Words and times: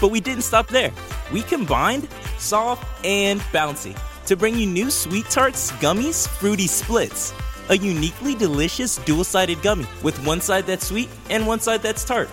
But 0.00 0.10
we 0.10 0.20
didn't 0.20 0.42
stop 0.42 0.68
there. 0.68 0.92
We 1.32 1.42
combined 1.42 2.08
soft 2.38 3.04
and 3.04 3.40
bouncy 3.52 3.98
to 4.26 4.36
bring 4.36 4.56
you 4.56 4.66
new 4.66 4.90
Sweet 4.90 5.26
Tarts 5.26 5.72
Gummies 5.72 6.26
Fruity 6.28 6.66
Splits. 6.66 7.34
A 7.68 7.76
uniquely 7.76 8.34
delicious 8.34 8.96
dual 8.98 9.24
sided 9.24 9.62
gummy 9.62 9.86
with 10.02 10.24
one 10.26 10.40
side 10.40 10.66
that's 10.66 10.86
sweet 10.86 11.08
and 11.28 11.46
one 11.46 11.60
side 11.60 11.82
that's 11.82 12.04
tart. 12.04 12.28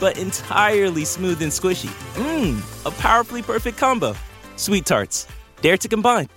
But 0.00 0.18
entirely 0.18 1.04
smooth 1.04 1.42
and 1.42 1.52
squishy. 1.52 1.90
Mmm, 2.14 2.86
a 2.86 2.90
powerfully 3.00 3.42
perfect 3.42 3.78
combo. 3.78 4.14
Sweet 4.56 4.86
Tarts. 4.86 5.28
Dare 5.60 5.76
to 5.76 5.88
combine. 5.88 6.28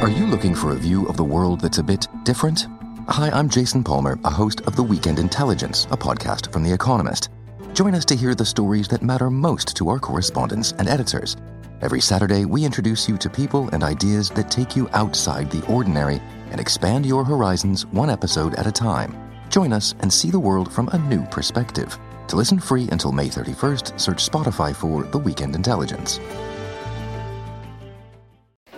Are 0.00 0.08
you 0.08 0.26
looking 0.26 0.54
for 0.54 0.72
a 0.72 0.76
view 0.76 1.06
of 1.08 1.18
the 1.18 1.24
world 1.24 1.60
that's 1.60 1.76
a 1.76 1.82
bit 1.82 2.08
different? 2.24 2.66
Hi, 3.08 3.28
I'm 3.30 3.50
Jason 3.50 3.84
Palmer, 3.84 4.18
a 4.24 4.30
host 4.30 4.62
of 4.62 4.76
The 4.76 4.82
Weekend 4.82 5.18
Intelligence, 5.18 5.86
a 5.90 5.96
podcast 5.96 6.50
from 6.52 6.62
The 6.62 6.72
Economist. 6.72 7.28
Join 7.72 7.94
us 7.94 8.04
to 8.06 8.16
hear 8.16 8.34
the 8.34 8.44
stories 8.44 8.88
that 8.88 9.02
matter 9.02 9.30
most 9.30 9.76
to 9.76 9.88
our 9.88 10.00
correspondents 10.00 10.72
and 10.72 10.88
editors. 10.88 11.36
Every 11.80 12.00
Saturday, 12.00 12.44
we 12.44 12.64
introduce 12.64 13.08
you 13.08 13.16
to 13.18 13.30
people 13.30 13.68
and 13.68 13.84
ideas 13.84 14.28
that 14.30 14.50
take 14.50 14.74
you 14.74 14.88
outside 14.92 15.50
the 15.50 15.64
ordinary 15.66 16.20
and 16.50 16.60
expand 16.60 17.06
your 17.06 17.24
horizons 17.24 17.86
one 17.86 18.10
episode 18.10 18.54
at 18.54 18.66
a 18.66 18.72
time. 18.72 19.14
Join 19.50 19.72
us 19.72 19.94
and 20.00 20.12
see 20.12 20.30
the 20.30 20.38
world 20.38 20.72
from 20.72 20.88
a 20.88 20.98
new 20.98 21.24
perspective. 21.26 21.96
To 22.26 22.36
listen 22.36 22.58
free 22.58 22.88
until 22.90 23.12
May 23.12 23.28
31st, 23.28 24.00
search 24.00 24.28
Spotify 24.28 24.74
for 24.74 25.04
The 25.04 25.18
Weekend 25.18 25.54
Intelligence. 25.54 26.18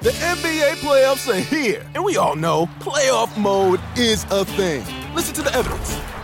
The 0.00 0.10
NBA 0.10 0.76
playoffs 0.82 1.32
are 1.32 1.40
here, 1.40 1.82
and 1.94 2.04
we 2.04 2.18
all 2.18 2.36
know 2.36 2.66
playoff 2.80 3.40
mode 3.40 3.80
is 3.96 4.26
a 4.30 4.44
thing. 4.44 4.84
Listen 5.14 5.34
to 5.36 5.42
the 5.42 5.54
evidence. 5.54 5.98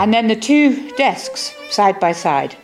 And 0.00 0.14
then 0.14 0.28
the 0.28 0.36
two 0.36 0.90
desks 0.96 1.54
side 1.68 2.00
by 2.00 2.12
side, 2.12 2.56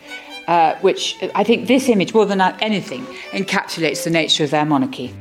uh, 0.47 0.73
which 0.77 1.15
I 1.35 1.43
think 1.43 1.67
this 1.67 1.87
image, 1.87 2.11
more 2.11 2.25
than 2.25 2.41
anything, 2.41 3.05
encapsulates 3.29 4.03
the 4.03 4.09
nature 4.09 4.43
of 4.43 4.49
their 4.49 4.65
monarchy. 4.65 5.13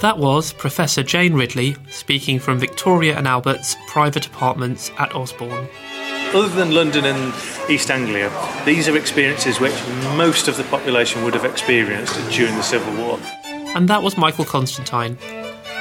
That 0.00 0.18
was 0.18 0.52
Professor 0.52 1.02
Jane 1.02 1.34
Ridley 1.34 1.74
speaking 1.90 2.38
from 2.38 2.60
Victoria 2.60 3.18
and 3.18 3.26
Albert's 3.26 3.74
private 3.88 4.24
apartments 4.24 4.92
at 4.98 5.12
Osborne. 5.16 5.66
Other 6.32 6.48
than 6.48 6.72
London 6.72 7.06
and 7.06 7.34
East 7.68 7.90
Anglia, 7.90 8.30
these 8.64 8.88
are 8.88 8.96
experiences 8.96 9.58
which 9.58 9.74
most 10.16 10.46
of 10.46 10.56
the 10.56 10.64
population 10.64 11.24
would 11.24 11.34
have 11.34 11.44
experienced 11.44 12.14
during 12.30 12.54
the 12.54 12.62
Civil 12.62 12.94
War. 13.04 13.18
And 13.74 13.88
that 13.88 14.04
was 14.04 14.16
Michael 14.16 14.44
Constantine, 14.44 15.18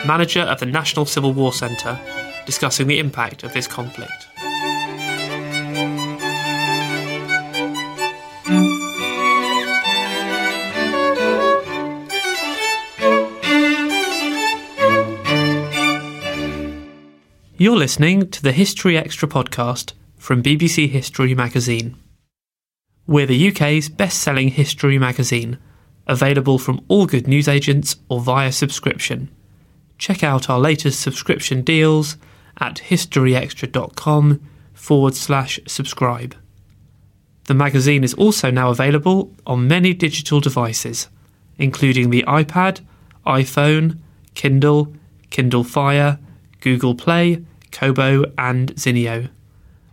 manager 0.07 0.41
of 0.41 0.59
the 0.59 0.65
National 0.65 1.05
Civil 1.05 1.33
War 1.33 1.53
Centre, 1.53 1.99
discussing 2.47 2.87
the 2.87 2.97
impact 2.97 3.43
of 3.43 3.53
this 3.53 3.67
conflict. 3.67 4.27
You're 17.56 17.78
listening 17.78 18.31
to 18.31 18.41
the 18.41 18.52
History 18.52 18.97
Extra 18.97 19.30
podcast 19.30 19.94
from 20.18 20.41
BBC 20.41 20.90
History 20.90 21.36
magazine. 21.36 21.96
We're 23.06 23.28
the 23.28 23.50
UK's 23.50 23.90
best 23.90 24.24
selling 24.24 24.47
history 24.47 24.97
magazine, 24.97 25.59
available 26.08 26.58
from 26.58 26.84
all 26.88 27.06
good 27.06 27.28
newsagents 27.28 27.96
or 28.09 28.22
via 28.22 28.52
subscription. 28.52 29.30
Check 30.00 30.24
out 30.24 30.50
our 30.50 30.59
latest 30.59 31.00
subscription 31.00 31.62
deals 31.62 32.18
at 32.59 32.78
historyextra.com 32.78 34.41
forward 34.74 35.14
slash 35.14 35.59
subscribe. 35.68 36.35
The 37.44 37.53
magazine 37.53 38.03
is 38.03 38.16
also 38.16 38.50
now 38.50 38.72
available 38.72 39.31
on 39.46 39.68
many 39.68 39.94
digital 39.94 40.40
devices, 40.40 41.08
including 41.59 42.09
the 42.09 42.24
iPad, 42.24 42.81
iPhone, 43.28 44.00
Kindle, 44.34 44.96
Kindle 45.30 45.64
Fire, 45.64 46.18
Google 46.63 46.96
Play, 46.96 47.44
Kobo, 47.74 48.24
and 48.38 48.74
Zinio. 48.75 49.29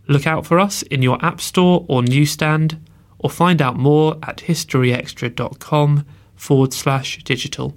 Look 0.07 0.25
out 0.25 0.47
for 0.47 0.61
us 0.61 0.83
in 0.83 1.03
your 1.03 1.19
App 1.21 1.41
Store 1.41 1.85
or 1.89 2.01
newsstand, 2.01 2.81
or 3.19 3.29
find 3.29 3.61
out 3.61 3.77
more 3.77 4.19
at 4.23 4.37
historyextra.com 4.37 6.07
forward 6.37 6.73
slash 6.73 7.25
digital. 7.25 7.77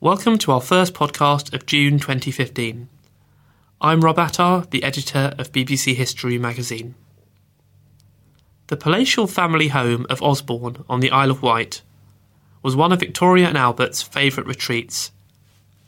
Welcome 0.00 0.36
to 0.36 0.52
our 0.52 0.60
first 0.60 0.92
podcast 0.92 1.54
of 1.54 1.64
June 1.64 1.98
2015. 1.98 2.90
I'm 3.80 4.02
Rob 4.02 4.18
Attar, 4.18 4.66
the 4.70 4.84
editor 4.84 5.34
of 5.38 5.52
BBC 5.52 5.94
History 5.94 6.36
magazine. 6.36 6.96
The 8.66 8.76
palatial 8.76 9.28
family 9.28 9.68
home 9.68 10.04
of 10.10 10.22
Osborne 10.22 10.84
on 10.90 11.00
the 11.00 11.10
Isle 11.10 11.30
of 11.30 11.40
Wight 11.40 11.80
was 12.62 12.76
one 12.76 12.92
of 12.92 13.00
Victoria 13.00 13.48
and 13.48 13.56
Albert's 13.56 14.02
favourite 14.02 14.46
retreats 14.46 15.10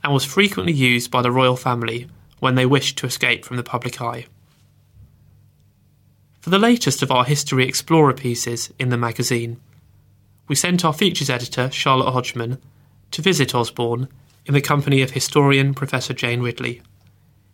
and 0.03 0.15
was 0.15 0.25
frequently 0.25 0.73
used 0.73 1.11
by 1.11 1.21
the 1.21 1.31
royal 1.31 1.57
family 1.57 2.09
when 2.43 2.57
they 2.57 2.67
wished 2.67 2.99
to 2.99 3.07
escape 3.07 3.45
from 3.45 3.57
the 3.57 3.63
public 3.63 4.03
eye. 4.03 4.27
For 6.41 6.51
the 6.51 6.59
latest 6.59 7.01
of 7.01 7.13
our 7.13 7.25
History 7.25 7.65
Explorer 7.69 8.15
pieces 8.15 8.75
in 8.81 8.89
the 8.89 8.97
magazine, 8.97 9.61
we 10.49 10.57
sent 10.57 10.85
our 10.85 10.93
features 10.93 11.31
editor, 11.31 11.71
Charlotte 11.71 12.11
Hodgman, 12.11 12.59
to 13.13 13.23
visit 13.23 13.55
Osborne 13.55 14.09
in 14.45 14.55
the 14.55 14.61
company 14.61 15.03
of 15.03 15.13
historian 15.13 15.73
Professor 15.73 16.13
Jane 16.15 16.41
Ridley. 16.41 16.83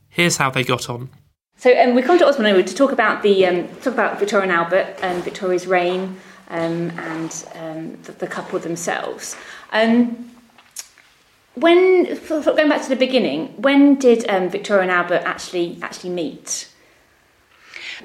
Here's 0.09 0.39
how 0.39 0.49
they 0.49 0.65
got 0.65 0.89
on. 0.89 1.11
So 1.59 1.79
um, 1.79 1.95
we 1.95 2.01
come 2.01 2.19
to 2.19 2.27
Osborne 2.27 2.65
to 2.65 2.75
talk 2.75 2.91
about 2.91 3.23
the 3.23 3.45
um, 3.45 3.69
talk 3.83 3.93
about 3.93 4.19
Victoria 4.19 4.45
and 4.45 4.53
Albert 4.53 4.97
and 5.03 5.23
Victoria's 5.23 5.67
reign 5.67 6.17
um, 6.49 6.91
and 6.97 7.45
um, 7.57 8.03
the, 8.05 8.13
the, 8.13 8.27
couple 8.27 8.59
themselves. 8.59 9.37
Um, 9.71 10.31
when 11.61 12.05
going 12.29 12.69
back 12.69 12.83
to 12.83 12.89
the 12.89 12.97
beginning, 12.97 13.49
when 13.61 13.97
did 13.97 14.29
um, 14.29 14.49
Victoria 14.49 14.83
and 14.83 14.91
Albert 14.91 15.23
actually 15.25 15.79
actually 15.83 16.11
meet? 16.11 16.69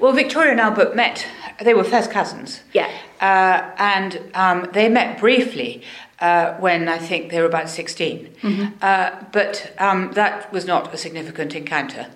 Well, 0.00 0.12
Victoria 0.12 0.50
and 0.52 0.60
Albert 0.60 0.96
met. 0.96 1.26
They 1.60 1.74
were 1.74 1.84
first 1.84 2.10
cousins. 2.10 2.60
Yeah, 2.72 2.90
uh, 3.20 3.70
and 3.78 4.20
um, 4.34 4.68
they 4.72 4.88
met 4.88 5.20
briefly 5.20 5.82
uh, 6.20 6.54
when 6.54 6.88
I 6.88 6.98
think 6.98 7.30
they 7.30 7.40
were 7.40 7.46
about 7.46 7.68
16. 7.68 8.34
Mm-hmm. 8.42 8.64
Uh, 8.82 9.24
but 9.32 9.72
um, 9.78 10.12
that 10.12 10.52
was 10.52 10.66
not 10.66 10.92
a 10.92 10.96
significant 10.96 11.54
encounter. 11.54 12.08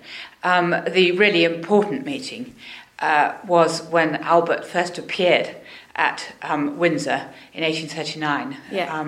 Um, 0.43 0.75
the 0.89 1.11
really 1.13 1.43
important 1.43 2.05
meeting 2.05 2.55
uh, 2.99 3.33
was 3.45 3.83
when 3.83 4.15
Albert 4.15 4.65
first 4.65 4.97
appeared 4.97 5.55
at 5.95 6.33
um, 6.41 6.77
Windsor 6.77 7.29
in 7.53 7.63
1839. 7.63 8.57
Yeah. 8.71 8.99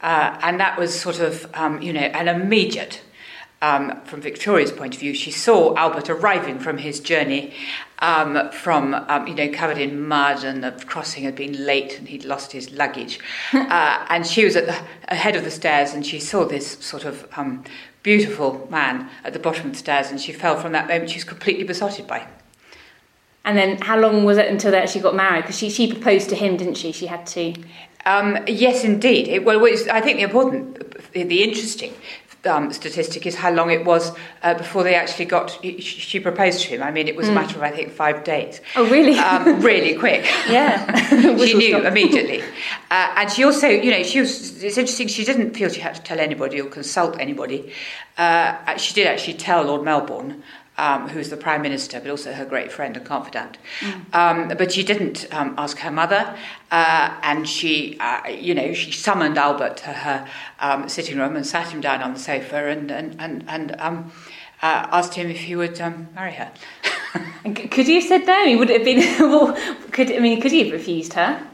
Uh, 0.00 0.38
and 0.42 0.60
that 0.60 0.78
was 0.78 0.98
sort 0.98 1.20
of, 1.20 1.48
um, 1.54 1.82
you 1.82 1.92
know, 1.92 2.00
an 2.00 2.28
immediate, 2.28 3.02
um, 3.60 4.00
from 4.02 4.20
Victoria's 4.20 4.70
point 4.70 4.94
of 4.94 5.00
view, 5.00 5.14
she 5.14 5.32
saw 5.32 5.74
Albert 5.74 6.08
arriving 6.08 6.60
from 6.60 6.78
his 6.78 7.00
journey 7.00 7.54
um, 7.98 8.50
from, 8.50 8.94
um, 8.94 9.26
you 9.26 9.34
know, 9.34 9.50
covered 9.52 9.78
in 9.78 10.06
mud 10.06 10.44
and 10.44 10.62
the 10.62 10.70
crossing 10.86 11.24
had 11.24 11.34
been 11.34 11.66
late 11.66 11.98
and 11.98 12.08
he'd 12.08 12.24
lost 12.24 12.52
his 12.52 12.70
luggage. 12.70 13.18
uh, 13.52 14.06
and 14.08 14.24
she 14.24 14.44
was 14.44 14.54
at 14.54 14.66
the 14.66 15.14
head 15.14 15.34
of 15.34 15.42
the 15.42 15.50
stairs 15.50 15.92
and 15.92 16.06
she 16.06 16.20
saw 16.20 16.44
this 16.44 16.78
sort 16.78 17.04
of 17.04 17.26
um, 17.36 17.64
beautiful 18.04 18.68
man 18.70 19.10
at 19.24 19.32
the 19.32 19.38
bottom 19.40 19.66
of 19.66 19.72
the 19.72 19.78
stairs 19.78 20.10
and 20.10 20.20
she 20.20 20.32
fell 20.32 20.56
from 20.56 20.70
that 20.72 20.86
moment. 20.86 21.10
She 21.10 21.16
was 21.16 21.24
completely 21.24 21.64
besotted 21.64 22.06
by 22.06 22.20
him. 22.20 22.30
And 23.44 23.56
then 23.56 23.78
how 23.80 23.98
long 23.98 24.24
was 24.24 24.36
it 24.36 24.48
until 24.48 24.70
they 24.70 24.78
actually 24.78 25.00
got 25.00 25.16
married? 25.16 25.42
Because 25.42 25.58
she, 25.58 25.70
she 25.70 25.90
proposed 25.90 26.28
to 26.28 26.36
him, 26.36 26.56
didn't 26.56 26.76
she? 26.76 26.92
She 26.92 27.06
had 27.06 27.26
to. 27.28 27.54
Um, 28.08 28.38
yes, 28.46 28.84
indeed. 28.84 29.28
It, 29.28 29.44
well, 29.44 29.62
I 29.90 30.00
think 30.00 30.16
the 30.16 30.22
important, 30.22 31.12
the, 31.12 31.24
the 31.24 31.42
interesting 31.42 31.92
um, 32.46 32.72
statistic 32.72 33.26
is 33.26 33.34
how 33.34 33.50
long 33.50 33.70
it 33.70 33.84
was 33.84 34.12
uh, 34.42 34.54
before 34.54 34.82
they 34.82 34.94
actually 34.94 35.26
got. 35.26 35.50
She 35.80 36.20
proposed 36.20 36.62
to 36.62 36.68
him. 36.68 36.82
I 36.82 36.90
mean, 36.90 37.08
it 37.08 37.16
was 37.16 37.28
a 37.28 37.32
matter 37.32 37.56
of 37.56 37.62
I 37.62 37.70
think 37.70 37.90
five 37.90 38.24
days. 38.24 38.60
Oh, 38.76 38.88
really? 38.88 39.18
Um, 39.18 39.60
really 39.60 39.94
quick. 39.94 40.26
Yeah. 40.48 40.94
she 41.36 41.54
knew 41.54 41.86
immediately, 41.86 42.40
uh, 42.90 43.12
and 43.16 43.30
she 43.30 43.44
also, 43.44 43.68
you 43.68 43.90
know, 43.90 44.02
she 44.02 44.20
was. 44.20 44.62
It's 44.62 44.78
interesting. 44.78 45.08
She 45.08 45.24
didn't 45.24 45.54
feel 45.54 45.68
she 45.68 45.80
had 45.80 45.94
to 45.96 46.02
tell 46.02 46.20
anybody 46.20 46.60
or 46.60 46.70
consult 46.70 47.18
anybody. 47.20 47.72
Uh, 48.16 48.76
she 48.76 48.94
did 48.94 49.06
actually 49.06 49.34
tell 49.34 49.64
Lord 49.64 49.84
Melbourne 49.84 50.42
um, 50.78 51.08
who's 51.08 51.28
the 51.28 51.36
Prime 51.36 51.60
Minister, 51.60 52.00
but 52.00 52.10
also 52.10 52.32
her 52.32 52.44
great 52.44 52.72
friend 52.72 52.96
and 52.96 53.04
confidant. 53.04 53.58
Mm. 53.80 54.14
Um, 54.14 54.48
but 54.56 54.72
she 54.72 54.82
didn't 54.82 55.26
um, 55.34 55.54
ask 55.58 55.78
her 55.78 55.90
mother, 55.90 56.36
uh, 56.70 57.14
and 57.22 57.48
she, 57.48 57.98
uh, 58.00 58.28
you 58.28 58.54
know, 58.54 58.72
she 58.72 58.92
summoned 58.92 59.36
Albert 59.36 59.76
to 59.78 59.90
her 59.90 60.26
um, 60.60 60.88
sitting 60.88 61.18
room 61.18 61.36
and 61.36 61.46
sat 61.46 61.68
him 61.68 61.80
down 61.80 62.00
on 62.02 62.14
the 62.14 62.20
sofa 62.20 62.68
and, 62.68 62.90
and, 62.90 63.16
and, 63.18 63.44
and 63.48 63.74
um, 63.80 64.12
uh, 64.62 64.86
asked 64.90 65.14
him 65.14 65.28
if 65.30 65.40
he 65.40 65.56
would 65.56 65.80
um, 65.80 66.08
marry 66.14 66.32
her. 66.32 66.50
could 67.54 67.86
he 67.86 67.96
have 67.96 68.04
said 68.04 68.26
no? 68.26 68.46
He 68.46 68.56
would 68.56 68.70
have 68.70 68.84
been. 68.84 68.98
well, 69.30 69.56
could 69.90 70.10
I 70.10 70.18
mean? 70.20 70.40
Could 70.40 70.52
he 70.52 70.64
have 70.64 70.72
refused 70.72 71.12
her? 71.14 71.44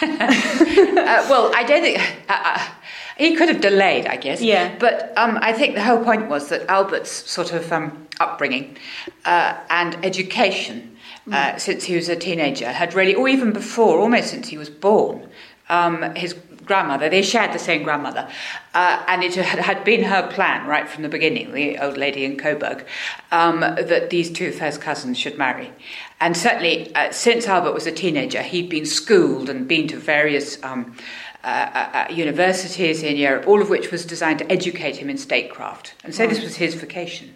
Uh, 1.02 1.26
well, 1.28 1.52
I 1.54 1.64
don't 1.64 1.82
think. 1.82 1.98
Uh, 2.28 2.40
uh, 2.44 2.68
he 3.16 3.34
could 3.34 3.48
have 3.48 3.60
delayed, 3.60 4.06
I 4.06 4.16
guess. 4.16 4.40
Yeah. 4.40 4.74
But 4.78 5.12
um, 5.16 5.38
I 5.42 5.52
think 5.52 5.74
the 5.74 5.82
whole 5.82 6.02
point 6.02 6.28
was 6.28 6.48
that 6.48 6.68
Albert's 6.68 7.10
sort 7.10 7.52
of 7.52 7.70
um, 7.72 8.01
upbringing 8.20 8.76
uh, 9.24 9.56
and 9.70 9.96
education 10.04 10.96
uh, 11.28 11.52
mm. 11.52 11.60
since 11.60 11.84
he 11.84 11.94
was 11.94 12.08
a 12.08 12.16
teenager 12.16 12.70
had 12.70 12.94
really, 12.94 13.14
or 13.14 13.28
even 13.28 13.52
before, 13.52 13.98
almost 14.00 14.30
since 14.30 14.48
he 14.48 14.58
was 14.58 14.70
born, 14.70 15.28
um, 15.68 16.14
his 16.14 16.34
grandmother, 16.64 17.08
they 17.08 17.22
shared 17.22 17.52
the 17.52 17.58
same 17.58 17.82
grandmother, 17.82 18.28
uh, 18.74 19.02
and 19.08 19.22
it 19.22 19.34
had, 19.34 19.58
had, 19.58 19.84
been 19.84 20.02
her 20.02 20.26
plan 20.28 20.66
right 20.66 20.88
from 20.88 21.02
the 21.02 21.08
beginning, 21.08 21.52
the 21.52 21.78
old 21.78 21.96
lady 21.96 22.24
in 22.24 22.36
Coburg, 22.36 22.84
um, 23.30 23.60
that 23.60 24.10
these 24.10 24.30
two 24.30 24.52
first 24.52 24.80
cousins 24.80 25.18
should 25.18 25.36
marry. 25.38 25.72
And 26.20 26.36
certainly, 26.36 26.94
uh, 26.94 27.10
since 27.10 27.46
Albert 27.46 27.74
was 27.74 27.86
a 27.86 27.92
teenager, 27.92 28.42
he'd 28.42 28.68
been 28.68 28.86
schooled 28.86 29.48
and 29.48 29.66
been 29.66 29.88
to 29.88 29.98
various 29.98 30.62
um, 30.62 30.96
uh, 31.44 31.46
uh, 31.74 32.06
uh, 32.08 32.12
universities 32.12 33.02
in 33.02 33.16
Europe, 33.16 33.48
all 33.48 33.60
of 33.60 33.68
which 33.68 33.90
was 33.90 34.04
designed 34.04 34.38
to 34.38 34.52
educate 34.52 34.96
him 34.96 35.10
in 35.10 35.18
statecraft. 35.18 35.94
And 36.04 36.14
so 36.14 36.26
this 36.26 36.40
was 36.40 36.54
his 36.54 36.74
vocation. 36.76 37.34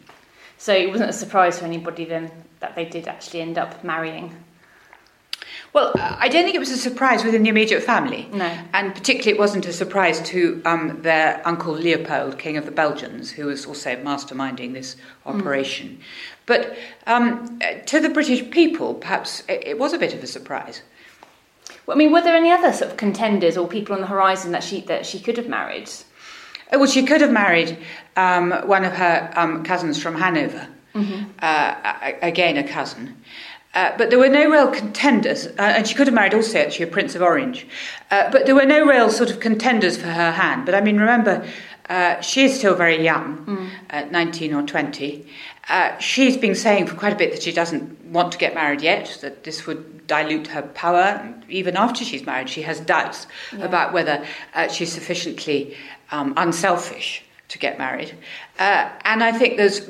So 0.59 0.75
it 0.75 0.91
wasn't 0.91 1.11
a 1.11 1.13
surprise 1.13 1.59
for 1.59 1.65
anybody 1.65 2.05
then 2.05 2.31
that 2.61 2.75
they 2.75 2.85
did 2.85 3.09
actually 3.09 3.41
end 3.41 3.59
up 3.59 3.85
marrying. 3.85 4.35
Well, 5.73 5.93
I 5.97 6.29
don't 6.29 6.45
think 6.45 6.55
it 6.55 6.59
was 6.59 6.71
a 6.71 6.79
surprise 6.79 7.23
within 7.23 7.43
the 7.43 7.51
immediate 7.51 7.83
family. 7.83 8.29
No. 8.33 8.51
And 8.73 8.95
particularly, 8.95 9.33
it 9.33 9.39
wasn't 9.39 9.67
a 9.67 9.73
surprise 9.73 10.23
to 10.31 10.63
um, 10.65 11.03
their 11.03 11.43
uncle 11.47 11.75
Leopold, 11.75 12.39
King 12.39 12.57
of 12.57 12.65
the 12.65 12.71
Belgians, 12.71 13.31
who 13.31 13.47
was 13.47 13.67
also 13.67 13.95
masterminding 13.97 14.73
this 14.73 14.97
operation. 15.27 15.89
Mm. 15.89 16.01
But 16.47 16.77
um, 17.07 17.61
to 17.87 18.01
the 18.01 18.09
British 18.09 18.49
people, 18.51 18.95
perhaps 18.95 19.43
it 19.49 19.79
was 19.79 19.93
a 19.93 19.99
bit 19.99 20.15
of 20.15 20.23
a 20.23 20.27
surprise. 20.27 20.81
I 21.89 21.95
mean, 21.95 22.11
were 22.11 22.23
there 22.23 22.37
any 22.37 22.51
other 22.51 22.73
sort 22.73 22.91
of 22.91 22.97
contenders 22.97 23.57
or 23.57 23.69
people 23.69 23.95
on 23.95 24.01
the 24.01 24.07
horizon 24.07 24.53
that 24.53 24.65
she 24.65 24.81
that 24.83 25.05
she 25.07 25.21
could 25.21 25.37
have 25.37 25.49
married? 25.49 25.91
Oh, 26.73 26.79
well, 26.79 26.89
she 26.89 27.05
could 27.05 27.21
have 27.21 27.33
married 27.33 27.79
um, 28.17 28.51
one 28.67 28.85
of 28.85 28.93
her 28.93 29.33
um, 29.37 29.63
cousins 29.65 30.03
from 30.03 30.17
Hanover. 30.17 30.69
Mm-hmm. 30.95 31.25
Uh, 31.39 32.13
again, 32.23 32.57
a 32.57 32.67
cousin. 32.67 33.17
Uh, 33.75 33.93
but 33.99 34.09
there 34.09 34.19
were 34.19 34.31
no 34.31 34.51
real 34.51 34.69
contenders, 34.69 35.47
uh, 35.47 35.53
and 35.59 35.87
she 35.87 35.95
could 35.95 36.07
have 36.07 36.15
married 36.15 36.33
also 36.33 36.59
actually 36.59 36.87
a 36.87 36.89
Prince 36.89 37.15
of 37.15 37.21
Orange. 37.21 37.67
Uh, 38.11 38.31
but 38.31 38.47
there 38.47 38.55
were 38.55 38.65
no 38.65 38.87
real 38.87 39.11
sort 39.11 39.31
of 39.31 39.39
contenders 39.39 39.99
for 39.99 40.07
her 40.07 40.33
hand. 40.33 40.65
But 40.65 40.75
I 40.75 40.81
mean, 40.81 40.97
remember, 40.99 41.47
uh, 41.91 42.19
she 42.23 42.45
is 42.45 42.59
still 42.59 42.75
very 42.75 43.05
young, 43.05 43.45
mm. 43.45 43.71
at 43.91 44.11
19 44.11 44.55
or 44.55 44.63
20. 44.63 45.27
Uh, 45.69 45.99
she's 45.99 46.39
been 46.39 46.55
saying 46.55 46.87
for 46.87 46.95
quite 46.95 47.13
a 47.13 47.17
bit 47.17 47.33
that 47.33 47.43
she 47.43 47.53
doesn't 47.53 48.03
want 48.07 48.33
to 48.33 48.39
get 48.39 48.55
married 48.55 48.81
yet, 48.81 49.19
that 49.21 49.45
this 49.45 49.67
would 49.67 50.07
dilute 50.07 50.47
her 50.47 50.63
power. 50.63 51.35
Even 51.49 51.77
after 51.77 52.05
she's 52.05 52.25
married, 52.25 52.49
she 52.49 52.63
has 52.63 52.81
doubts 52.81 53.27
yeah. 53.53 53.65
about 53.65 53.93
whether 53.93 54.25
uh, 54.55 54.69
she's 54.69 54.93
sufficiently 54.93 55.77
um, 56.11 56.35
unselfish 56.37 57.23
to 57.49 57.59
get 57.59 57.79
married. 57.79 58.15
Uh, 58.59 58.91
and 59.05 59.23
I 59.23 59.33
think 59.33 59.57
there's, 59.57 59.89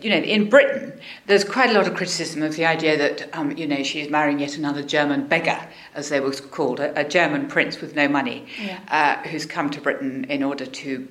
you 0.00 0.10
know, 0.10 0.16
in 0.16 0.48
Britain, 0.48 0.92
there's 1.26 1.44
quite 1.44 1.70
a 1.70 1.72
lot 1.72 1.86
of 1.88 1.94
criticism 1.94 2.42
of 2.42 2.56
the 2.56 2.66
idea 2.66 2.96
that, 2.96 3.34
um, 3.34 3.50
you 3.56 3.66
know, 3.66 3.82
she's 3.82 4.10
marrying 4.10 4.38
yet 4.38 4.56
another 4.56 4.82
German 4.82 5.26
beggar, 5.26 5.58
as 5.94 6.08
they 6.08 6.20
were 6.20 6.32
called, 6.32 6.80
a, 6.80 7.00
a 7.00 7.04
German 7.04 7.48
prince 7.48 7.80
with 7.80 7.94
no 7.96 8.08
money, 8.08 8.46
yeah. 8.62 8.78
uh, 8.90 9.28
who's 9.28 9.46
come 9.46 9.70
to 9.70 9.80
Britain 9.80 10.24
in 10.28 10.42
order 10.42 10.66
to 10.66 11.08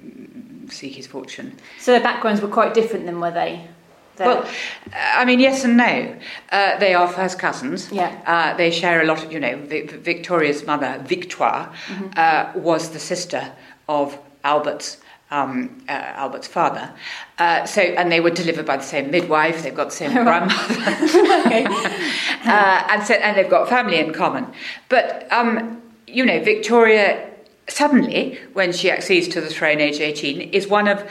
seek 0.70 0.96
his 0.96 1.08
fortune. 1.08 1.58
So 1.80 1.92
their 1.92 2.02
backgrounds 2.02 2.42
were 2.42 2.48
quite 2.48 2.74
different 2.74 3.06
than 3.06 3.20
were 3.20 3.32
they? 3.32 3.68
There. 4.16 4.28
Well, 4.28 4.48
I 4.94 5.26
mean, 5.26 5.40
yes 5.40 5.66
and 5.66 5.76
no. 5.76 6.16
Uh, 6.52 6.78
they 6.78 6.94
are 6.94 7.08
first 7.08 7.40
cousins. 7.40 7.92
Yeah. 7.92 8.22
Uh, 8.28 8.56
they 8.56 8.70
share 8.70 9.02
a 9.02 9.06
lot 9.06 9.24
of, 9.24 9.32
you 9.34 9.40
know, 9.40 9.58
Victoria's 9.66 10.66
mother, 10.68 11.02
Victoire, 11.04 11.74
mm-hmm. 11.88 12.10
uh, 12.16 12.52
was 12.54 12.92
the 12.92 13.00
sister 13.00 13.52
of 13.90 14.18
Albert's. 14.44 14.98
Um, 15.32 15.84
uh, 15.90 15.94
Albert's 15.94 16.46
father, 16.46 16.94
uh, 17.40 17.66
so 17.66 17.82
and 17.82 18.12
they 18.12 18.20
were 18.20 18.30
delivered 18.30 18.68
by 18.68 18.78
the 18.78 18.84
same 18.84 19.10
midwife. 19.10 19.64
They've 19.64 19.74
got 19.74 19.86
the 19.86 19.96
same 19.96 20.12
grandmother, 20.24 20.76
uh, 22.46 22.88
and 22.92 23.02
so 23.02 23.16
and 23.16 23.36
they've 23.36 23.50
got 23.50 23.68
family 23.68 23.98
in 23.98 24.14
common. 24.14 24.46
But 24.90 25.28
um, 25.32 25.82
you 26.06 26.24
know, 26.24 26.40
Victoria 26.44 27.32
suddenly, 27.68 28.40
when 28.54 28.72
she 28.74 28.92
accedes 28.92 29.28
to 29.30 29.42
the 29.42 29.50
throne, 29.50 29.80
age 29.80 30.00
eighteen, 30.00 30.42
is 30.52 30.68
one 30.68 30.88
of 30.88 31.04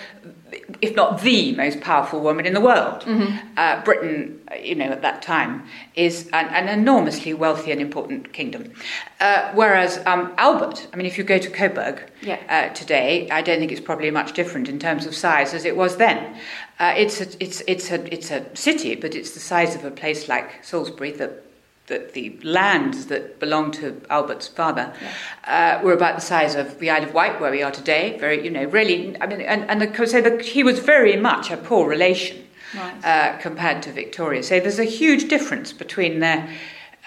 if 0.82 0.96
not 0.96 1.20
the 1.20 1.54
most 1.54 1.80
powerful 1.80 2.20
woman 2.20 2.44
in 2.44 2.54
the 2.54 2.60
world. 2.60 3.02
Mm-hmm. 3.02 3.48
Uh, 3.56 3.82
Britain, 3.84 4.40
you 4.60 4.74
know, 4.74 4.86
at 4.86 5.00
that 5.02 5.22
time, 5.22 5.64
is 5.94 6.28
an, 6.32 6.48
an 6.48 6.68
enormously 6.68 7.32
wealthy 7.32 7.70
and 7.70 7.80
important 7.80 8.32
kingdom. 8.32 8.72
Uh, 9.20 9.52
whereas 9.54 10.04
um, 10.06 10.34
Albert, 10.38 10.88
I 10.92 10.96
mean, 10.96 11.06
if 11.06 11.16
you 11.16 11.22
go 11.22 11.38
to 11.38 11.48
Coburg 11.48 12.10
yeah. 12.20 12.40
uh, 12.48 12.74
today, 12.74 13.30
I 13.30 13.42
don't 13.42 13.60
think 13.60 13.70
it's 13.70 13.80
probably 13.80 14.10
much 14.10 14.32
different 14.32 14.68
in 14.68 14.80
terms 14.80 15.06
of 15.06 15.14
size 15.14 15.54
as 15.54 15.64
it 15.64 15.76
was 15.76 15.98
then. 15.98 16.36
Uh, 16.80 16.94
it's, 16.96 17.20
a, 17.20 17.42
it's, 17.42 17.62
it's, 17.68 17.92
a, 17.92 18.12
it's 18.12 18.32
a 18.32 18.44
city, 18.56 18.96
but 18.96 19.14
it's 19.14 19.30
the 19.30 19.40
size 19.40 19.76
of 19.76 19.84
a 19.84 19.90
place 19.90 20.28
like 20.28 20.64
Salisbury 20.64 21.12
that 21.12 21.44
that 21.86 22.12
the 22.12 22.38
lands 22.42 23.06
that 23.06 23.40
belonged 23.40 23.74
to 23.74 24.00
Albert's 24.08 24.48
father 24.48 24.92
yeah. 25.02 25.78
uh, 25.80 25.84
were 25.84 25.92
about 25.92 26.14
the 26.14 26.20
size 26.20 26.54
of 26.54 26.78
the 26.78 26.90
Isle 26.90 27.04
of 27.04 27.14
Wight, 27.14 27.40
where 27.40 27.50
we 27.50 27.62
are 27.62 27.72
today. 27.72 28.16
Very, 28.18 28.44
you 28.44 28.50
know, 28.50 28.64
really. 28.64 29.20
I 29.20 29.26
mean, 29.26 29.40
and, 29.40 29.68
and 29.68 29.80
the, 29.80 30.06
so 30.06 30.20
the, 30.20 30.42
he 30.42 30.62
was 30.62 30.78
very 30.78 31.16
much 31.16 31.50
a 31.50 31.56
poor 31.56 31.88
relation 31.88 32.46
right. 32.74 33.04
uh, 33.04 33.38
compared 33.38 33.82
to 33.82 33.92
Victoria. 33.92 34.42
So 34.42 34.60
there's 34.60 34.78
a 34.78 34.84
huge 34.84 35.28
difference 35.28 35.72
between 35.72 36.20
their 36.20 36.48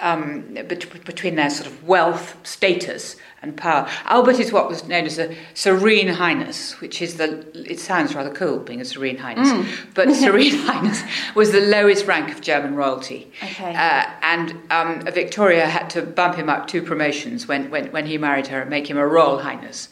um, 0.02 0.42
between 0.68 1.36
their 1.36 1.50
sort 1.50 1.68
of 1.68 1.88
wealth, 1.88 2.36
status, 2.44 3.16
and 3.46 3.58
power. 3.58 3.88
Albert 4.06 4.40
is 4.40 4.52
what 4.52 4.68
was 4.68 4.88
known 4.88 5.06
as 5.06 5.18
a 5.18 5.36
Serene 5.54 6.08
Highness, 6.08 6.80
which 6.82 7.02
is 7.02 7.16
the, 7.18 7.46
it 7.70 7.80
sounds 7.80 8.14
rather 8.14 8.32
cool 8.32 8.60
being 8.60 8.82
a 8.82 8.86
Serene 8.86 9.18
Highness, 9.18 9.50
mm. 9.50 9.68
but 9.94 10.14
Serene 10.14 10.56
Highness 10.56 11.02
was 11.36 11.52
the 11.52 11.62
lowest 11.62 12.06
rank 12.06 12.32
of 12.32 12.42
German 12.42 12.76
royalty. 12.76 13.32
Okay. 13.44 13.74
Uh, 13.74 14.10
and 14.22 14.58
um, 14.72 15.02
Victoria 15.14 15.68
had 15.68 15.90
to 15.92 16.02
bump 16.02 16.36
him 16.36 16.50
up 16.50 16.68
two 16.68 16.82
promotions 16.82 17.48
when, 17.48 17.70
when, 17.70 17.92
when 17.92 18.06
he 18.06 18.18
married 18.18 18.48
her 18.48 18.62
and 18.62 18.70
make 18.70 18.90
him 18.90 18.98
a 18.98 19.08
Royal 19.08 19.40
Highness. 19.40 19.90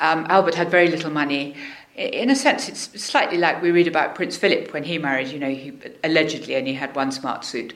Um, 0.00 0.26
Albert 0.28 0.54
had 0.54 0.70
very 0.70 0.88
little 0.88 1.10
money 1.10 1.54
in 1.96 2.28
a 2.28 2.34
sense, 2.34 2.68
it's 2.68 3.00
slightly 3.00 3.38
like 3.38 3.62
we 3.62 3.70
read 3.70 3.86
about 3.86 4.16
Prince 4.16 4.36
Philip 4.36 4.72
when 4.72 4.82
he 4.82 4.98
married. 4.98 5.28
You 5.28 5.38
know, 5.38 5.50
he 5.50 5.72
allegedly 6.02 6.56
only 6.56 6.72
had 6.72 6.94
one 6.96 7.12
smart 7.12 7.44
suit. 7.44 7.72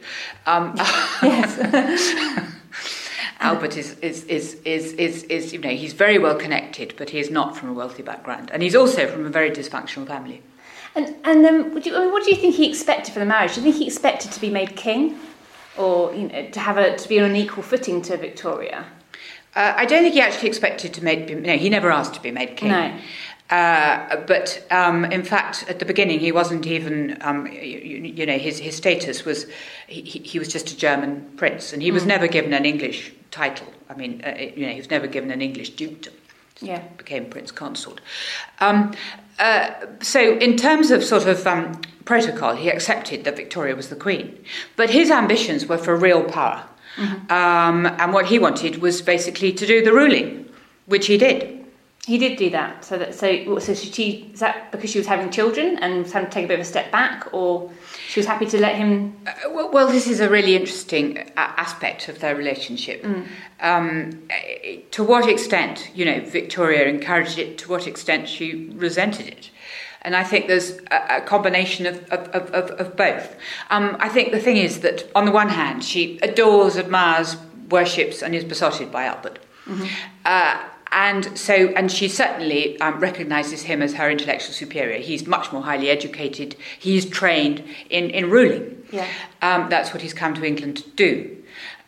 Um, 0.47 0.75
yes. 1.23 2.45
Albert 3.41 3.77
is, 3.77 3.99
is, 4.01 4.25
is, 4.25 4.55
is, 4.65 4.93
is, 4.95 5.23
is, 5.25 5.53
you 5.53 5.61
know, 5.61 5.71
he's 5.71 5.93
very 5.93 6.19
well 6.19 6.35
connected, 6.35 6.95
but 6.97 7.11
he 7.11 7.21
is 7.21 7.31
not 7.31 7.57
from 7.57 7.69
a 7.69 7.73
wealthy 7.73 8.03
background. 8.03 8.51
And 8.53 8.63
he's 8.63 8.75
also 8.75 9.07
from 9.07 9.27
a 9.27 9.31
very 9.31 9.51
dysfunctional 9.51 10.07
family. 10.07 10.43
And, 10.95 11.15
and 11.25 11.47
um, 11.47 11.81
you, 11.85 11.97
I 11.97 12.01
mean, 12.01 12.13
what 12.13 12.25
do 12.25 12.31
you 12.31 12.37
think 12.37 12.57
he 12.57 12.69
expected 12.69 13.13
for 13.13 13.21
the 13.21 13.27
marriage? 13.27 13.55
Do 13.55 13.61
you 13.61 13.65
think 13.65 13.77
he 13.77 13.87
expected 13.87 14.33
to 14.33 14.41
be 14.41 14.51
made 14.51 14.75
king? 14.75 15.19
or 15.79 16.15
you 16.15 16.29
know, 16.29 16.51
to 16.51 16.61
have 16.61 16.77
a 16.77 16.97
to 16.97 17.09
be 17.09 17.19
on 17.21 17.31
an 17.31 17.37
equal 17.37 17.63
footing 17.63 18.03
to 18.03 18.17
Victoria? 18.17 18.85
Uh, 19.55 19.73
I 19.77 19.87
don't 19.87 20.03
think 20.03 20.15
he 20.15 20.21
actually 20.21 20.49
expected 20.49 20.93
to 20.95 21.05
make. 21.05 21.31
No, 21.31 21.57
he 21.57 21.71
never 21.71 21.91
asked 21.91 22.15
to 22.15 22.21
be 22.21 22.31
made 22.31 22.57
king. 22.57 22.71
No. 22.71 22.99
Uh, 23.51 24.17
but 24.27 24.67
um, 24.71 25.07
in 25.07 25.23
fact, 25.23 25.65
at 25.69 25.79
the 25.79 25.85
beginning, 25.87 26.21
he 26.21 26.33
wasn't 26.33 26.67
even, 26.67 27.17
um, 27.23 27.47
you, 27.47 27.79
you, 28.19 28.27
know, 28.27 28.37
his, 28.39 28.59
his 28.59 28.77
status 28.77 29.25
was, 29.25 29.47
he, 29.87 30.03
he 30.03 30.39
was 30.39 30.49
just 30.49 30.71
a 30.71 30.77
German 30.77 31.31
prince, 31.37 31.73
and 31.73 31.83
he 31.83 31.91
was 31.91 32.03
Mm. 32.03 32.09
never 32.09 32.27
given 32.29 32.53
an 32.53 32.65
English 32.67 33.11
title. 33.31 33.67
I 33.89 33.95
mean, 33.95 34.23
uh, 34.25 34.35
you 34.39 34.67
know, 34.67 34.73
he 34.73 34.79
was 34.79 34.91
never 34.91 35.07
given 35.07 35.31
an 35.31 35.41
English 35.41 35.71
dukedom. 35.71 36.13
Yeah. 36.61 36.81
Became 36.97 37.25
prince 37.27 37.51
consort. 37.53 38.01
Um, 38.61 38.93
uh, 39.39 39.71
so, 40.03 40.37
in 40.39 40.57
terms 40.57 40.91
of 40.91 41.05
sort 41.05 41.27
of 41.27 41.47
um, 41.47 41.81
protocol, 42.05 42.57
he 42.57 42.69
accepted 42.69 43.25
that 43.25 43.37
Victoria 43.37 43.77
was 43.77 43.89
the 43.89 43.97
queen, 43.97 44.37
but 44.77 44.91
his 44.91 45.11
ambitions 45.11 45.67
were 45.67 45.79
for 45.79 45.97
real 45.97 46.25
power, 46.25 46.65
um, 47.31 47.87
and 47.87 48.13
what 48.13 48.27
he 48.27 48.39
wanted 48.41 48.83
was 48.83 49.01
basically 49.01 49.53
to 49.53 49.67
do 49.67 49.83
the 49.85 49.93
ruling, 49.93 50.49
which 50.87 51.07
he 51.07 51.17
did. 51.17 51.58
He 52.09 52.17
did 52.17 52.39
do 52.39 52.49
that. 52.59 52.85
So 52.89 52.97
that 53.01 53.15
so 53.15 53.27
what- 53.51 53.63
so 53.63 53.75
she 53.75 54.31
is 54.33 54.41
that 54.41 54.73
because 54.73 54.91
she 54.93 54.99
was 55.03 55.07
having 55.15 55.29
children 55.39 55.67
and 55.83 55.91
was 56.05 56.13
having 56.13 56.31
to 56.31 56.35
take 56.35 56.47
a 56.47 56.49
bit 56.49 56.59
of 56.61 56.67
a 56.69 56.71
step 56.75 56.91
back, 56.91 57.19
or 57.33 57.71
she 58.11 58.19
was 58.21 58.27
happy 58.27 58.47
to 58.55 58.59
let 58.67 58.75
him. 58.77 58.91
Uh, 59.27 59.33
well, 59.55 59.69
well, 59.75 59.89
this 59.97 60.07
is 60.07 60.19
a 60.21 60.29
really 60.37 60.55
interesting 60.57 61.05
uh, 61.19 61.65
aspect 61.65 62.09
of 62.09 62.15
their 62.23 62.35
relationship. 62.35 62.99
Um, 63.61 64.23
eh, 64.31 64.77
to 64.97 65.05
what 65.05 65.29
extent, 65.29 65.77
you 65.99 66.05
know, 66.09 66.19
Victoria 66.39 66.83
encouraged 66.97 67.39
it, 67.39 67.59
to 67.59 67.69
what 67.73 67.87
extent 67.87 68.27
she 68.35 68.47
resented 68.87 69.27
it. 69.27 69.51
And 70.03 70.15
I 70.17 70.25
think 70.31 70.47
there's 70.47 70.71
a, 70.97 71.19
a 71.19 71.21
combination 71.35 71.85
of, 71.93 71.97
of, 72.15 72.23
of, 72.39 72.45
of, 72.59 72.67
of 72.83 72.97
both. 72.97 73.37
Um, 73.75 73.97
I 74.01 74.09
think 74.09 74.33
the 74.33 74.41
thing 74.47 74.57
is 74.57 74.81
that, 74.81 74.99
on 75.15 75.25
the 75.27 75.33
one 75.43 75.51
hand, 75.51 75.85
she 75.85 76.19
adores, 76.23 76.79
admires, 76.79 77.37
worships, 77.69 78.23
and 78.23 78.35
is 78.35 78.45
besotted 78.45 78.91
by 78.91 79.05
Albert. 79.05 79.39
Uh, 80.25 80.57
and 80.93 81.39
so, 81.39 81.55
and 81.55 81.91
she 81.91 82.09
certainly 82.09 82.81
um, 82.81 82.99
recognises 82.99 83.63
him 83.63 83.83
as 83.83 83.95
her 83.95 84.11
intellectual 84.11 84.55
superior. 84.55 84.99
He's 84.99 85.27
much 85.27 85.53
more 85.53 85.63
highly 85.63 85.91
educated. 85.91 86.57
He's 86.79 87.05
trained 87.07 87.63
in, 87.91 88.11
in 88.11 88.31
ruling. 88.31 88.83
Yeah. 88.91 89.07
Um, 89.43 89.69
that's 89.69 89.93
what 89.93 90.03
he's 90.03 90.15
come 90.15 90.35
to 90.35 90.45
England 90.45 90.79
to 90.79 90.91
do. 90.91 91.35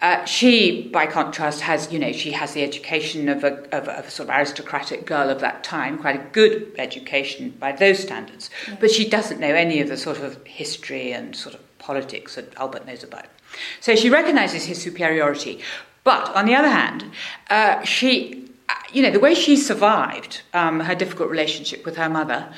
Uh, 0.03 0.25
she, 0.25 0.89
by 0.89 1.07
contrast, 1.07 1.61
has 1.61 1.93
you 1.93 1.99
know 1.99 2.11
she 2.11 2.33
has 2.33 2.55
the 2.55 2.63
education 2.63 3.29
of 3.29 3.45
a, 3.45 3.59
of, 3.75 3.87
a, 3.87 3.99
of 3.99 4.07
a 4.07 4.11
sort 4.11 4.29
of 4.31 4.35
aristocratic 4.35 5.05
girl 5.05 5.29
of 5.29 5.41
that 5.41 5.63
time, 5.63 5.99
quite 5.99 6.17
a 6.17 6.25
good 6.33 6.73
education 6.79 7.51
by 7.59 7.71
those 7.71 7.99
standards. 7.99 8.49
But 8.81 8.91
she 8.91 9.09
doesn't 9.09 9.41
know 9.41 9.55
any 9.55 9.81
of 9.81 9.89
the 9.89 9.99
sort 9.99 10.19
of 10.19 10.45
history 10.47 11.13
and 11.13 11.37
sort 11.37 11.55
of 11.55 11.79
politics 11.79 12.37
that 12.37 12.55
Albert 12.57 12.87
knows 12.87 13.05
about. 13.05 13.27
So 13.81 13.95
she 13.95 14.09
recognises 14.09 14.65
his 14.65 14.81
superiority. 14.81 15.61
But 16.03 16.35
on 16.35 16.47
the 16.47 16.55
other 16.55 16.69
hand, 16.69 17.05
uh, 17.51 17.85
she, 17.85 18.50
you 18.93 19.03
know, 19.03 19.11
the 19.11 19.21
way 19.21 19.35
she 19.35 19.57
survived 19.57 20.43
um, 20.55 20.81
her 20.81 20.95
difficult 20.95 21.31
relationship 21.31 21.85
with 21.85 21.97
her 21.97 22.09
mother. 22.09 22.53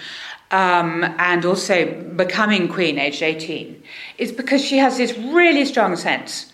Um, 0.51 1.03
and 1.19 1.47
also 1.47 1.87
becoming 2.15 2.69
queen 2.69 2.99
aged 2.99 3.23
18 3.23 3.83
is 4.19 4.33
because 4.33 4.63
she 4.63 4.77
has 4.77 4.99
this 4.99 5.17
really 5.17 5.65
strong 5.65 5.97
sense 5.97 6.53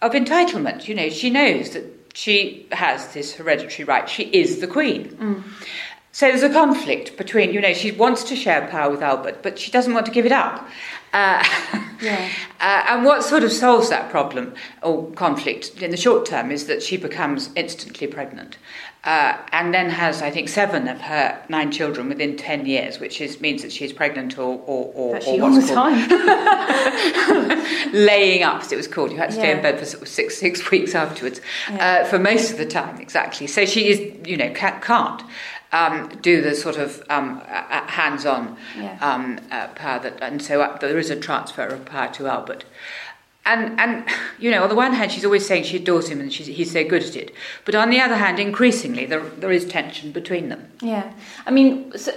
of 0.00 0.12
entitlement. 0.12 0.86
You 0.86 0.94
know, 0.94 1.08
she 1.08 1.28
knows 1.28 1.70
that 1.70 1.84
she 2.14 2.68
has 2.72 3.12
this 3.12 3.34
hereditary 3.34 3.84
right. 3.84 4.08
She 4.08 4.24
is 4.24 4.60
the 4.60 4.66
queen. 4.66 5.44
So 6.12 6.26
there's 6.26 6.42
a 6.42 6.50
conflict 6.52 7.16
between, 7.16 7.52
you 7.52 7.60
know, 7.60 7.72
she 7.72 7.92
wants 7.92 8.24
to 8.24 8.36
share 8.36 8.66
power 8.68 8.90
with 8.90 9.00
Albert, 9.02 9.42
but 9.42 9.58
she 9.58 9.70
doesn't 9.70 9.94
want 9.94 10.06
to 10.06 10.12
give 10.12 10.26
it 10.26 10.32
up. 10.32 10.68
Uh, 11.12 11.44
Yeah. 12.00 12.30
uh, 12.60 12.84
and 12.88 13.04
what 13.04 13.22
sort 13.22 13.44
of 13.44 13.52
solves 13.52 13.90
that 13.90 14.10
problem 14.10 14.54
or 14.82 15.10
conflict 15.12 15.82
in 15.82 15.90
the 15.90 15.98
short 15.98 16.24
term 16.24 16.50
is 16.50 16.64
that 16.66 16.82
she 16.82 16.96
becomes 16.96 17.50
instantly 17.56 18.06
pregnant. 18.06 18.56
Uh, 19.04 19.36
and 19.52 19.74
then 19.74 19.90
has, 19.90 20.22
I 20.22 20.30
think, 20.30 20.48
seven 20.48 20.88
of 20.88 20.98
her 20.98 21.38
nine 21.50 21.70
children 21.70 22.08
within 22.08 22.38
10 22.38 22.64
years, 22.64 23.00
which 23.00 23.20
is, 23.20 23.38
means 23.38 23.60
that 23.60 23.70
she's 23.70 23.92
pregnant 23.92 24.38
or, 24.38 24.62
or, 24.66 24.90
or, 24.94 25.16
Actually, 25.16 25.40
or 25.40 25.44
all 25.50 25.60
the 25.60 25.66
time. 25.66 26.08
laying 27.92 28.42
up, 28.42 28.62
as 28.62 28.72
it 28.72 28.76
was 28.76 28.88
called. 28.88 29.10
You 29.10 29.18
had 29.18 29.28
to 29.30 29.36
stay 29.36 29.52
in 29.54 29.60
bed 29.60 29.78
for 29.78 29.84
sort 29.84 30.02
of 30.02 30.08
six 30.08 30.38
six 30.38 30.70
weeks 30.70 30.94
afterwards, 30.94 31.42
uh, 31.68 32.04
for 32.04 32.18
most 32.18 32.50
of 32.50 32.56
the 32.56 32.66
time, 32.66 32.98
exactly. 32.98 33.46
So 33.46 33.66
she 33.66 33.88
is, 33.88 34.26
you 34.26 34.38
know, 34.38 34.50
ca- 34.54 34.80
can't 34.80 35.22
um, 35.72 36.08
do 36.22 36.40
the 36.42 36.54
sort 36.54 36.76
of 36.76 37.02
um, 37.10 37.40
uh, 37.48 37.86
hands-on 37.86 38.56
Yeah. 38.76 38.96
um, 39.00 39.38
uh, 39.50 39.68
power 39.68 39.98
that, 40.00 40.18
and 40.20 40.42
so 40.42 40.60
uh, 40.62 40.76
there 40.78 40.98
is 40.98 41.10
a 41.10 41.16
transfer 41.16 41.66
of 41.66 41.84
power 41.84 42.08
to 42.14 42.26
Albert. 42.26 42.64
And, 43.46 43.80
and 43.80 44.04
you 44.38 44.50
know, 44.50 44.62
on 44.64 44.68
the 44.68 44.74
one 44.74 44.92
hand, 44.92 45.10
she's 45.12 45.24
always 45.24 45.46
saying 45.46 45.64
she 45.64 45.76
adores 45.78 46.08
him 46.08 46.20
and 46.20 46.30
he's 46.30 46.72
so 46.72 46.84
good 46.84 47.02
at 47.02 47.16
it. 47.16 47.32
But 47.64 47.74
on 47.74 47.88
the 47.90 47.98
other 48.00 48.16
hand, 48.16 48.38
increasingly, 48.38 49.06
there, 49.06 49.20
there 49.22 49.50
is 49.50 49.64
tension 49.66 50.12
between 50.12 50.50
them. 50.50 50.70
yeah. 50.82 51.12
I 51.46 51.50
mean, 51.50 51.90
so, 51.96 52.12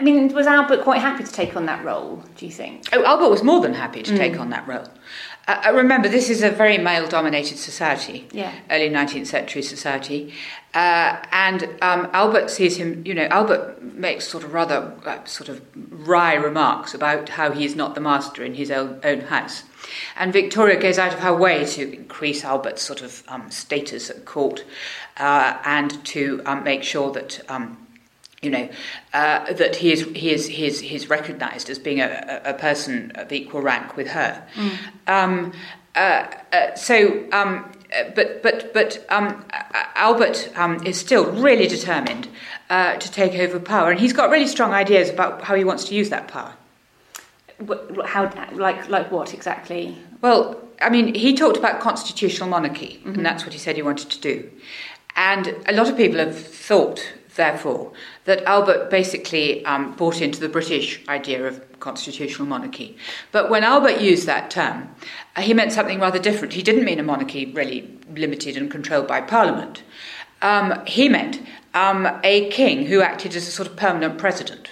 I 0.00 0.02
mean, 0.02 0.32
was 0.32 0.46
Albert 0.46 0.82
quite 0.82 1.02
happy 1.02 1.24
to 1.24 1.30
take 1.30 1.54
on 1.56 1.66
that 1.66 1.84
role? 1.84 2.24
Do 2.36 2.46
you 2.46 2.52
think? 2.52 2.88
Oh, 2.94 3.04
Albert 3.04 3.28
was 3.28 3.42
more 3.42 3.60
than 3.60 3.74
happy 3.74 4.02
to 4.02 4.16
take 4.16 4.40
on 4.40 4.48
that 4.48 4.66
role. 4.66 4.86
Uh, 5.46 5.62
uh, 5.66 5.72
remember, 5.74 6.08
this 6.08 6.30
is 6.30 6.42
a 6.42 6.50
very 6.50 6.78
male 6.78 7.06
dominated 7.06 7.58
society, 7.58 8.26
Yeah. 8.32 8.50
early 8.70 8.88
19th 8.88 9.26
century 9.26 9.60
society. 9.60 10.32
Uh, 10.72 11.18
and 11.32 11.64
um, 11.82 12.08
Albert 12.14 12.48
sees 12.48 12.78
him, 12.78 13.02
you 13.04 13.12
know, 13.12 13.26
Albert 13.26 13.82
makes 13.82 14.26
sort 14.26 14.42
of 14.42 14.54
rather 14.54 14.94
uh, 15.04 15.22
sort 15.26 15.50
of 15.50 15.60
wry 15.90 16.32
remarks 16.32 16.94
about 16.94 17.28
how 17.28 17.50
he 17.50 17.66
is 17.66 17.76
not 17.76 17.94
the 17.94 18.00
master 18.00 18.42
in 18.42 18.54
his 18.54 18.70
own, 18.70 19.00
own 19.04 19.20
house. 19.20 19.64
And 20.16 20.32
Victoria 20.32 20.80
goes 20.80 20.98
out 20.98 21.12
of 21.12 21.18
her 21.18 21.34
way 21.36 21.66
to 21.66 21.92
increase 21.94 22.42
Albert's 22.42 22.80
sort 22.80 23.02
of 23.02 23.22
um, 23.28 23.50
status 23.50 24.08
at 24.08 24.24
court 24.24 24.64
uh, 25.18 25.58
and 25.66 26.02
to 26.06 26.40
um, 26.46 26.64
make 26.64 26.84
sure 26.84 27.12
that. 27.12 27.40
You 28.42 28.50
know, 28.50 28.68
uh, 29.12 29.52
that 29.52 29.76
he 29.76 29.92
is, 29.92 30.04
he 30.14 30.30
is, 30.30 30.46
he 30.46 30.64
is, 30.64 30.80
he 30.80 30.94
is 30.94 31.10
recognised 31.10 31.68
as 31.68 31.78
being 31.78 32.00
a, 32.00 32.40
a, 32.46 32.54
person 32.54 33.12
of 33.16 33.30
equal 33.32 33.60
rank 33.60 33.98
with 33.98 34.08
her. 34.08 34.42
Um, 35.06 35.52
uh, 35.94 36.26
uh, 36.52 36.74
so, 36.74 37.26
um, 37.32 37.70
uh, 37.94 38.04
but, 38.14 38.42
but, 38.42 38.72
but 38.72 39.04
um, 39.08 39.44
uh, 39.52 39.84
Albert 39.94 40.50
um, 40.56 40.82
is 40.86 40.98
still 40.98 41.30
really 41.32 41.66
determined 41.66 42.28
uh, 42.70 42.96
to 42.96 43.10
take 43.10 43.34
over 43.34 43.58
power, 43.58 43.90
and 43.90 44.00
he's 44.00 44.12
got 44.12 44.30
really 44.30 44.46
strong 44.46 44.72
ideas 44.72 45.10
about 45.10 45.42
how 45.42 45.54
he 45.54 45.64
wants 45.64 45.84
to 45.84 45.94
use 45.94 46.08
that 46.10 46.28
power. 46.28 46.54
How, 48.06 48.32
like, 48.52 48.88
like 48.88 49.10
what 49.10 49.34
exactly? 49.34 49.98
Well, 50.22 50.62
I 50.80 50.88
mean, 50.88 51.14
he 51.14 51.34
talked 51.34 51.56
about 51.56 51.80
constitutional 51.80 52.48
monarchy, 52.48 53.02
and 53.04 53.26
that's 53.26 53.44
what 53.44 53.52
he 53.52 53.58
said 53.58 53.76
he 53.76 53.82
wanted 53.82 54.08
to 54.10 54.20
do. 54.20 54.50
And 55.16 55.54
a 55.66 55.72
lot 55.72 55.88
of 55.88 55.96
people 55.96 56.18
have 56.18 56.38
thought, 56.38 57.12
therefore, 57.36 57.92
that 58.30 58.44
Albert 58.44 58.90
basically 58.90 59.64
um, 59.64 59.92
bought 59.96 60.20
into 60.20 60.38
the 60.38 60.48
British 60.48 61.00
idea 61.08 61.44
of 61.48 61.80
constitutional 61.80 62.46
monarchy. 62.46 62.96
But 63.32 63.50
when 63.50 63.64
Albert 63.64 64.00
used 64.00 64.26
that 64.26 64.52
term, 64.52 64.88
uh, 65.34 65.40
he 65.40 65.52
meant 65.52 65.72
something 65.72 65.98
rather 65.98 66.20
different. 66.20 66.54
He 66.54 66.62
didn't 66.62 66.84
mean 66.84 67.00
a 67.00 67.02
monarchy 67.02 67.46
really 67.46 67.90
limited 68.14 68.56
and 68.56 68.70
controlled 68.70 69.08
by 69.08 69.20
Parliament. 69.20 69.82
Um, 70.42 70.80
he 70.86 71.08
meant 71.08 71.42
um, 71.74 72.06
a 72.22 72.48
king 72.50 72.86
who 72.86 73.02
acted 73.02 73.34
as 73.34 73.48
a 73.48 73.50
sort 73.50 73.66
of 73.68 73.74
permanent 73.74 74.16
president. 74.16 74.70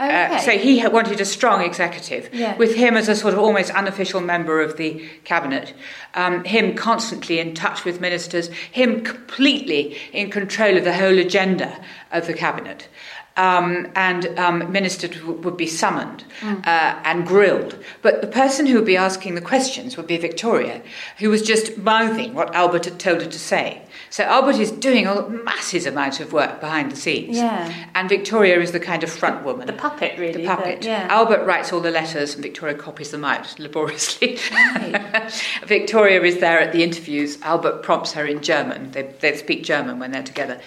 Okay. 0.00 0.34
Uh, 0.36 0.38
so 0.38 0.52
he 0.52 0.86
wanted 0.88 1.20
a 1.20 1.24
strong 1.26 1.62
executive, 1.62 2.30
Yeah. 2.32 2.56
with 2.56 2.74
him 2.74 2.96
as 2.96 3.08
a 3.08 3.14
sort 3.14 3.34
of 3.34 3.40
almost 3.40 3.70
unofficial 3.70 4.20
member 4.22 4.60
of 4.62 4.76
the 4.78 5.06
cabinet, 5.24 5.74
um, 6.14 6.42
him 6.44 6.74
constantly 6.74 7.38
in 7.38 7.54
touch 7.54 7.84
with 7.84 8.00
ministers, 8.00 8.48
him 8.72 9.02
completely 9.04 9.98
in 10.12 10.30
control 10.30 10.76
of 10.78 10.84
the 10.84 10.94
whole 10.94 11.18
agenda 11.18 11.70
of 12.12 12.26
the 12.26 12.32
cabinet. 12.32 12.88
Um, 13.36 13.88
and 13.94 14.26
um, 14.38 14.70
ministers 14.72 15.12
w- 15.16 15.38
would 15.40 15.56
be 15.56 15.66
summoned 15.66 16.24
uh, 16.42 17.00
and 17.04 17.26
grilled. 17.26 17.76
But 18.02 18.20
the 18.22 18.26
person 18.26 18.66
who 18.66 18.74
would 18.74 18.84
be 18.86 18.96
asking 18.98 19.34
the 19.34 19.40
questions 19.40 19.96
would 19.96 20.06
be 20.08 20.16
Victoria, 20.18 20.82
who 21.18 21.30
was 21.30 21.40
just 21.42 21.78
mouthing 21.78 22.34
what 22.34 22.54
Albert 22.54 22.84
had 22.86 22.98
told 22.98 23.22
her 23.22 23.28
to 23.28 23.38
say. 23.38 23.82
So 24.10 24.24
Albert 24.24 24.56
is 24.58 24.70
doing 24.70 25.06
a 25.06 25.28
massive 25.28 25.86
amount 25.86 26.20
of 26.20 26.32
work 26.32 26.60
behind 26.60 26.90
the 26.92 26.96
scenes. 26.96 27.36
Yeah. 27.36 27.72
And 27.94 28.08
Victoria 28.08 28.60
is 28.60 28.72
the 28.72 28.80
kind 28.80 29.02
of 29.02 29.10
front 29.10 29.44
woman. 29.44 29.66
the 29.66 29.72
puppet, 29.72 30.18
really. 30.18 30.42
The 30.42 30.46
puppet. 30.48 30.84
yeah. 30.84 31.06
Albert 31.10 31.44
writes 31.44 31.72
all 31.72 31.80
the 31.80 31.90
letters 31.90 32.34
and 32.34 32.42
Victoria 32.42 32.74
copies 32.74 33.10
them 33.10 33.24
out 33.24 33.58
laboriously. 33.58 34.38
Victoria 35.66 36.22
is 36.22 36.38
there 36.38 36.60
at 36.60 36.72
the 36.72 36.82
interviews. 36.82 37.40
Albert 37.42 37.82
prompts 37.82 38.12
her 38.12 38.26
in 38.26 38.40
German. 38.42 38.90
They, 38.92 39.02
they 39.20 39.36
speak 39.36 39.64
German 39.64 39.98
when 39.98 40.10
they're 40.10 40.22
together. 40.22 40.60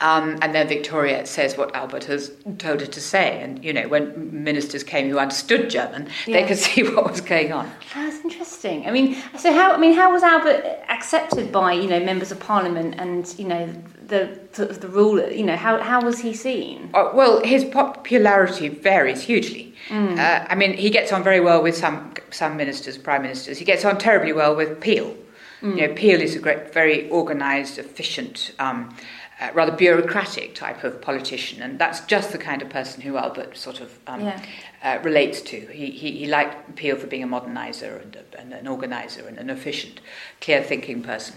Um, 0.00 0.38
and 0.42 0.54
then 0.54 0.68
Victoria 0.68 1.24
says 1.26 1.56
what 1.56 1.74
Albert 1.74 2.04
has 2.04 2.30
told 2.58 2.80
her 2.80 2.86
to 2.86 3.00
say. 3.00 3.40
And, 3.40 3.64
you 3.64 3.72
know, 3.72 3.88
when 3.88 4.44
ministers 4.44 4.82
came 4.84 5.08
who 5.08 5.18
understood 5.18 5.70
German, 5.70 6.08
Yeah. 6.26 6.40
they 6.40 6.46
could 6.48 6.58
see 6.66 6.82
what 6.82 7.10
was 7.10 7.20
going 7.20 7.52
on. 7.52 7.70
That's 7.94 8.22
interesting. 8.24 8.86
I 8.86 8.90
mean, 8.90 9.16
so 9.38 9.52
how? 9.52 9.72
I 9.72 9.78
mean, 9.78 9.94
how 9.94 10.12
was 10.12 10.22
Albert 10.22 10.64
accepted 10.88 11.50
by 11.52 11.72
you 11.72 11.88
know 11.88 12.00
members 12.00 12.30
of 12.30 12.38
Parliament 12.40 12.65
and 12.74 13.34
you 13.38 13.46
know 13.46 13.70
the 14.06 14.38
sort 14.52 14.70
of 14.70 14.80
the 14.80 14.88
ruler? 14.88 15.30
You 15.30 15.44
know, 15.44 15.56
how 15.56 15.78
how 15.78 16.00
was 16.02 16.18
he 16.20 16.32
seen? 16.32 16.90
Uh, 16.94 17.10
well, 17.14 17.44
his 17.44 17.64
popularity 17.64 18.68
varies 18.68 19.22
hugely. 19.22 19.74
Mm. 19.88 20.18
Uh, 20.18 20.46
I 20.48 20.54
mean, 20.54 20.72
he 20.72 20.90
gets 20.90 21.12
on 21.12 21.22
very 21.22 21.40
well 21.40 21.62
with 21.62 21.76
some 21.76 22.14
some 22.30 22.56
ministers, 22.56 22.96
prime 22.98 23.22
ministers. 23.22 23.58
He 23.58 23.64
gets 23.64 23.84
on 23.84 23.98
terribly 23.98 24.32
well 24.32 24.56
with 24.56 24.80
Peel. 24.80 25.14
Mm. 25.62 25.76
You 25.76 25.88
know, 25.88 25.94
Peel 25.94 26.20
is 26.20 26.34
a 26.34 26.38
great, 26.38 26.72
very 26.72 27.10
organised, 27.10 27.78
efficient, 27.78 28.52
um, 28.58 28.94
uh, 29.40 29.50
rather 29.52 29.72
bureaucratic 29.72 30.54
type 30.54 30.82
of 30.82 31.00
politician, 31.02 31.60
and 31.62 31.78
that's 31.78 32.00
just 32.00 32.32
the 32.32 32.38
kind 32.38 32.62
of 32.62 32.70
person 32.70 33.02
who 33.02 33.16
Albert 33.18 33.56
sort 33.56 33.80
of 33.80 33.98
um, 34.06 34.20
Yeah. 34.22 34.40
uh, 34.82 34.98
relates 35.02 35.42
to. 35.42 35.60
He, 35.66 35.90
he, 35.90 36.12
he 36.12 36.26
liked 36.26 36.74
Peel 36.76 36.96
for 36.96 37.06
being 37.06 37.22
a 37.22 37.28
moderniser 37.28 38.00
and, 38.02 38.16
and 38.38 38.52
an 38.54 38.66
organiser 38.66 39.26
and 39.26 39.36
an 39.38 39.50
efficient, 39.50 40.00
clear-thinking 40.40 41.02
person. 41.02 41.36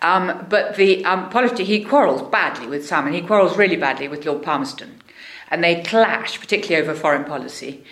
Um, 0.00 0.46
but 0.48 0.76
the 0.76 1.04
um, 1.04 1.28
politi- 1.30 1.64
he 1.64 1.84
quarrels 1.84 2.22
badly 2.22 2.66
with 2.66 2.86
some, 2.86 3.06
and 3.06 3.14
he 3.14 3.20
quarrels 3.20 3.56
really 3.58 3.76
badly 3.76 4.08
with 4.08 4.24
Lord 4.24 4.42
Palmerston. 4.42 5.02
And 5.50 5.62
they 5.62 5.82
clash, 5.82 6.40
particularly 6.40 6.82
over 6.88 6.98
foreign 6.98 7.24
policy, 7.24 7.84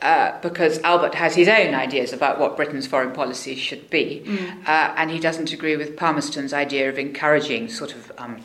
uh, 0.00 0.40
because 0.40 0.78
Albert 0.80 1.14
has 1.14 1.34
his 1.34 1.48
own 1.48 1.74
ideas 1.74 2.12
about 2.12 2.38
what 2.40 2.56
Britain's 2.56 2.86
foreign 2.86 3.12
policy 3.12 3.54
should 3.54 3.90
be, 3.90 4.22
uh, 4.66 4.94
and 4.96 5.10
he 5.10 5.20
doesn't 5.20 5.52
agree 5.52 5.76
with 5.76 5.96
Palmerston's 5.96 6.52
idea 6.52 6.88
of 6.88 6.98
encouraging 6.98 7.68
sort 7.68 7.94
of 7.94 8.10
um, 8.18 8.42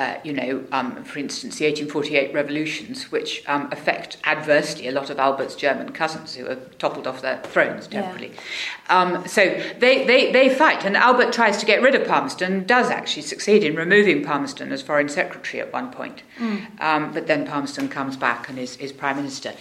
uh, 0.00 0.18
you 0.24 0.32
know, 0.32 0.64
um, 0.72 1.04
for 1.04 1.18
instance, 1.18 1.58
the 1.58 1.66
1848 1.66 2.32
revolutions, 2.32 3.12
which 3.12 3.46
um, 3.46 3.68
affect 3.70 4.16
adversely 4.24 4.88
a 4.88 4.92
lot 4.92 5.10
of 5.10 5.18
Albert's 5.18 5.54
German 5.54 5.92
cousins 5.92 6.34
who 6.34 6.46
are 6.46 6.54
toppled 6.78 7.06
off 7.06 7.20
their 7.20 7.36
thrones 7.42 7.86
Yeah. 7.92 8.00
temporarily. 8.00 8.32
Um, 8.88 9.28
so 9.28 9.42
they, 9.78 10.06
they, 10.06 10.32
they 10.32 10.48
fight, 10.48 10.86
and 10.86 10.96
Albert 10.96 11.34
tries 11.34 11.58
to 11.58 11.66
get 11.66 11.82
rid 11.82 11.94
of 11.94 12.08
Palmerston, 12.08 12.64
does 12.64 12.88
actually 12.90 13.22
succeed 13.22 13.62
in 13.62 13.76
removing 13.76 14.24
Palmerston 14.24 14.72
as 14.72 14.80
foreign 14.80 15.10
secretary 15.10 15.60
at 15.60 15.70
one 15.70 15.90
point. 15.92 16.22
Um, 16.78 17.12
but 17.12 17.26
then 17.26 17.46
Palmerston 17.46 17.90
comes 17.90 18.16
back 18.16 18.48
and 18.48 18.58
is, 18.58 18.76
is 18.78 18.92
prime 18.92 19.16
minister. 19.16 19.52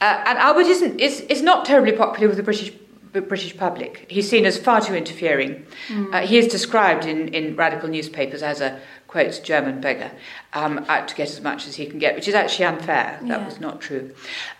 Uh, 0.00 0.22
and 0.26 0.38
Albert 0.38 0.68
isn't, 0.68 1.00
is, 1.00 1.22
is 1.22 1.42
not 1.42 1.64
terribly 1.66 1.90
popular 1.92 2.28
with 2.28 2.36
the 2.36 2.44
British 2.44 2.72
British 3.22 3.56
public. 3.56 4.06
He's 4.10 4.28
seen 4.28 4.46
as 4.46 4.58
far 4.58 4.80
too 4.80 4.94
interfering. 4.94 5.66
Uh, 6.12 6.20
he 6.20 6.38
is 6.38 6.46
described 6.48 7.04
in, 7.04 7.28
in 7.28 7.56
radical 7.56 7.88
newspapers 7.88 8.42
as 8.42 8.60
a, 8.60 8.80
quote, 9.06 9.40
German 9.42 9.80
beggar, 9.80 10.10
um, 10.52 10.84
out 10.88 11.08
to 11.08 11.14
get 11.14 11.28
as 11.28 11.40
much 11.40 11.66
as 11.66 11.74
he 11.76 11.86
can 11.86 11.98
get, 11.98 12.14
which 12.14 12.28
is 12.28 12.34
actually 12.34 12.66
unfair. 12.66 13.18
That 13.22 13.40
Yeah. 13.40 13.44
was 13.44 13.60
not 13.60 13.80
true, 13.80 14.10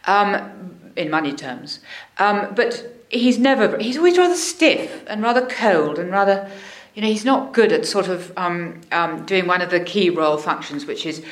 um, 0.06 0.74
in 0.96 1.10
money 1.10 1.32
terms. 1.32 1.80
Um, 2.18 2.52
but 2.54 3.04
he's 3.10 3.38
never, 3.38 3.78
he's 3.78 3.96
always 3.96 4.18
rather 4.18 4.34
stiff 4.36 5.04
and 5.06 5.22
rather 5.22 5.46
cold 5.46 5.98
and 5.98 6.10
rather, 6.10 6.50
you 6.94 7.02
know, 7.02 7.08
he's 7.08 7.24
not 7.24 7.52
good 7.52 7.72
at 7.72 7.86
sort 7.86 8.08
of 8.08 8.32
um, 8.36 8.80
um, 8.90 9.24
doing 9.26 9.46
one 9.46 9.62
of 9.62 9.70
the 9.70 9.80
key 9.80 10.10
role 10.10 10.36
functions, 10.36 10.84
which 10.86 11.06
is 11.06 11.22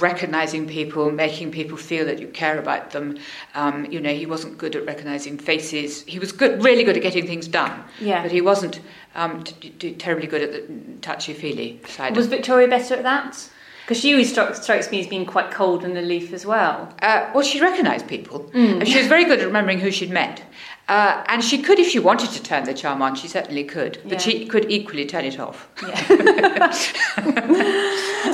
recognizing 0.00 0.66
people, 0.66 1.10
making 1.10 1.52
people 1.52 1.76
feel 1.76 2.04
that 2.04 2.18
you 2.18 2.28
care 2.28 2.58
about 2.58 2.90
them. 2.90 3.18
Um, 3.54 3.84
you 3.86 4.00
know, 4.00 4.12
he 4.12 4.26
wasn't 4.26 4.58
good 4.58 4.74
at 4.74 4.84
recognizing 4.86 5.38
faces. 5.38 6.02
He 6.02 6.18
was 6.18 6.32
good, 6.32 6.62
really 6.64 6.84
good 6.84 6.96
at 6.96 7.02
getting 7.02 7.26
things 7.26 7.46
done. 7.46 7.84
Yeah. 8.00 8.22
But 8.22 8.32
he 8.32 8.40
wasn't 8.40 8.80
um, 9.14 9.44
t- 9.44 9.70
t- 9.70 9.94
terribly 9.94 10.26
good 10.26 10.42
at 10.42 10.52
the 10.52 10.98
touchy-feely 11.00 11.80
side. 11.86 12.16
Was 12.16 12.26
Victoria 12.26 12.66
better 12.68 12.94
at 12.94 13.04
that? 13.04 13.48
Because 13.82 13.98
she 13.98 14.12
always 14.12 14.30
struck, 14.30 14.54
strikes 14.54 14.90
me 14.90 15.00
as 15.00 15.06
being 15.08 15.26
quite 15.26 15.50
cold 15.50 15.84
and 15.84 15.96
aloof 15.98 16.32
as 16.32 16.46
well. 16.46 16.94
Uh, 17.02 17.30
well, 17.34 17.42
she 17.42 17.60
recognised 17.60 18.06
people. 18.06 18.48
And 18.54 18.86
she 18.86 18.96
was 18.96 19.08
very 19.08 19.24
good 19.24 19.40
at 19.40 19.46
remembering 19.46 19.80
who 19.80 19.90
she'd 19.90 20.10
met. 20.10 20.42
Uh, 20.88 21.22
and 21.28 21.42
she 21.44 21.62
could, 21.62 21.78
if 21.78 21.88
she 21.88 21.98
wanted 21.98 22.30
to 22.30 22.42
turn 22.42 22.64
the 22.64 22.74
charm 22.74 23.00
on, 23.02 23.14
she 23.14 23.28
certainly 23.28 23.64
could. 23.64 23.98
But 24.02 24.12
Yeah. 24.12 24.18
she 24.18 24.46
could 24.46 24.70
equally 24.70 25.06
turn 25.06 25.24
it 25.24 25.38
off. 25.38 25.68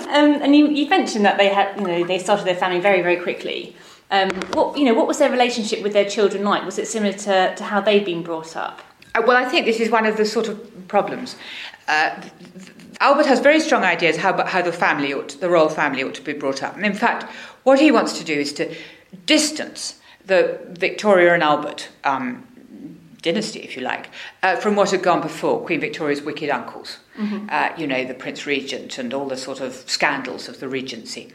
Um, 0.08 0.40
and 0.42 0.56
you, 0.56 0.68
you 0.68 0.88
mentioned 0.88 1.24
that 1.26 1.36
they 1.36 1.48
had, 1.48 1.78
you 1.78 1.86
know, 1.86 2.02
they 2.04 2.18
started 2.18 2.46
their 2.46 2.54
family 2.56 2.80
very, 2.80 3.02
very 3.02 3.16
quickly. 3.16 3.76
Um, 4.10 4.30
what, 4.54 4.78
you 4.78 4.86
know, 4.86 4.94
what 4.94 5.06
was 5.06 5.18
their 5.18 5.30
relationship 5.30 5.82
with 5.82 5.92
their 5.92 6.08
children 6.08 6.44
like? 6.44 6.64
Was 6.64 6.78
it 6.78 6.88
similar 6.88 7.12
to, 7.12 7.54
to 7.54 7.62
how 7.64 7.82
they'd 7.82 8.06
been 8.06 8.22
brought 8.22 8.56
up? 8.56 8.80
Uh, 9.14 9.22
well, 9.26 9.36
I 9.36 9.44
think 9.44 9.66
this 9.66 9.80
is 9.80 9.90
one 9.90 10.06
of 10.06 10.16
the 10.16 10.24
sort 10.24 10.48
of 10.48 10.88
problems. 10.88 11.36
Uh, 11.88 12.18
Albert 13.00 13.26
has 13.26 13.40
very 13.40 13.60
strong 13.60 13.84
ideas 13.84 14.16
how, 14.16 14.42
how 14.46 14.62
the 14.62 14.72
family 14.72 15.12
ought, 15.12 15.38
the 15.40 15.50
royal 15.50 15.68
family 15.68 16.02
ought 16.02 16.14
to 16.14 16.22
be 16.22 16.32
brought 16.32 16.62
up. 16.62 16.74
And 16.74 16.86
in 16.86 16.94
fact, 16.94 17.24
what 17.64 17.78
he 17.78 17.90
wants 17.90 18.18
to 18.18 18.24
do 18.24 18.32
is 18.32 18.52
to 18.54 18.74
distance 19.26 20.00
the 20.24 20.58
Victoria 20.70 21.34
and 21.34 21.42
Albert 21.42 21.90
um, 22.04 22.47
dynasty, 23.22 23.60
if 23.60 23.76
you 23.76 23.82
like, 23.82 24.10
uh, 24.42 24.56
from 24.56 24.76
what 24.76 24.90
had 24.90 25.02
gone 25.02 25.20
before, 25.20 25.60
Queen 25.64 25.80
Victoria's 25.80 26.22
wicked 26.22 26.50
uncles. 26.50 26.98
Uh, 27.48 27.72
you 27.76 27.84
know, 27.84 28.04
the 28.04 28.14
Prince 28.14 28.46
Regent 28.46 28.96
and 28.96 29.12
all 29.12 29.26
the 29.26 29.36
sort 29.36 29.60
of 29.60 29.74
scandals 29.90 30.48
of 30.48 30.60
the 30.60 30.68
Regency. 30.68 31.32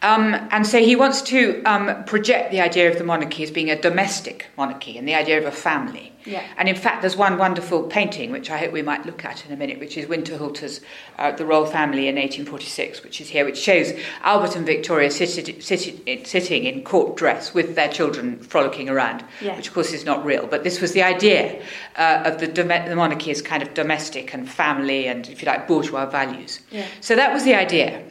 Um, 0.00 0.34
and 0.52 0.64
so 0.64 0.78
he 0.78 0.94
wants 0.94 1.20
to 1.22 1.60
um, 1.64 2.04
project 2.04 2.52
the 2.52 2.60
idea 2.60 2.88
of 2.88 2.96
the 2.96 3.02
monarchy 3.02 3.42
as 3.42 3.50
being 3.50 3.68
a 3.68 3.80
domestic 3.80 4.46
monarchy 4.56 4.96
and 4.96 5.08
the 5.08 5.16
idea 5.16 5.36
of 5.38 5.44
a 5.44 5.50
family. 5.50 6.12
Yeah. 6.24 6.44
And 6.58 6.68
in 6.68 6.76
fact, 6.76 7.00
there's 7.02 7.16
one 7.16 7.38
wonderful 7.38 7.84
painting 7.84 8.30
which 8.30 8.50
I 8.50 8.58
hope 8.58 8.70
we 8.70 8.82
might 8.82 9.04
look 9.04 9.24
at 9.24 9.44
in 9.44 9.50
a 9.52 9.56
minute, 9.56 9.80
which 9.80 9.96
is 9.96 10.06
Winterhalter's 10.06 10.80
uh, 11.18 11.32
The 11.32 11.44
Royal 11.44 11.66
Family 11.66 12.06
in 12.06 12.14
1846, 12.14 13.02
which 13.02 13.20
is 13.20 13.28
here, 13.28 13.44
which 13.44 13.58
shows 13.58 13.92
Albert 14.22 14.54
and 14.54 14.64
Victoria 14.64 15.08
sitted, 15.08 15.56
sitted, 15.60 16.24
sitting 16.26 16.64
in 16.64 16.84
court 16.84 17.16
dress 17.16 17.52
with 17.52 17.74
their 17.74 17.88
children 17.88 18.38
frolicking 18.38 18.88
around, 18.88 19.24
Yeah. 19.40 19.56
which 19.56 19.66
of 19.68 19.74
course 19.74 19.92
is 19.92 20.04
not 20.04 20.24
real. 20.24 20.46
But 20.46 20.62
this 20.62 20.80
was 20.80 20.92
the 20.92 21.02
idea 21.02 21.60
uh, 21.96 22.22
of 22.24 22.35
the, 22.38 22.46
dome- 22.46 22.88
the 22.88 22.96
monarchy 22.96 23.30
as 23.30 23.42
kind 23.42 23.62
of 23.62 23.74
domestic 23.74 24.34
and 24.34 24.48
family 24.48 25.06
and, 25.06 25.28
if 25.28 25.42
you 25.42 25.46
like, 25.46 25.66
bourgeois 25.66 26.06
values. 26.06 26.60
Yeah. 26.70 26.86
So 27.00 27.16
that 27.16 27.32
was 27.32 27.44
the 27.44 27.54
idea. 27.54 28.02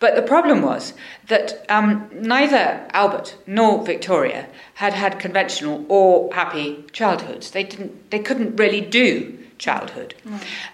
But 0.00 0.16
the 0.16 0.22
problem 0.22 0.60
was 0.60 0.92
that 1.28 1.64
um, 1.70 2.10
neither 2.12 2.86
Albert 2.92 3.36
nor 3.46 3.84
Victoria 3.84 4.46
had 4.74 4.92
had 4.92 5.18
conventional 5.18 5.84
or 5.88 6.32
happy 6.34 6.84
childhoods. 6.92 7.52
They 7.52 7.64
didn't. 7.64 8.10
They 8.10 8.18
couldn't 8.18 8.56
really 8.56 8.80
do 8.80 9.38
childhood. 9.58 10.14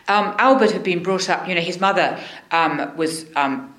Um, 0.09 0.35
Albert 0.39 0.73
had 0.73 0.83
been 0.83 1.03
brought 1.03 1.29
up. 1.29 1.47
You 1.47 1.55
know, 1.55 1.61
his 1.61 1.79
mother 1.81 2.19
um, 2.51 2.97
was 2.97 3.27
um, 3.37 3.73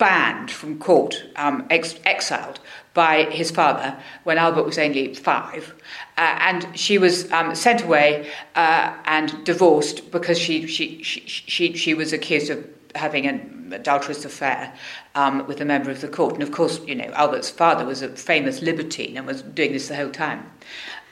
banned 0.00 0.50
from 0.50 0.78
court, 0.78 1.22
um, 1.36 1.64
ex- 1.70 2.00
exiled 2.04 2.58
by 2.94 3.24
his 3.24 3.52
father 3.52 3.96
when 4.24 4.38
Albert 4.38 4.64
was 4.64 4.78
only 4.78 5.14
five, 5.14 5.72
uh, 6.16 6.36
and 6.40 6.66
she 6.76 6.98
was 6.98 7.30
um, 7.30 7.54
sent 7.54 7.84
away 7.84 8.28
uh, 8.56 8.96
and 9.04 9.44
divorced 9.44 10.10
because 10.10 10.38
she 10.38 10.66
she, 10.66 11.00
she 11.04 11.20
she 11.20 11.74
she 11.74 11.94
was 11.94 12.12
accused 12.12 12.50
of 12.50 12.66
having 12.96 13.26
an 13.26 13.72
adulterous 13.72 14.24
affair 14.24 14.74
um, 15.14 15.46
with 15.46 15.60
a 15.60 15.64
member 15.64 15.90
of 15.90 16.00
the 16.00 16.08
court. 16.08 16.34
And 16.34 16.42
of 16.42 16.50
course, 16.50 16.80
you 16.86 16.94
know, 16.96 17.10
Albert's 17.14 17.50
father 17.50 17.84
was 17.84 18.02
a 18.02 18.08
famous 18.08 18.62
libertine 18.62 19.16
and 19.16 19.26
was 19.26 19.42
doing 19.42 19.72
this 19.72 19.86
the 19.86 19.96
whole 19.96 20.10
time. 20.10 20.50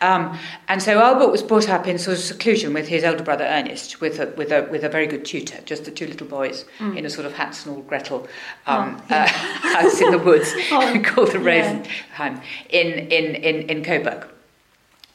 Um, 0.00 0.38
and 0.68 0.82
so 0.82 1.00
Albert 1.00 1.30
was 1.30 1.42
brought 1.42 1.68
up 1.68 1.86
in 1.86 1.98
sort 1.98 2.16
of 2.16 2.22
seclusion 2.22 2.72
with 2.72 2.88
his 2.88 3.04
elder 3.04 3.24
brother 3.24 3.44
Ernest, 3.44 4.00
with 4.00 4.20
a, 4.20 4.26
with 4.36 4.52
a, 4.52 4.68
with 4.70 4.84
a 4.84 4.88
very 4.88 5.06
good 5.06 5.24
tutor, 5.24 5.60
just 5.64 5.84
the 5.84 5.90
two 5.90 6.06
little 6.06 6.26
boys 6.26 6.64
in 6.80 7.04
a 7.04 7.10
sort 7.10 7.26
of 7.26 7.34
Hansel 7.34 7.74
and 7.74 7.88
Gretel 7.88 8.28
um, 8.66 9.02
uh, 9.10 9.26
house 9.28 10.00
in 10.00 10.10
the 10.10 10.18
woods 10.18 10.52
called 10.68 11.32
the 11.32 11.40
yeah. 11.40 11.84
Rosenheim 11.84 12.42
in, 12.70 12.92
in, 13.10 13.34
in, 13.34 13.68
in 13.68 13.84
Coburg. 13.84 14.26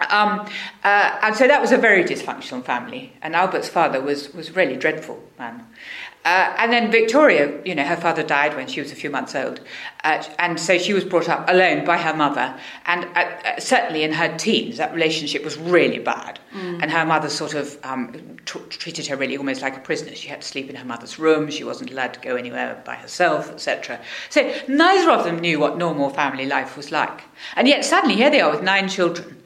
Um, 0.10 0.48
uh, 0.84 1.20
and 1.22 1.36
so 1.36 1.48
that 1.48 1.62
was 1.62 1.72
a 1.72 1.78
very 1.78 2.04
dysfunctional 2.04 2.64
family, 2.64 3.14
and 3.22 3.36
Albert's 3.36 3.70
father 3.70 4.02
was, 4.02 4.34
was 4.34 4.56
really 4.56 4.76
dreadful 4.76 5.22
man. 5.40 5.66
Uh, 6.26 6.54
and 6.58 6.72
then 6.72 6.90
Victoria, 6.90 7.62
you 7.66 7.76
know, 7.76 7.84
her 7.84 7.98
father 7.98 8.24
died 8.24 8.56
when 8.56 8.68
she 8.68 8.80
was 8.80 8.92
a 8.92 8.96
few 8.96 9.10
months 9.10 9.36
old, 9.36 9.60
uh, 10.04 10.22
and 10.38 10.60
so 10.60 10.78
she 10.78 10.94
was 10.94 11.06
brought 11.06 11.30
up 11.30 11.50
alone 11.50 11.86
by 11.86 11.98
her 11.98 12.14
mother. 12.14 12.54
And 12.86 13.06
uh, 13.16 13.20
uh, 13.20 13.60
certainly 13.60 14.04
in 14.04 14.12
her 14.12 14.38
teens, 14.38 14.78
that 14.78 14.94
relationship 14.94 15.44
was 15.46 15.58
really 15.58 16.00
bad. 16.00 16.40
And 16.82 16.92
her 16.92 17.04
mother 17.04 17.30
sort 17.30 17.56
of 17.56 17.80
um, 17.84 18.38
t- 18.46 18.60
treated 18.70 19.08
her 19.08 19.16
really 19.16 19.38
almost 19.38 19.64
like 19.64 19.76
a 19.76 19.80
prisoner. 19.80 20.14
She 20.14 20.28
had 20.28 20.42
to 20.42 20.48
sleep 20.48 20.70
in 20.70 20.76
her 20.76 20.86
mother's 20.86 21.18
room. 21.18 21.50
She 21.50 21.64
wasn't 21.64 21.90
allowed 21.90 22.14
to 22.14 22.20
go 22.20 22.36
anywhere 22.36 22.80
by 22.86 22.94
herself, 22.94 23.50
etc. 23.50 24.00
So 24.30 24.54
neither 24.68 25.10
of 25.10 25.24
them 25.24 25.40
knew 25.40 25.60
what 25.60 25.78
normal 25.78 26.10
family 26.12 26.46
life 26.46 26.78
was 26.78 26.92
like. 26.92 27.22
And 27.56 27.68
yet 27.68 27.84
suddenly 27.86 28.16
here 28.16 28.30
they 28.30 28.42
are 28.42 28.52
with 28.52 28.62
nine 28.62 28.88
children, 28.88 29.42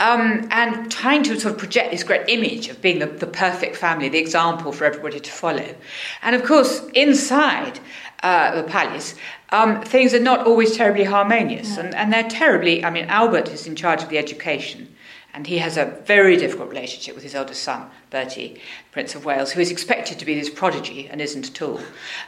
um, 0.00 0.46
and 0.50 0.90
trying 0.92 1.22
to 1.24 1.40
sort 1.40 1.54
of 1.54 1.58
project 1.58 1.90
this 1.90 2.02
great 2.02 2.28
image 2.28 2.68
of 2.68 2.82
being 2.82 2.98
the, 2.98 3.06
the 3.06 3.26
perfect 3.26 3.76
family, 3.76 4.10
the 4.10 4.18
example 4.18 4.72
for 4.72 4.84
everybody 4.84 5.20
to 5.20 5.30
follow. 5.30 5.74
And 6.20 6.36
of 6.36 6.44
course, 6.44 6.82
inside 6.92 7.80
uh, 8.22 8.62
the 8.62 8.68
palace, 8.68 9.14
um, 9.50 9.82
things 9.82 10.14
are 10.14 10.20
not 10.20 10.46
always 10.46 10.76
terribly 10.76 11.04
harmonious, 11.04 11.76
and, 11.76 11.94
and 11.94 12.12
they're 12.12 12.28
terribly. 12.28 12.84
I 12.84 12.90
mean, 12.90 13.06
Albert 13.06 13.48
is 13.48 13.66
in 13.66 13.76
charge 13.76 14.02
of 14.02 14.08
the 14.08 14.18
education, 14.18 14.88
And 15.34 15.46
he 15.46 15.58
has 15.58 15.78
a 15.78 15.86
very 16.04 16.36
difficult 16.36 16.68
relationship 16.68 17.14
with 17.14 17.24
his 17.24 17.34
eldest 17.34 17.62
son, 17.62 17.90
Bertie, 18.10 18.60
Prince 18.90 19.14
of 19.14 19.24
Wales, 19.24 19.52
who 19.52 19.60
is 19.60 19.70
expected 19.70 20.18
to 20.18 20.26
be 20.26 20.38
this 20.38 20.50
prodigy 20.50 21.08
and 21.08 21.22
isn't 21.22 21.48
at 21.48 21.62
all. 21.62 21.80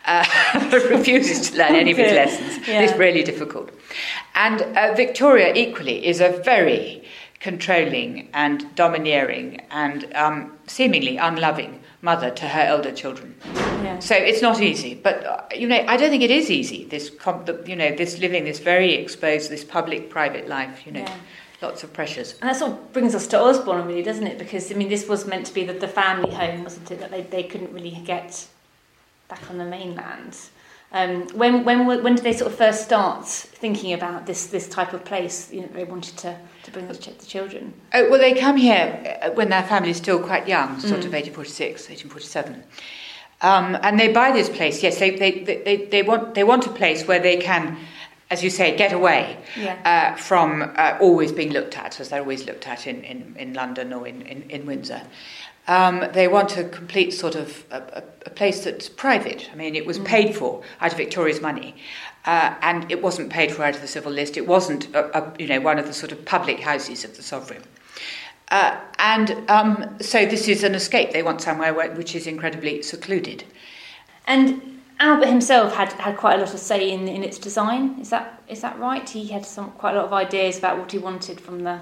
Uh, 0.06 0.24
refuses 0.90 1.50
to 1.50 1.58
learn 1.58 1.74
any 1.74 1.90
of 1.90 1.98
his 1.98 2.12
lessons. 2.22 2.66
Yeah. 2.66 2.80
It's 2.80 2.98
really 2.98 3.22
difficult. 3.22 3.70
And 4.34 4.62
uh, 4.62 4.94
Victoria, 4.94 5.52
equally, 5.54 6.06
is 6.06 6.20
a 6.20 6.30
very 6.44 7.04
controlling 7.40 8.30
and 8.32 8.74
domineering 8.74 9.60
and 9.70 10.10
um, 10.14 10.58
seemingly 10.66 11.18
unloving 11.18 11.83
mother 12.04 12.30
to 12.30 12.46
her 12.46 12.60
elder 12.74 12.92
children. 12.92 13.34
Yeah. 13.82 13.98
So 13.98 14.14
it's 14.14 14.42
not 14.42 14.60
easy, 14.60 14.94
but 14.94 15.16
uh, 15.24 15.42
you 15.60 15.66
know, 15.66 15.82
I 15.88 15.96
don't 15.96 16.10
think 16.10 16.22
it 16.22 16.30
is 16.30 16.50
easy. 16.50 16.84
This, 16.84 17.10
you 17.66 17.76
know, 17.76 17.90
this 17.96 18.18
living 18.18 18.44
this 18.44 18.60
very 18.60 18.92
exposed, 18.94 19.50
this 19.50 19.64
public-private 19.64 20.46
life. 20.48 20.86
You 20.86 20.92
know, 20.92 21.00
Yeah. 21.00 21.16
lots 21.68 21.82
of 21.84 21.92
pressures. 21.92 22.28
And 22.40 22.50
that 22.50 22.56
sort 22.56 22.72
of 22.72 22.92
brings 22.92 23.14
us 23.14 23.26
to 23.28 23.36
Osborne, 23.40 23.86
really, 23.86 24.02
doesn't 24.02 24.26
it? 24.26 24.38
Because 24.38 24.70
I 24.70 24.74
mean, 24.74 24.90
this 24.90 25.08
was 25.08 25.26
meant 25.26 25.46
to 25.46 25.54
be 25.54 25.64
the, 25.64 25.72
the 25.72 25.88
family 25.88 26.32
home, 26.42 26.62
wasn't 26.64 26.90
it? 26.90 26.98
That 27.00 27.10
they, 27.10 27.22
they 27.22 27.44
couldn't 27.50 27.72
really 27.72 27.96
get 28.04 28.46
back 29.28 29.42
on 29.50 29.56
the 29.58 29.64
mainland. 29.64 30.32
Um, 30.92 31.26
when 31.40 31.64
when 31.64 31.78
when 31.86 32.14
did 32.16 32.24
they 32.24 32.34
sort 32.40 32.52
of 32.52 32.58
first 32.58 32.84
start 32.84 33.26
thinking 33.62 33.92
about 33.94 34.26
this 34.26 34.46
this 34.56 34.68
type 34.68 34.92
of 34.92 35.02
place? 35.04 35.36
You 35.54 35.62
know, 35.62 35.70
they 35.78 35.84
wanted 35.84 36.16
to, 36.18 36.36
to 36.64 36.70
bring 36.70 36.88
the, 36.88 36.94
ch- 36.96 37.16
the 37.16 37.26
children. 37.26 37.72
Oh, 37.92 38.10
well, 38.10 38.18
they 38.18 38.34
come 38.34 38.56
here 38.56 39.18
uh, 39.22 39.30
when 39.30 39.48
their 39.50 39.62
family 39.62 39.90
is 39.90 39.96
still 39.96 40.18
quite 40.20 40.48
young, 40.48 40.80
sort 40.80 41.04
of 41.04 41.12
1846, 41.12 41.88
1847. 41.88 42.64
Um, 43.42 43.76
and 43.82 43.98
they 44.00 44.12
buy 44.12 44.32
this 44.32 44.48
place. 44.48 44.82
Yes, 44.82 44.98
they, 44.98 45.10
they, 45.10 45.44
they, 45.44 45.62
they, 45.62 45.76
they, 45.86 46.02
want, 46.02 46.34
they 46.34 46.44
want 46.44 46.66
a 46.66 46.70
place 46.70 47.06
where 47.06 47.20
they 47.20 47.36
can, 47.36 47.76
as 48.30 48.42
you 48.42 48.50
say, 48.50 48.76
get 48.76 48.92
away 48.92 49.36
Yeah. 49.56 49.78
uh, 50.14 50.16
from 50.16 50.62
uh, 50.76 50.96
always 51.00 51.32
being 51.32 51.52
looked 51.52 51.76
at, 51.76 52.00
as 52.00 52.08
they're 52.08 52.20
always 52.20 52.46
looked 52.46 52.66
at 52.66 52.86
in, 52.86 53.02
in, 53.04 53.36
in 53.38 53.52
London 53.54 53.92
or 53.92 54.06
in, 54.08 54.22
in, 54.22 54.42
in 54.50 54.66
Windsor. 54.66 55.02
Um, 55.66 56.04
they 56.12 56.28
want 56.28 56.56
a 56.58 56.64
complete 56.64 57.12
sort 57.12 57.34
of 57.34 57.64
a, 57.70 57.76
a, 57.76 58.02
a 58.26 58.30
place 58.30 58.64
that's 58.64 58.88
private. 58.88 59.48
I 59.52 59.56
mean, 59.56 59.74
it 59.74 59.86
was 59.86 59.98
paid 60.00 60.34
for 60.36 60.62
out 60.80 60.92
of 60.92 60.98
Victoria's 60.98 61.40
money, 61.40 61.74
uh, 62.26 62.54
and 62.62 62.90
it 62.90 63.02
wasn't 63.02 63.30
paid 63.30 63.52
for 63.52 63.64
out 63.64 63.74
of 63.74 63.80
the 63.80 63.88
civil 63.88 64.12
list. 64.12 64.36
It 64.36 64.46
wasn't, 64.46 64.94
a, 64.94 65.18
a, 65.18 65.32
you 65.38 65.46
know, 65.46 65.60
one 65.60 65.78
of 65.78 65.86
the 65.86 65.92
sort 65.92 66.12
of 66.12 66.24
public 66.24 66.60
houses 66.60 67.04
of 67.04 67.16
the 67.16 67.22
sovereign. 67.22 67.62
Uh, 68.50 68.78
and 68.98 69.50
um, 69.50 69.96
so 70.00 70.24
this 70.26 70.48
is 70.48 70.62
an 70.64 70.74
escape. 70.74 71.12
They 71.12 71.22
want 71.22 71.40
somewhere 71.40 71.74
where, 71.74 71.90
which 71.92 72.14
is 72.14 72.26
incredibly 72.26 72.82
secluded. 72.82 73.44
And 74.26 74.80
Albert 75.00 75.26
himself 75.26 75.74
had, 75.74 75.92
had 75.94 76.16
quite 76.16 76.38
a 76.38 76.42
lot 76.42 76.54
of 76.54 76.60
say 76.60 76.90
in, 76.90 77.08
in 77.08 77.24
its 77.24 77.38
design. 77.38 77.98
Is 78.00 78.10
that 78.10 78.42
is 78.48 78.60
that 78.60 78.78
right? 78.78 79.08
He 79.08 79.26
had 79.26 79.44
some 79.44 79.70
quite 79.72 79.94
a 79.94 79.96
lot 79.96 80.06
of 80.06 80.12
ideas 80.12 80.58
about 80.58 80.78
what 80.78 80.92
he 80.92 80.98
wanted 80.98 81.40
from 81.40 81.64
the 81.64 81.80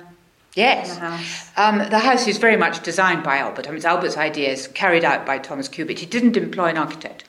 Yes. 0.54 0.94
the 0.94 1.00
house. 1.00 1.50
Um, 1.56 1.78
the 1.90 1.98
house 1.98 2.26
is 2.28 2.36
very 2.36 2.56
much 2.56 2.82
designed 2.82 3.22
by 3.22 3.38
Albert. 3.38 3.66
I 3.66 3.70
mean, 3.70 3.78
it's 3.78 3.86
Albert's 3.86 4.18
ideas 4.18 4.68
carried 4.68 5.04
out 5.04 5.24
by 5.24 5.38
Thomas 5.38 5.66
Cubitt. 5.66 5.98
He 5.98 6.06
didn't 6.06 6.36
employ 6.36 6.66
an 6.66 6.76
architect. 6.76 7.24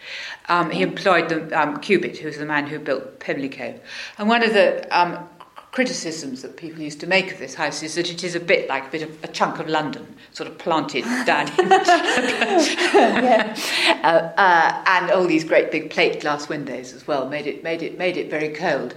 Um, 0.50 0.72
he 0.72 0.82
employed 0.82 1.30
the, 1.30 1.60
um, 1.60 1.80
Cubitt, 1.80 2.18
who 2.18 2.28
was 2.28 2.38
the 2.38 2.46
man 2.46 2.68
who 2.68 2.80
built 2.80 3.20
Pimlico. 3.20 3.80
And 4.18 4.28
one 4.28 4.44
of 4.44 4.54
the 4.54 4.86
um, 4.92 5.30
criticisms 5.74 6.44
that 6.44 6.56
people 6.56 6.84
used 6.84 7.00
to 7.00 7.08
make 7.08 7.32
of 7.32 7.40
this 7.40 7.56
house 7.56 7.82
is 7.82 7.96
that 7.96 8.08
it 8.08 8.24
is 8.24 8.36
a 8.36 8.40
bit 8.40 8.70
like 8.70 8.86
a 8.86 8.92
bit 8.92 9.02
of 9.02 9.24
a 9.24 9.28
chunk 9.28 9.58
of 9.58 9.68
London, 9.68 10.06
sort 10.32 10.48
of 10.48 10.56
planted 10.60 11.04
down 11.26 11.48
in 11.60 11.72
uh, 14.04 14.32
uh, 14.38 14.84
and 14.86 15.10
all 15.10 15.26
these 15.26 15.44
great 15.44 15.72
big 15.72 15.90
plate 15.90 16.22
glass 16.22 16.48
windows 16.48 16.94
as 16.94 17.08
well 17.08 17.28
made 17.28 17.48
it 17.48 17.64
made 17.64 17.82
it 17.82 17.98
made 17.98 18.18
it 18.18 18.30
very 18.30 18.50
cold. 18.50 18.94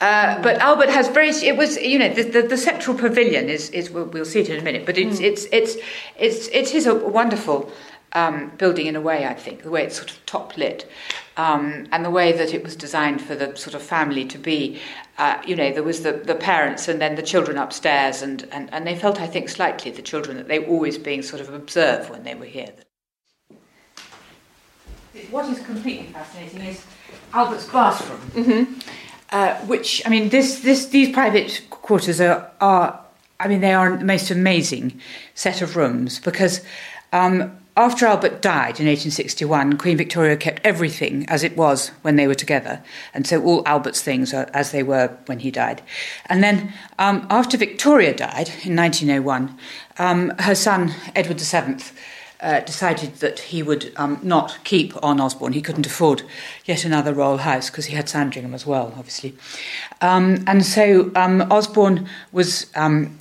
Uh, 0.00 0.42
but 0.42 0.56
Albert 0.56 0.88
has 0.88 1.06
very 1.06 1.30
it 1.30 1.56
was 1.56 1.76
you 1.76 1.96
know 1.96 2.12
the, 2.12 2.24
the, 2.24 2.42
the 2.42 2.58
central 2.58 2.98
pavilion 2.98 3.48
is 3.48 3.70
is 3.70 3.88
we'll, 3.88 4.06
we'll 4.06 4.24
see 4.24 4.40
it 4.40 4.48
in 4.48 4.58
a 4.58 4.62
minute, 4.64 4.84
but 4.84 4.98
it's 4.98 5.20
it's 5.20 5.46
it's 5.52 5.76
it's 6.18 6.48
it 6.48 6.74
is 6.74 6.86
a 6.86 6.94
wonderful. 6.94 7.70
Um, 8.16 8.50
building 8.56 8.86
in 8.86 8.96
a 8.96 9.00
way, 9.00 9.26
I 9.26 9.34
think, 9.34 9.62
the 9.62 9.70
way 9.70 9.84
it's 9.84 9.96
sort 9.96 10.10
of 10.10 10.24
top 10.24 10.56
lit, 10.56 10.90
um, 11.36 11.86
and 11.92 12.02
the 12.02 12.08
way 12.10 12.32
that 12.32 12.54
it 12.54 12.64
was 12.64 12.74
designed 12.74 13.20
for 13.20 13.34
the 13.36 13.54
sort 13.56 13.74
of 13.74 13.82
family 13.82 14.24
to 14.24 14.38
be. 14.38 14.80
Uh, 15.18 15.36
you 15.46 15.54
know, 15.54 15.70
there 15.70 15.82
was 15.82 16.02
the, 16.02 16.12
the 16.12 16.34
parents 16.34 16.88
and 16.88 16.98
then 16.98 17.16
the 17.16 17.22
children 17.22 17.58
upstairs, 17.58 18.22
and, 18.22 18.48
and, 18.52 18.72
and 18.72 18.86
they 18.86 18.96
felt, 18.96 19.20
I 19.20 19.26
think, 19.26 19.50
slightly 19.50 19.90
the 19.90 20.00
children 20.00 20.38
that 20.38 20.48
they 20.48 20.58
were 20.60 20.68
always 20.68 20.96
being 20.96 21.22
sort 21.22 21.42
of 21.42 21.52
observed 21.52 22.08
when 22.08 22.22
they 22.22 22.34
were 22.34 22.46
here. 22.46 22.72
What 25.30 25.44
is 25.50 25.60
completely 25.60 26.06
fascinating 26.06 26.62
is 26.62 26.86
Albert's 27.34 27.66
bathroom, 27.66 28.80
uh, 29.30 29.56
which 29.66 30.00
I 30.06 30.08
mean, 30.08 30.30
this, 30.30 30.60
this, 30.60 30.86
these 30.86 31.12
private 31.12 31.66
quarters 31.68 32.18
are, 32.22 32.50
are, 32.62 32.98
I 33.40 33.48
mean, 33.48 33.60
they 33.60 33.74
are 33.74 33.94
the 33.94 34.04
most 34.06 34.30
amazing 34.30 35.00
set 35.34 35.60
of 35.60 35.76
rooms 35.76 36.18
because 36.18 36.62
um, 37.12 37.58
after 37.76 38.06
Albert 38.06 38.40
died 38.40 38.80
in 38.80 38.86
1861, 38.86 39.76
Queen 39.76 39.98
Victoria 39.98 40.36
kept 40.36 40.64
everything 40.64 41.26
as 41.28 41.44
it 41.44 41.56
was 41.56 41.88
when 42.00 42.16
they 42.16 42.26
were 42.26 42.34
together, 42.34 42.82
and 43.12 43.26
so 43.26 43.42
all 43.42 43.62
Albert's 43.66 44.00
things 44.00 44.32
are 44.32 44.48
as 44.54 44.72
they 44.72 44.82
were 44.82 45.16
when 45.26 45.40
he 45.40 45.50
died. 45.50 45.82
And 46.26 46.42
then 46.42 46.72
um, 46.98 47.26
after 47.28 47.58
Victoria 47.58 48.14
died 48.14 48.48
in 48.64 48.74
1901, 48.74 49.58
um, 49.98 50.30
her 50.38 50.54
son 50.54 50.94
Edward 51.14 51.38
VII 51.38 51.84
uh, 52.40 52.60
decided 52.60 53.16
that 53.16 53.38
he 53.38 53.62
would 53.62 53.92
um, 53.96 54.18
not 54.22 54.58
keep 54.64 54.92
on 55.02 55.20
Osborne. 55.20 55.52
He 55.52 55.62
couldn't 55.62 55.86
afford 55.86 56.22
yet 56.64 56.84
another 56.84 57.14
royal 57.14 57.38
house 57.38 57.70
because 57.70 57.86
he 57.86 57.96
had 57.96 58.08
Sandringham 58.08 58.54
as 58.54 58.66
well, 58.66 58.92
obviously. 58.96 59.34
Um, 60.00 60.44
and 60.46 60.64
so 60.64 61.10
um, 61.14 61.50
Osborne 61.50 62.08
was 62.32 62.70
um, 62.74 63.18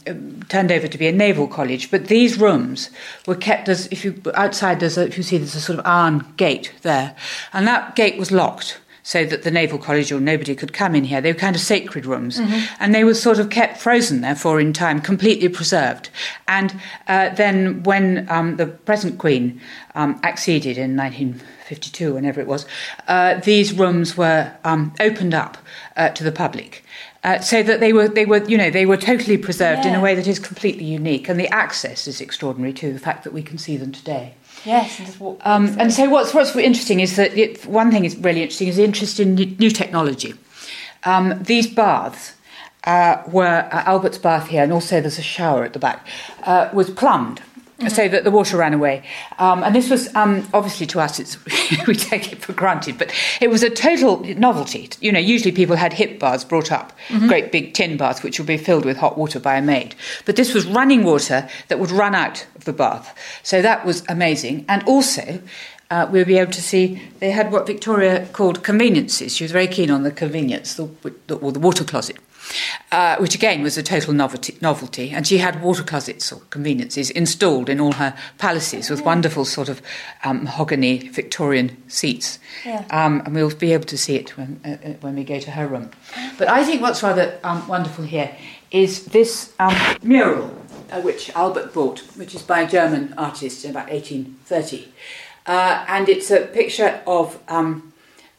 turned 0.50 0.72
over 0.72 0.88
to 0.88 0.98
be 0.98 1.08
a 1.08 1.12
naval 1.12 1.48
college, 1.48 1.92
but 1.92 2.08
these 2.08 2.40
rooms 2.40 2.90
were 3.26 3.36
kept 3.36 3.70
as 3.70 3.88
if 3.88 4.04
you 4.04 4.22
outside. 4.34 4.80
There's 4.80 4.98
a, 4.98 5.08
if 5.08 5.18
you 5.18 5.24
see, 5.24 5.38
there's 5.38 5.56
a 5.56 5.62
sort 5.62 5.80
of 5.80 5.86
iron 5.86 6.26
gate 6.38 6.74
there, 6.82 7.16
and 7.54 7.68
that 7.68 7.96
gate 7.96 8.18
was 8.18 8.32
locked 8.32 8.80
so 9.06 9.24
that 9.24 9.44
the 9.44 9.52
naval 9.52 9.78
college 9.78 10.12
or 10.12 10.20
nobody 10.20 10.56
could 10.56 10.74
come 10.74 10.96
in 10.96 11.04
here. 11.04 11.22
They 11.22 11.32
were 11.32 11.38
kind 11.38 11.56
of 11.56 11.62
sacred 11.62 12.08
rooms, 12.08 12.40
and 12.80 12.96
they 12.96 13.04
were 13.04 13.14
sort 13.14 13.38
of 13.38 13.52
kept 13.52 13.78
frozen, 13.78 14.22
therefore, 14.22 14.60
in 14.60 14.74
time, 14.74 15.00
completely 15.00 15.48
preserved. 15.48 16.10
And 16.48 16.74
uh, 17.08 17.30
then, 17.30 17.84
when 17.84 18.26
um, 18.32 18.58
the 18.58 18.66
present 18.66 19.20
queen 19.20 19.62
um, 19.94 20.20
acceded 20.24 20.80
in 20.80 20.98
1952, 20.98 22.16
whenever 22.16 22.42
it 22.42 22.48
was, 22.48 22.66
uh, 23.08 23.36
these 23.42 23.74
rooms 23.74 24.18
were 24.18 24.52
um, 24.64 24.92
opened 25.00 25.36
up 25.36 25.60
uh, 25.96 26.10
to 26.10 26.24
the 26.24 26.32
public. 26.32 26.84
Uh, 27.24 27.40
so 27.40 27.62
that 27.62 27.80
they 27.80 27.94
were, 27.94 28.08
they 28.08 28.26
were, 28.26 28.44
you 28.46 28.58
know, 28.58 28.72
they 28.72 28.88
were 28.88 28.98
totally 28.98 29.38
preserved 29.38 29.86
in 29.86 29.94
a 29.94 30.02
way 30.02 30.16
that 30.16 30.26
is 30.26 30.40
completely 30.40 30.86
unique, 30.86 31.30
and 31.30 31.40
the 31.40 31.48
access 31.50 32.08
is 32.08 32.22
extraordinary 32.22 32.74
too. 32.74 32.92
The 32.92 33.00
fact 33.00 33.24
that 33.24 33.34
we 33.34 33.44
can 33.44 33.60
see 33.60 33.78
them 33.78 33.92
today. 33.92 34.34
Yes, 34.66 34.98
and 34.98 35.08
just 35.08 35.20
walk. 35.20 35.40
Um, 35.46 35.76
and 35.80 35.94
so, 35.94 36.10
what's 36.10 36.34
what's 36.34 36.56
interesting 36.56 37.00
is 37.00 37.16
that 37.16 37.38
it, 37.38 37.66
one 37.66 37.92
thing 37.92 38.04
is 38.04 38.18
really 38.18 38.42
interesting 38.42 38.68
is 38.68 38.78
the 38.78 38.84
interest 38.84 39.20
in 39.20 39.36
new 39.36 39.70
technology. 39.70 40.34
Um, 41.04 41.42
these 41.44 41.68
baths 41.68 42.34
uh, 42.86 43.22
were 43.28 43.70
uh, 43.72 43.84
Albert's 43.86 44.18
bath 44.18 44.48
here, 44.48 44.64
and 44.64 44.74
also 44.74 45.02
there's 45.02 45.20
a 45.20 45.24
shower 45.24 45.64
at 45.64 45.74
the 45.74 45.80
back, 45.80 46.06
uh, 46.44 46.70
was 46.74 46.90
plumbed. 46.90 47.42
So 47.90 48.08
that 48.08 48.24
the 48.24 48.32
water 48.32 48.56
ran 48.56 48.74
away, 48.74 49.04
um, 49.38 49.62
and 49.62 49.76
this 49.76 49.90
was 49.90 50.14
um, 50.16 50.48
obviously 50.54 50.86
to 50.88 51.02
us 51.02 51.20
it's 51.20 51.38
we 51.88 51.94
take 51.94 52.32
it 52.32 52.42
for 52.42 52.54
granted, 52.54 52.98
but 52.98 53.12
it 53.42 53.50
was 53.50 53.64
a 53.64 53.70
total 53.70 54.22
novelty. 54.38 54.90
You 55.02 55.12
know, 55.12 55.20
usually 55.20 55.52
people 55.52 55.76
had 55.76 55.92
hip 55.92 56.18
baths 56.18 56.46
brought 56.46 56.72
up, 56.72 56.94
great 57.28 57.52
big 57.52 57.74
tin 57.74 57.98
baths 57.98 58.24
which 58.24 58.40
would 58.40 58.48
be 58.48 58.58
filled 58.58 58.86
with 58.86 58.96
hot 58.96 59.18
water 59.18 59.42
by 59.42 59.58
a 59.58 59.62
maid, 59.62 59.94
but 60.26 60.38
this 60.38 60.54
was 60.54 60.66
running 60.66 61.04
water 61.04 61.50
that 61.68 61.78
would 61.78 61.92
run 61.92 62.16
out 62.16 62.48
of 62.56 62.64
the 62.64 62.72
bath. 62.72 63.14
So 63.44 63.62
that 63.62 63.86
was 63.86 64.04
amazing, 64.08 64.64
and 64.70 64.82
also 64.84 65.42
uh, 65.92 66.08
we'll 66.10 66.26
be 66.26 66.38
able 66.38 66.52
to 66.52 66.62
see 66.62 67.02
they 67.20 67.32
had 67.32 67.52
what 67.52 67.68
Victoria 67.68 68.28
called 68.34 68.64
conveniences. 68.64 69.36
She 69.36 69.44
was 69.44 69.52
very 69.52 69.68
keen 69.68 69.92
on 69.92 70.04
the 70.04 70.12
convenience, 70.12 70.76
the, 70.76 70.90
the, 71.28 71.36
or 71.36 71.52
the 71.52 71.60
water 71.60 71.84
closet, 71.84 72.18
uh, 72.92 73.18
which 73.18 73.36
again 73.36 73.62
was 73.64 73.78
a 73.78 73.84
total 73.84 74.14
novelty, 74.14 74.58
novelty. 74.62 75.12
And 75.12 75.28
she 75.28 75.38
had 75.38 75.62
water 75.62 75.84
closets 75.84 76.32
or 76.32 76.42
conveniences 76.50 77.10
installed 77.10 77.70
in 77.70 77.80
all 77.80 77.94
her 77.94 78.16
palaces 78.38 78.90
with 78.90 79.02
wonderful 79.02 79.46
sort 79.46 79.70
of 79.70 79.82
um, 80.24 80.44
mahogany 80.44 81.10
Victorian 81.10 81.78
seats. 81.88 82.40
Yeah. 82.66 82.86
Um, 82.90 83.22
and 83.26 83.36
we'll 83.36 83.56
be 83.56 83.74
able 83.74 83.86
to 83.86 83.98
see 83.98 84.16
it 84.16 84.38
when, 84.38 84.60
uh, 84.66 84.70
uh, 84.70 84.94
when 85.02 85.16
we 85.16 85.24
go 85.24 85.40
to 85.40 85.52
her 85.52 85.68
room. 85.68 85.92
But 86.38 86.48
I 86.48 86.64
think 86.64 86.82
what's 86.82 87.04
rather 87.04 87.40
um, 87.44 87.68
wonderful 87.68 88.06
here 88.06 88.36
is 88.72 89.06
this 89.06 89.54
um, 89.60 89.76
mural, 90.04 90.54
uh, 90.92 91.02
which 91.02 91.30
Albert 91.36 91.74
bought, 91.74 92.00
which 92.18 92.36
is 92.36 92.42
by 92.42 92.62
a 92.62 92.70
German 92.70 93.14
artist 93.18 93.64
in 93.64 93.72
about 93.72 93.90
1830. 93.90 94.92
Uh, 95.46 95.86
and 95.88 96.10
it's 96.10 96.32
a 96.32 96.42
picture 96.42 97.02
of 97.06 97.40
um, 97.48 97.94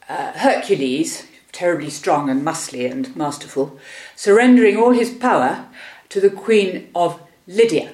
uh, 0.09 0.33
Hercules, 0.33 1.25
terribly 1.57 1.89
strong 1.89 2.29
and 2.29 2.45
muscly 2.45 2.89
and 2.89 3.15
masterful, 3.15 3.79
surrendering 4.15 4.77
all 4.77 4.91
his 4.91 5.09
power 5.09 5.65
to 6.09 6.21
the 6.21 6.29
Queen 6.29 6.87
of 6.93 7.19
Lydia 7.47 7.93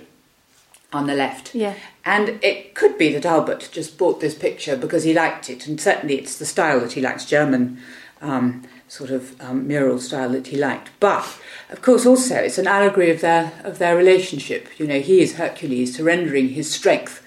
on 0.91 1.07
the 1.07 1.15
left. 1.15 1.55
Yeah. 1.55 1.75
And 2.03 2.43
it 2.43 2.75
could 2.75 2.97
be 2.97 3.13
that 3.13 3.25
Albert 3.25 3.69
just 3.71 3.97
bought 3.97 4.19
this 4.19 4.35
picture 4.35 4.75
because 4.75 5.05
he 5.05 5.13
liked 5.13 5.49
it, 5.49 5.65
and 5.65 5.79
certainly 5.79 6.15
it's 6.15 6.37
the 6.37 6.45
style 6.45 6.81
that 6.81 6.91
he 6.91 6.99
likes 6.99 7.23
German 7.23 7.79
um, 8.21 8.63
sort 8.89 9.11
of 9.11 9.39
um, 9.41 9.65
mural 9.65 9.97
style 9.97 10.31
that 10.33 10.47
he 10.47 10.57
liked. 10.57 10.89
But 10.99 11.39
of 11.69 11.81
course, 11.81 12.05
also 12.05 12.35
it's 12.35 12.57
an 12.57 12.67
allegory 12.67 13.11
of 13.11 13.21
their 13.21 13.53
of 13.63 13.79
their 13.79 13.95
relationship. 13.95 14.67
You 14.77 14.87
know, 14.87 14.99
he 14.99 15.21
is 15.21 15.35
Hercules 15.35 15.95
surrendering 15.95 16.49
his 16.49 16.69
strength 16.69 17.25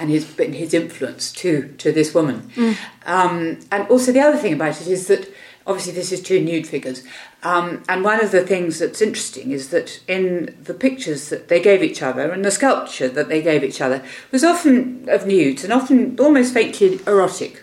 and 0.00 0.08
his 0.08 0.34
his 0.36 0.72
influence 0.72 1.30
to 1.32 1.68
to 1.76 1.92
this 1.92 2.14
woman. 2.14 2.50
Mm. 2.56 2.76
Um, 3.04 3.58
and 3.70 3.86
also 3.88 4.12
the 4.12 4.20
other 4.20 4.38
thing 4.38 4.54
about 4.54 4.80
it 4.80 4.88
is 4.88 5.08
that 5.08 5.28
obviously 5.66 5.92
this 5.92 6.12
is 6.12 6.20
two 6.20 6.40
nude 6.42 6.66
figures. 6.66 7.02
Um, 7.42 7.82
and 7.88 8.04
one 8.04 8.22
of 8.22 8.30
the 8.30 8.46
things 8.46 8.78
that's 8.78 9.00
interesting 9.00 9.50
is 9.50 9.70
that 9.70 10.00
in 10.08 10.56
the 10.62 10.74
pictures 10.74 11.28
that 11.30 11.48
they 11.48 11.60
gave 11.60 11.82
each 11.82 12.02
other 12.02 12.30
and 12.30 12.44
the 12.44 12.50
sculpture 12.50 13.08
that 13.08 13.28
they 13.28 13.42
gave 13.42 13.64
each 13.64 13.80
other 13.80 14.02
was 14.30 14.44
often 14.44 15.08
of 15.08 15.26
nudes 15.26 15.64
and 15.64 15.72
often 15.72 16.18
almost 16.18 16.54
faintly 16.54 17.00
erotic. 17.06 17.62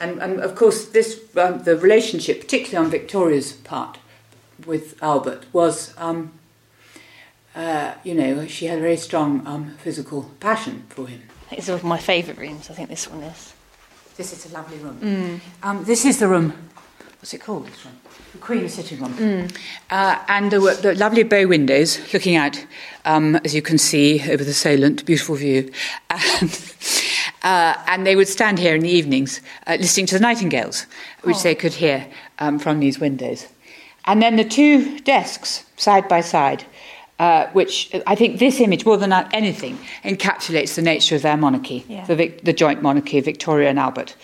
And, 0.00 0.22
and 0.22 0.40
of 0.40 0.54
course, 0.54 0.86
this 0.86 1.20
um, 1.36 1.64
the 1.64 1.76
relationship, 1.76 2.40
particularly 2.40 2.84
on 2.84 2.90
Victoria's 2.90 3.52
part 3.52 3.98
with 4.64 5.00
Albert, 5.02 5.46
was 5.52 5.92
um, 5.98 6.32
uh, 7.56 7.94
you 8.04 8.14
know 8.14 8.46
she 8.46 8.66
had 8.66 8.78
a 8.78 8.80
very 8.80 8.96
strong 8.96 9.44
um, 9.44 9.74
physical 9.78 10.30
passion 10.38 10.84
for 10.88 11.08
him. 11.08 11.22
It's 11.50 11.66
one 11.66 11.78
of 11.78 11.84
my 11.84 11.98
favourite 11.98 12.38
rooms. 12.38 12.70
I 12.70 12.74
think 12.74 12.88
this 12.90 13.10
one 13.10 13.24
is. 13.24 13.54
This 14.16 14.32
is 14.32 14.50
a 14.50 14.54
lovely 14.54 14.78
room. 14.78 14.98
Mm. 15.00 15.40
Um, 15.64 15.84
this 15.84 16.04
is 16.04 16.18
the 16.18 16.28
room. 16.28 16.52
What's 17.20 17.34
it 17.34 17.40
called? 17.40 17.66
This 17.66 17.84
room, 17.84 17.96
the 18.32 18.38
Queen's 18.38 18.74
sitting 18.74 19.00
room. 19.00 19.14
Mm. 19.14 19.56
Uh, 19.90 20.22
and 20.28 20.52
there 20.52 20.60
were 20.60 20.74
the 20.74 20.94
lovely 20.94 21.24
bow 21.24 21.48
windows 21.48 22.12
looking 22.12 22.36
out, 22.36 22.64
um, 23.04 23.36
as 23.44 23.56
you 23.56 23.62
can 23.62 23.76
see, 23.76 24.22
over 24.30 24.44
the 24.44 24.54
Solent. 24.54 25.04
Beautiful 25.04 25.36
view. 25.36 25.70
And, 27.40 27.74
uh, 27.76 27.84
and 27.86 28.06
they 28.06 28.16
would 28.16 28.26
stand 28.26 28.58
here 28.58 28.74
in 28.74 28.80
the 28.82 28.88
evenings 28.88 29.40
uh, 29.66 29.76
listening 29.78 30.06
to 30.06 30.16
the 30.16 30.20
nightingales, 30.20 30.86
which 31.22 31.36
oh. 31.36 31.42
they 31.42 31.54
could 31.54 31.74
hear 31.74 32.06
um, 32.40 32.58
from 32.58 32.80
these 32.80 32.98
windows. 32.98 33.46
And 34.06 34.20
then 34.20 34.36
the 34.36 34.44
two 34.44 34.98
desks 35.00 35.64
side 35.76 36.08
by 36.08 36.20
side, 36.20 36.64
uh, 37.18 37.46
which 37.48 37.94
I 38.06 38.14
think 38.14 38.38
this 38.38 38.60
image, 38.60 38.84
more 38.86 38.96
than 38.96 39.12
anything, 39.12 39.78
encapsulates 40.04 40.74
the 40.74 40.82
nature 40.82 41.16
of 41.16 41.22
their 41.22 41.36
monarchy, 41.36 41.84
yeah. 41.88 42.04
the, 42.06 42.28
the, 42.42 42.52
joint 42.52 42.82
monarchy 42.82 43.18
of 43.18 43.24
Victoria 43.24 43.68
and 43.68 43.78
Albert. 43.78 44.14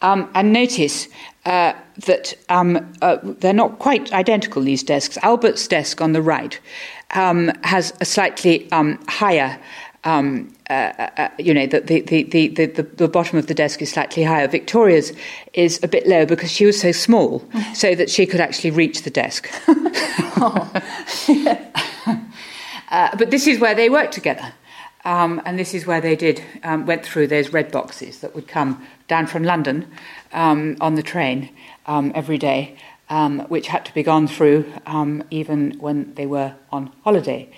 Um, 0.00 0.30
and 0.34 0.52
notice 0.52 1.08
uh, 1.44 1.72
that 2.06 2.34
um, 2.48 2.92
uh, 3.02 3.18
they're 3.22 3.52
not 3.52 3.78
quite 3.78 4.12
identical, 4.12 4.62
these 4.62 4.82
desks. 4.82 5.18
Albert's 5.22 5.66
desk 5.66 6.00
on 6.00 6.12
the 6.12 6.22
right 6.22 6.58
um, 7.14 7.50
has 7.64 7.92
a 8.00 8.04
slightly 8.04 8.70
um, 8.70 8.98
higher 9.08 9.58
um, 10.04 10.54
uh, 10.70 10.92
uh, 10.98 11.10
uh, 11.16 11.28
you 11.38 11.52
know, 11.52 11.66
the, 11.66 11.80
the, 11.80 12.00
the, 12.02 12.48
the, 12.48 12.82
the 12.82 13.08
bottom 13.08 13.38
of 13.38 13.46
the 13.46 13.54
desk 13.54 13.82
is 13.82 13.90
slightly 13.90 14.22
higher. 14.22 14.46
Victoria's 14.46 15.12
is 15.54 15.80
a 15.82 15.88
bit 15.88 16.06
lower 16.06 16.26
because 16.26 16.50
she 16.50 16.66
was 16.66 16.80
so 16.80 16.92
small, 16.92 17.42
so 17.74 17.94
that 17.94 18.08
she 18.08 18.26
could 18.26 18.40
actually 18.40 18.70
reach 18.70 19.02
the 19.02 19.10
desk. 19.10 19.50
oh. 20.36 20.70
uh, 22.90 23.16
but 23.16 23.30
this 23.30 23.46
is 23.46 23.58
where 23.58 23.74
they 23.74 23.90
worked 23.90 24.12
together. 24.12 24.52
Um, 25.04 25.40
and 25.46 25.58
this 25.58 25.74
is 25.74 25.86
where 25.86 26.00
they 26.00 26.16
did 26.16 26.42
um, 26.62 26.84
went 26.84 27.04
through 27.04 27.28
those 27.28 27.52
red 27.52 27.72
boxes 27.72 28.20
that 28.20 28.34
would 28.34 28.46
come 28.46 28.86
down 29.08 29.26
from 29.26 29.42
London 29.42 29.90
um, 30.32 30.76
on 30.80 30.94
the 30.94 31.02
train 31.02 31.50
um, 31.86 32.12
every 32.14 32.38
day, 32.38 32.76
um, 33.08 33.40
which 33.48 33.66
had 33.66 33.84
to 33.86 33.94
be 33.94 34.02
gone 34.02 34.28
through 34.28 34.70
um, 34.86 35.24
even 35.30 35.72
when 35.80 36.14
they 36.14 36.26
were 36.26 36.54
on 36.70 36.92
holiday. 37.02 37.50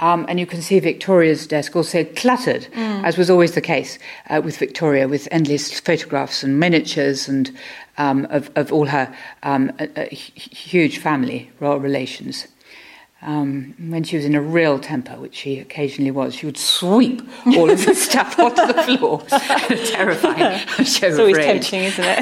Um, 0.00 0.26
and 0.28 0.40
you 0.40 0.46
can 0.46 0.62
see 0.62 0.80
Victoria's 0.80 1.46
desk 1.46 1.76
also 1.76 2.02
cluttered, 2.02 2.62
mm. 2.72 3.04
as 3.04 3.16
was 3.16 3.30
always 3.30 3.52
the 3.52 3.60
case 3.60 4.00
uh, 4.28 4.40
with 4.44 4.56
Victoria, 4.56 5.06
with 5.06 5.28
endless 5.30 5.78
photographs 5.78 6.42
and 6.42 6.58
miniatures 6.58 7.28
and 7.28 7.56
um, 7.98 8.26
of, 8.30 8.50
of, 8.56 8.72
all 8.72 8.86
her 8.86 9.14
um, 9.44 9.70
a, 9.78 10.10
a 10.10 10.14
huge 10.14 10.98
family, 10.98 11.52
royal 11.60 11.78
relations. 11.78 12.48
Um, 13.24 13.74
when 13.78 14.02
she 14.02 14.16
was 14.16 14.24
in 14.24 14.34
a 14.34 14.42
real 14.42 14.80
temper, 14.80 15.12
which 15.12 15.36
she 15.36 15.60
occasionally 15.60 16.10
was, 16.10 16.34
she 16.34 16.44
would 16.44 16.58
sweep 16.58 17.22
all 17.46 17.70
of 17.70 17.84
the 17.84 17.94
stuff 17.94 18.36
onto 18.38 18.66
the 18.66 18.82
floor. 18.82 19.22
Terrifying. 19.86 20.60
It's 20.78 21.18
always 21.18 21.36
tempting, 21.36 21.84
isn't 21.84 22.04
it? 22.04 22.18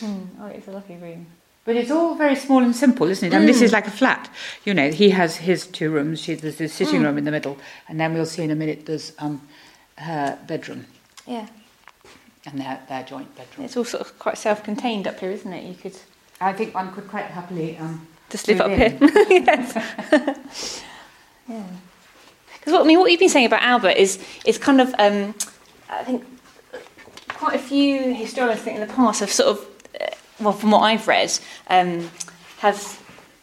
mm. 0.00 0.26
Oh, 0.40 0.46
it's 0.46 0.66
a 0.66 0.70
lovely 0.70 0.96
room. 0.96 1.26
But 1.64 1.76
it's 1.76 1.90
all 1.90 2.14
very 2.14 2.36
small 2.36 2.62
and 2.62 2.74
simple, 2.74 3.06
isn't 3.08 3.32
it? 3.32 3.34
I 3.34 3.38
mean, 3.38 3.46
this 3.46 3.60
is 3.60 3.70
mm. 3.70 3.74
like 3.74 3.86
a 3.86 3.90
flat. 3.90 4.30
You 4.64 4.72
know, 4.72 4.90
he 4.90 5.10
has 5.10 5.36
his 5.36 5.66
two 5.66 5.90
rooms. 5.90 6.20
She, 6.20 6.34
there's 6.34 6.56
the 6.56 6.68
sitting 6.68 7.02
mm. 7.02 7.04
room 7.04 7.18
in 7.18 7.24
the 7.24 7.30
middle, 7.30 7.58
and 7.88 8.00
then 8.00 8.14
we'll 8.14 8.26
see 8.26 8.42
in 8.42 8.50
a 8.50 8.54
minute 8.54 8.86
there's 8.86 9.12
um, 9.18 9.46
her 9.98 10.38
bedroom. 10.46 10.86
Yeah. 11.26 11.46
And 12.46 12.58
their, 12.58 12.80
their 12.88 13.02
joint 13.02 13.34
bedroom. 13.36 13.66
It's 13.66 13.76
all 13.76 13.84
sort 13.84 14.00
of 14.00 14.18
quite 14.18 14.38
self-contained 14.38 15.06
up 15.06 15.20
here, 15.20 15.30
isn't 15.30 15.52
it? 15.52 15.64
You 15.64 15.74
could. 15.74 15.96
I 16.40 16.54
think 16.54 16.74
one 16.74 16.92
could 16.94 17.06
quite 17.06 17.26
happily 17.26 17.76
um, 17.76 18.08
just 18.30 18.48
live 18.48 18.60
up 18.60 18.70
here. 18.70 18.96
yes. 19.30 19.74
yeah. 21.48 21.64
Because 22.58 22.72
what 22.72 22.82
I 22.82 22.84
mean, 22.84 22.98
what 22.98 23.10
you've 23.10 23.20
been 23.20 23.28
saying 23.28 23.46
about 23.46 23.62
Albert 23.62 23.96
is 23.96 24.18
is 24.44 24.58
kind 24.58 24.80
of 24.80 24.94
um, 24.98 25.34
I 25.88 26.04
think 26.04 26.24
quite 27.28 27.56
a 27.56 27.62
few 27.62 28.14
historians 28.14 28.60
think 28.60 28.76
in 28.78 28.86
the 28.86 28.92
past 28.92 29.20
have 29.20 29.32
sort 29.32 29.48
of 29.48 29.66
well, 30.40 30.52
from 30.52 30.70
what 30.70 30.80
I've 30.80 31.06
read, 31.06 31.38
um, 31.68 32.10
have 32.58 32.76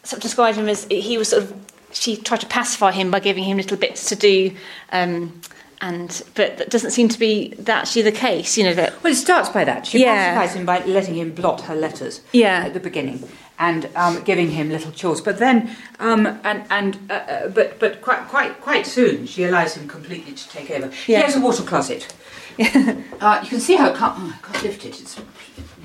sort 0.03 0.13
of 0.13 0.21
described 0.21 0.57
him 0.57 0.67
as 0.67 0.85
he 0.89 1.17
was 1.17 1.29
sort 1.29 1.43
of 1.43 1.53
she 1.91 2.17
tried 2.17 2.41
to 2.41 2.47
pacify 2.47 2.91
him 2.91 3.11
by 3.11 3.19
giving 3.19 3.43
him 3.43 3.57
little 3.57 3.77
bits 3.77 4.09
to 4.09 4.15
do. 4.15 4.55
Um, 4.91 5.41
and 5.79 6.23
but 6.33 6.57
that 6.57 6.71
doesn't 6.71 6.91
seem 6.91 7.07
to 7.09 7.19
be 7.19 7.49
that 7.59 7.83
actually 7.83 8.01
the 8.01 8.11
case, 8.11 8.57
you 8.57 8.63
know. 8.63 8.73
That 8.73 9.03
well, 9.03 9.13
it 9.13 9.15
starts 9.15 9.49
by 9.49 9.63
that. 9.63 9.85
She 9.85 10.01
yeah. 10.01 10.33
pacifies 10.33 10.55
him 10.55 10.65
by 10.65 10.83
letting 10.85 11.15
him 11.15 11.33
blot 11.33 11.61
her 11.61 11.75
letters. 11.75 12.21
Yeah. 12.31 12.63
at 12.65 12.73
the 12.73 12.79
beginning, 12.79 13.23
and 13.59 13.89
um, 13.95 14.23
giving 14.23 14.51
him 14.51 14.69
little 14.69 14.91
chores. 14.91 15.21
But 15.21 15.39
then, 15.39 15.75
um, 15.99 16.39
and 16.43 16.65
and 16.69 16.99
uh, 17.09 17.13
uh, 17.13 17.49
but 17.49 17.79
but 17.79 18.01
quite 18.01 18.27
quite 18.27 18.61
quite 18.61 18.85
soon, 18.85 19.25
she 19.25 19.43
allows 19.43 19.75
him 19.75 19.87
completely 19.87 20.33
to 20.33 20.49
take 20.49 20.69
over. 20.71 20.87
Yeah. 21.07 21.17
He 21.17 21.23
has 21.23 21.35
a 21.35 21.41
water 21.41 21.63
closet. 21.63 22.13
uh, 22.59 23.39
you 23.43 23.49
can 23.49 23.59
see 23.59 23.75
how 23.75 23.91
I 23.91 23.95
can't, 23.95 24.15
oh, 24.17 24.35
I 24.35 24.47
can't 24.47 24.63
lift 24.63 24.83
it. 24.83 24.99
It's 24.99 25.19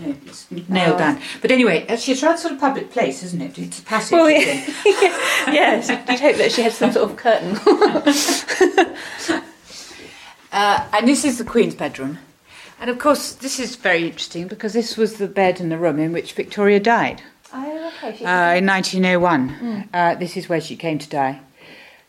no, 0.00 0.16
it's 0.24 0.50
nailed 0.50 0.98
down. 0.98 1.20
But 1.42 1.50
anyway, 1.50 1.84
it's 1.86 2.08
a 2.08 2.14
sort 2.16 2.54
of 2.54 2.58
public 2.58 2.90
place, 2.90 3.22
isn't 3.22 3.42
it? 3.42 3.58
It's 3.58 3.78
a 3.78 3.82
passage. 3.82 4.12
Well, 4.12 4.30
yeah. 4.30 4.64
yes, 5.52 5.90
you'd 5.90 6.20
hope 6.20 6.36
that 6.36 6.50
she 6.50 6.62
had 6.62 6.72
some 6.72 6.92
sort 6.92 7.10
of 7.10 7.16
curtain. 7.16 7.56
uh, 10.52 10.88
and 10.94 11.06
this 11.06 11.26
is 11.26 11.36
the 11.36 11.44
Queen's 11.44 11.74
bedroom. 11.74 12.18
And 12.80 12.88
of 12.88 12.98
course, 12.98 13.34
this 13.34 13.60
is 13.60 13.76
very 13.76 14.06
interesting 14.06 14.48
because 14.48 14.72
this 14.72 14.96
was 14.96 15.18
the 15.18 15.28
bed 15.28 15.60
in 15.60 15.68
the 15.68 15.78
room 15.78 15.98
in 15.98 16.12
which 16.12 16.32
Victoria 16.32 16.80
died. 16.80 17.22
Oh, 17.82 17.92
okay. 18.04 18.24
Uh, 18.24 18.54
in 18.58 18.66
1901. 18.66 19.48
Mm. 19.48 19.88
Uh, 19.92 20.14
this 20.14 20.36
is 20.36 20.48
where 20.48 20.60
she 20.60 20.76
came 20.76 20.98
to 21.00 21.08
die. 21.08 21.40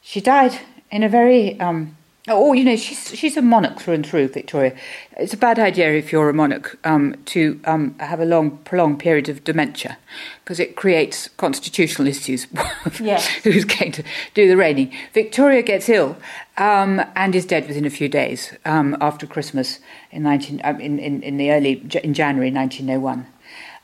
She 0.02 0.22
died 0.22 0.60
in 0.92 1.02
a 1.02 1.10
very 1.10 1.60
um, 1.60 1.98
Oh, 2.30 2.54
you 2.54 2.64
know, 2.64 2.78
she's 2.78 3.14
she's 3.14 3.36
a 3.36 3.42
monarch 3.42 3.82
through 3.82 3.96
and 3.96 4.06
through, 4.06 4.30
Victoria. 4.30 4.74
It's 5.18 5.34
a 5.34 5.38
bad 5.38 5.60
idea 5.60 5.94
if 5.94 6.14
you're 6.14 6.30
a 6.30 6.34
monarch 6.34 6.80
um, 6.86 7.16
to 7.26 7.60
um, 7.66 8.00
have 8.00 8.22
a 8.22 8.26
long, 8.26 8.60
prolonged 8.60 9.00
period 9.00 9.28
of 9.28 9.44
dementia, 9.44 9.98
because 10.42 10.58
it 10.58 10.78
creates 10.78 11.28
constitutional 11.36 12.08
issues. 12.08 12.48
yes. 13.02 13.28
Who's 13.44 13.66
going 13.66 13.92
to 13.92 14.04
do 14.34 14.48
the 14.48 14.56
reigning? 14.56 14.94
Victoria 15.14 15.62
gets 15.64 15.90
ill 15.90 16.16
um, 16.58 17.04
and 17.18 17.36
is 17.36 17.46
dead 17.46 17.68
within 17.68 17.84
a 17.84 17.90
few 17.90 18.08
days 18.08 18.54
um, 18.64 18.96
after 19.02 19.28
Christmas 19.28 19.80
in, 20.10 20.24
19, 20.24 20.62
um, 20.64 20.80
in, 20.80 21.00
in, 21.00 21.22
in 21.24 21.36
the 21.36 21.52
early 21.52 21.74
in 22.04 22.14
January 22.14 22.52
1901. 22.52 23.28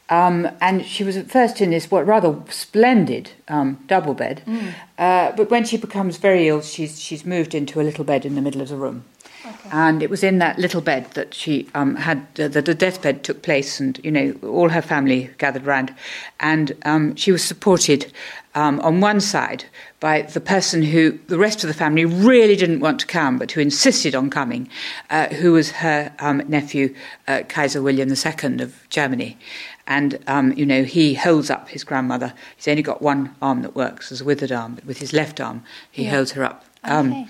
Um, 0.10 0.50
and 0.60 0.84
she 0.84 1.04
was 1.04 1.16
at 1.16 1.30
first 1.30 1.62
in 1.62 1.70
this 1.70 1.92
what 1.92 2.06
rather 2.06 2.36
splendid 2.50 3.32
um, 3.48 3.78
double 3.86 4.16
bed, 4.16 4.42
mm. 4.48 4.74
uh, 4.98 5.32
but 5.36 5.52
when 5.52 5.64
she 5.64 5.78
becomes 5.78 6.18
very 6.18 6.48
ill, 6.48 6.62
she's 6.62 7.00
she's 7.00 7.24
moved 7.24 7.54
into 7.54 7.80
a 7.80 7.84
little 7.84 8.04
bed 8.04 8.26
in 8.26 8.34
the 8.34 8.42
middle 8.42 8.60
of 8.60 8.70
the 8.70 8.76
room, 8.76 9.04
okay. 9.46 9.70
and 9.72 10.02
it 10.02 10.10
was 10.10 10.24
in 10.24 10.40
that 10.40 10.58
little 10.58 10.82
bed 10.82 11.12
that 11.12 11.36
she 11.36 11.68
um, 11.76 11.96
had 11.96 12.26
uh, 12.40 12.48
the, 12.48 12.60
the 12.60 12.74
deathbed 12.74 13.24
took 13.24 13.44
place, 13.44 13.80
and 13.80 14.00
you 14.04 14.10
know 14.10 14.34
all 14.42 14.70
her 14.70 14.82
family 14.82 15.30
gathered 15.38 15.68
round, 15.68 15.94
and 16.40 16.76
um, 16.86 17.16
she 17.16 17.32
was 17.32 17.44
supported 17.44 18.12
um, 18.56 18.80
on 18.80 19.00
one 19.00 19.20
side 19.20 19.66
by 20.00 20.24
the 20.24 20.42
person 20.42 20.82
who 20.82 21.20
the 21.28 21.38
rest 21.38 21.64
of 21.64 21.68
the 21.68 21.74
family 21.74 22.06
really 22.06 22.56
didn't 22.56 22.80
want 22.80 23.00
to 23.00 23.06
come, 23.06 23.38
but 23.38 23.52
who 23.52 23.62
insisted 23.62 24.16
on 24.16 24.30
coming, 24.30 24.70
uh, 25.10 25.28
who 25.28 25.54
was 25.54 25.72
her 25.72 26.12
um, 26.20 26.42
nephew, 26.48 26.96
uh, 27.28 27.44
Kaiser 27.48 27.82
William 27.82 28.10
II 28.10 28.62
of 28.62 28.90
Germany. 28.90 29.38
And, 29.90 30.20
um, 30.28 30.54
you 30.54 30.66
know, 30.66 30.84
he 30.84 31.16
holds 31.16 31.50
up 31.50 31.68
his 31.68 31.84
grandmother. 31.84 32.34
He's 32.56 32.68
only 32.68 32.84
got 32.84 33.02
one 33.02 33.36
arm 33.42 33.64
that 33.64 33.76
works 33.76 34.12
as 34.12 34.22
a 34.22 34.24
withered 34.24 34.52
arm, 34.52 34.76
but 34.76 34.86
with 34.86 35.00
his 35.00 35.12
left 35.12 35.42
arm, 35.42 35.64
he 35.92 36.06
yeah. 36.06 36.12
holds 36.12 36.32
her 36.34 36.44
up. 36.44 36.64
Um, 36.84 37.12
okay. 37.12 37.28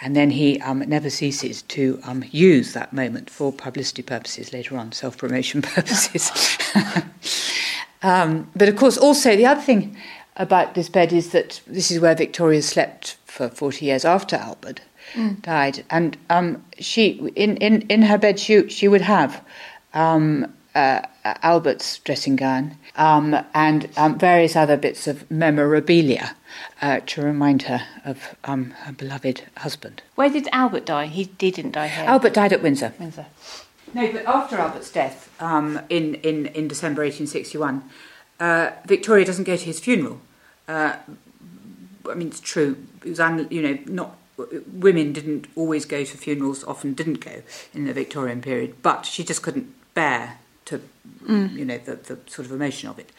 And 0.00 0.16
then 0.16 0.30
he 0.30 0.60
um, 0.62 0.80
never 0.80 1.10
ceases 1.10 1.62
to 1.62 2.00
um, 2.04 2.24
use 2.30 2.72
that 2.72 2.92
moment 2.92 3.30
for 3.30 3.52
publicity 3.52 4.02
purposes 4.02 4.52
later 4.52 4.76
on, 4.76 4.90
self 4.90 5.18
promotion 5.18 5.62
purposes. 5.76 6.32
Um, 8.02 8.48
but 8.54 8.68
of 8.68 8.76
course, 8.76 8.96
also, 8.96 9.34
the 9.34 9.46
other 9.46 9.60
thing 9.60 9.96
about 10.36 10.74
this 10.74 10.88
bed 10.88 11.12
is 11.12 11.30
that 11.30 11.60
this 11.66 11.90
is 11.90 12.00
where 12.00 12.14
Victoria 12.14 12.62
slept 12.62 13.16
for 13.24 13.48
40 13.48 13.84
years 13.84 14.04
after 14.04 14.36
Albert 14.36 14.80
mm. 15.14 15.40
died. 15.42 15.84
And 15.90 16.16
um, 16.30 16.64
she, 16.78 17.32
in, 17.34 17.56
in, 17.56 17.82
in 17.82 18.02
her 18.02 18.18
bed, 18.18 18.38
she, 18.38 18.68
she 18.68 18.86
would 18.86 19.00
have 19.00 19.44
um, 19.94 20.54
uh, 20.74 21.02
Albert's 21.24 21.98
dressing 21.98 22.36
gown 22.36 22.76
um, 22.96 23.36
and 23.54 23.88
um, 23.96 24.18
various 24.18 24.56
other 24.56 24.76
bits 24.76 25.06
of 25.06 25.28
memorabilia 25.30 26.36
uh, 26.80 27.00
to 27.06 27.22
remind 27.22 27.62
her 27.62 27.82
of 28.04 28.36
um, 28.44 28.70
her 28.82 28.92
beloved 28.92 29.44
husband. 29.58 30.02
Where 30.14 30.30
did 30.30 30.48
Albert 30.52 30.86
die? 30.86 31.06
He, 31.06 31.30
he 31.38 31.50
didn't 31.50 31.72
die 31.72 31.88
here. 31.88 32.04
Albert 32.04 32.34
died 32.34 32.52
at 32.52 32.62
Windsor. 32.62 32.92
Windsor. 32.98 33.26
No, 33.94 34.12
but 34.12 34.26
after 34.26 34.56
Albert's 34.56 34.90
death 34.90 35.30
um, 35.40 35.80
in, 35.88 36.16
in, 36.16 36.46
in 36.46 36.68
December 36.68 37.02
1861, 37.02 37.82
uh, 38.40 38.70
Victoria 38.84 39.24
doesn't 39.24 39.44
go 39.44 39.56
to 39.56 39.64
his 39.64 39.80
funeral. 39.80 40.20
Uh, 40.66 40.96
I 42.08 42.14
mean, 42.14 42.28
it's 42.28 42.40
true. 42.40 42.76
It 43.04 43.10
was, 43.10 43.20
un, 43.20 43.46
you 43.50 43.62
know, 43.62 43.78
not 43.86 44.16
women 44.72 45.12
didn't 45.12 45.46
always 45.56 45.84
go 45.84 46.04
to 46.04 46.16
funerals. 46.16 46.64
Often 46.64 46.94
didn't 46.94 47.24
go 47.24 47.42
in 47.74 47.86
the 47.86 47.92
Victorian 47.92 48.40
period, 48.40 48.76
but 48.82 49.04
she 49.04 49.24
just 49.24 49.42
couldn't 49.42 49.74
bear 49.94 50.38
to, 50.68 50.80
mm. 51.24 51.52
you 51.58 51.64
know, 51.64 51.78
the, 51.78 51.96
the 51.96 52.16
sort 52.26 52.46
of 52.46 52.52
emotion 52.52 52.88
of 52.88 52.98
it. 52.98 53.10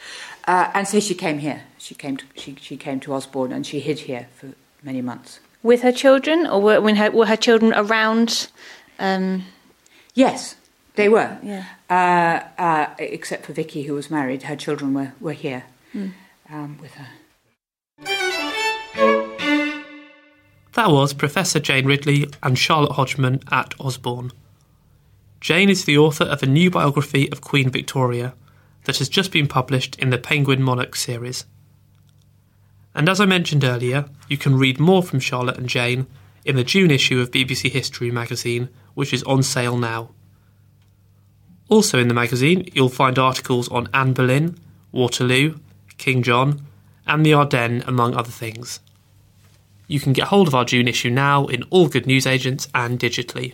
Uh, 0.48 0.72
and 0.74 0.88
so 0.88 1.00
she 1.00 1.16
came 1.16 1.40
here. 1.40 1.60
She 1.78 1.94
came 1.96 2.16
to 2.18 2.26
she, 2.36 2.56
she 2.68 2.76
came 2.78 3.00
to 3.02 3.14
Osborne, 3.14 3.52
and 3.56 3.66
she 3.66 3.80
hid 3.80 4.00
here 4.10 4.28
for 4.38 4.48
many 4.84 5.02
months 5.02 5.40
with 5.62 5.82
her 5.82 5.92
children, 5.92 6.48
or 6.48 6.62
were, 6.62 6.82
when 6.82 6.96
her, 6.96 7.12
were 7.12 7.26
her 7.26 7.38
children 7.38 7.74
around? 7.76 8.50
Um... 8.98 9.46
Yes, 10.14 10.56
they 10.96 11.10
were. 11.10 11.38
Yeah. 11.44 11.66
Uh, 11.90 12.62
uh, 12.62 12.88
except 12.98 13.46
for 13.46 13.54
Vicky, 13.54 13.84
who 13.84 13.94
was 13.94 14.10
married, 14.10 14.44
her 14.44 14.56
children 14.56 14.94
were 14.94 15.14
were 15.20 15.34
here 15.34 15.64
mm. 15.94 16.12
um, 16.50 16.78
with 16.82 16.92
her. 16.96 17.08
That 20.74 20.92
was 20.92 21.14
Professor 21.14 21.60
Jane 21.60 21.86
Ridley 21.86 22.30
and 22.42 22.58
Charlotte 22.58 22.94
Hodgman 22.94 23.42
at 23.52 23.74
Osborne. 23.80 24.32
Jane 25.42 25.70
is 25.70 25.86
the 25.86 25.98
author 25.98 26.26
of 26.26 26.44
a 26.44 26.48
new 26.48 26.70
biography 26.70 27.32
of 27.32 27.42
Queen 27.42 27.70
Victoria 27.70 28.34
that 28.84 28.98
has 28.98 29.08
just 29.08 29.32
been 29.32 29.48
published 29.48 29.96
in 29.98 30.10
the 30.10 30.18
Penguin 30.18 30.62
Monarch 30.62 30.96
series. 30.96 31.46
And 32.94 33.08
as 33.08 33.22
I 33.22 33.26
mentioned 33.26 33.64
earlier, 33.64 34.06
you 34.28 34.38
can 34.38 34.58
read 34.58 34.80
more 34.80 35.04
from 35.04 35.20
Charlotte 35.20 35.58
and 35.58 35.70
Jane 35.70 36.08
in 36.44 36.56
the 36.56 36.64
June 36.64 36.92
issue 36.92 37.22
of 37.22 37.32
BBC 37.32 37.72
History 37.72 38.12
magazine, 38.12 38.70
which 38.96 39.14
is 39.14 39.24
on 39.24 39.44
sale 39.44 39.78
now. 39.78 40.10
Also 41.70 42.00
in 42.00 42.08
the 42.08 42.14
magazine, 42.14 42.68
you'll 42.74 42.90
find 42.90 43.20
articles 43.20 43.70
on 43.70 43.88
Anne 43.94 44.14
Boleyn, 44.14 44.58
Waterloo, 44.92 45.60
King 45.98 46.24
John, 46.24 46.66
and 47.06 47.26
the 47.26 47.34
Ardennes, 47.34 47.84
among 47.88 48.16
other 48.16 48.32
things. 48.32 48.80
You 49.88 50.00
can 50.00 50.14
get 50.14 50.28
hold 50.28 50.48
of 50.48 50.56
our 50.56 50.66
June 50.66 50.88
issue 50.88 51.10
now 51.10 51.46
in 51.46 51.64
all 51.70 51.88
good 51.88 52.08
newsagents 52.08 52.68
and 52.74 53.00
digitally. 53.00 53.54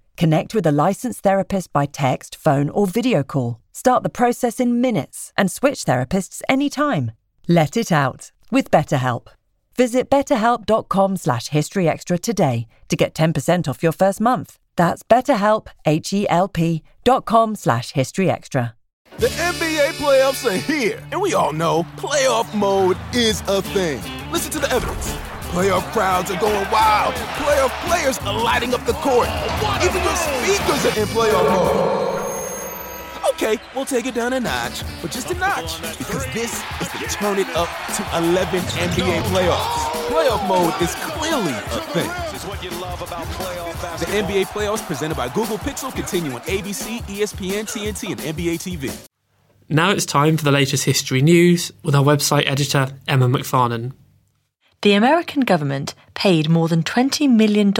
Connect 0.21 0.53
with 0.53 0.67
a 0.67 0.71
licensed 0.71 1.23
therapist 1.23 1.73
by 1.73 1.87
text, 1.87 2.35
phone, 2.35 2.69
or 2.69 2.85
video 2.85 3.23
call. 3.23 3.59
Start 3.73 4.03
the 4.03 4.17
process 4.21 4.59
in 4.59 4.79
minutes 4.79 5.33
and 5.35 5.49
switch 5.49 5.83
therapists 5.83 6.43
anytime. 6.47 7.13
Let 7.47 7.75
it 7.75 7.91
out 7.91 8.31
with 8.51 8.69
BetterHelp. 8.69 9.29
Visit 9.77 10.11
betterhelp.com 10.11 11.17
slash 11.17 11.49
historyextra 11.49 12.21
today 12.21 12.67
to 12.89 12.95
get 12.95 13.15
10% 13.15 13.67
off 13.67 13.81
your 13.81 13.91
first 13.91 14.21
month. 14.21 14.59
That's 14.75 15.01
betterhelp, 15.01 15.69
H-E-L-P 15.87 16.83
dot 17.03 17.25
com 17.25 17.55
slash 17.55 17.93
historyextra. 17.93 18.73
The 19.17 19.25
NBA 19.25 19.93
playoffs 19.93 20.45
are 20.47 20.55
here, 20.71 21.03
and 21.11 21.19
we 21.19 21.33
all 21.33 21.51
know 21.51 21.81
playoff 21.97 22.53
mode 22.53 22.97
is 23.15 23.41
a 23.47 23.63
thing. 23.63 23.99
Listen 24.31 24.51
to 24.51 24.59
the 24.59 24.71
evidence. 24.71 25.15
Playoff 25.51 25.83
crowds 25.91 26.31
are 26.31 26.39
going 26.39 26.65
wild. 26.71 27.13
Playoff 27.35 27.71
players 27.85 28.17
are 28.19 28.41
lighting 28.41 28.73
up 28.73 28.85
the 28.85 28.93
court. 28.93 29.27
Even 29.83 30.01
your 30.01 30.15
speakers 30.15 30.85
are 30.85 30.97
in 30.97 31.05
playoff 31.09 31.43
mode. 31.49 33.33
Okay, 33.33 33.59
we'll 33.75 33.83
take 33.83 34.05
it 34.05 34.15
down 34.15 34.31
a 34.31 34.39
notch, 34.39 34.81
but 35.01 35.11
just 35.11 35.29
a 35.29 35.33
notch, 35.33 35.81
because 35.97 36.25
this 36.27 36.53
is 36.79 36.87
the 36.93 37.05
turn 37.19 37.37
it 37.37 37.49
up 37.49 37.67
to 37.97 38.17
11 38.17 38.61
NBA 38.61 39.21
playoffs. 39.23 39.91
Playoff 40.07 40.47
mode 40.47 40.81
is 40.81 40.95
clearly 40.95 41.51
a 41.51 41.81
thing. 41.91 42.07
The 43.99 44.05
NBA 44.23 44.45
playoffs 44.45 44.87
presented 44.87 45.17
by 45.17 45.27
Google 45.27 45.57
Pixel 45.57 45.93
continue 45.93 46.31
on 46.31 46.39
ABC, 46.41 47.01
ESPN, 47.01 47.65
TNT, 47.67 48.11
and 48.13 48.21
NBA 48.21 48.55
TV. 48.55 48.89
Now 49.67 49.89
it's 49.89 50.05
time 50.05 50.37
for 50.37 50.45
the 50.45 50.51
latest 50.51 50.85
history 50.85 51.21
news 51.21 51.73
with 51.83 51.93
our 51.93 52.03
website 52.05 52.47
editor, 52.49 52.95
Emma 53.05 53.27
McFarnon. 53.27 53.91
The 54.81 54.93
American 54.95 55.41
government 55.41 55.93
paid 56.15 56.49
more 56.49 56.67
than 56.67 56.81
$20 56.81 57.29
million 57.29 57.71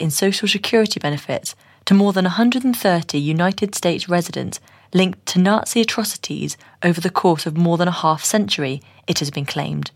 in 0.00 0.10
Social 0.10 0.48
Security 0.48 0.98
benefits 0.98 1.54
to 1.84 1.94
more 1.94 2.12
than 2.12 2.24
130 2.24 3.16
United 3.16 3.76
States 3.76 4.08
residents 4.08 4.58
linked 4.92 5.24
to 5.26 5.38
Nazi 5.38 5.82
atrocities 5.82 6.56
over 6.82 7.00
the 7.00 7.10
course 7.10 7.46
of 7.46 7.56
more 7.56 7.76
than 7.76 7.86
a 7.86 7.92
half 7.92 8.24
century, 8.24 8.82
it 9.06 9.20
has 9.20 9.30
been 9.30 9.46
claimed. 9.46 9.92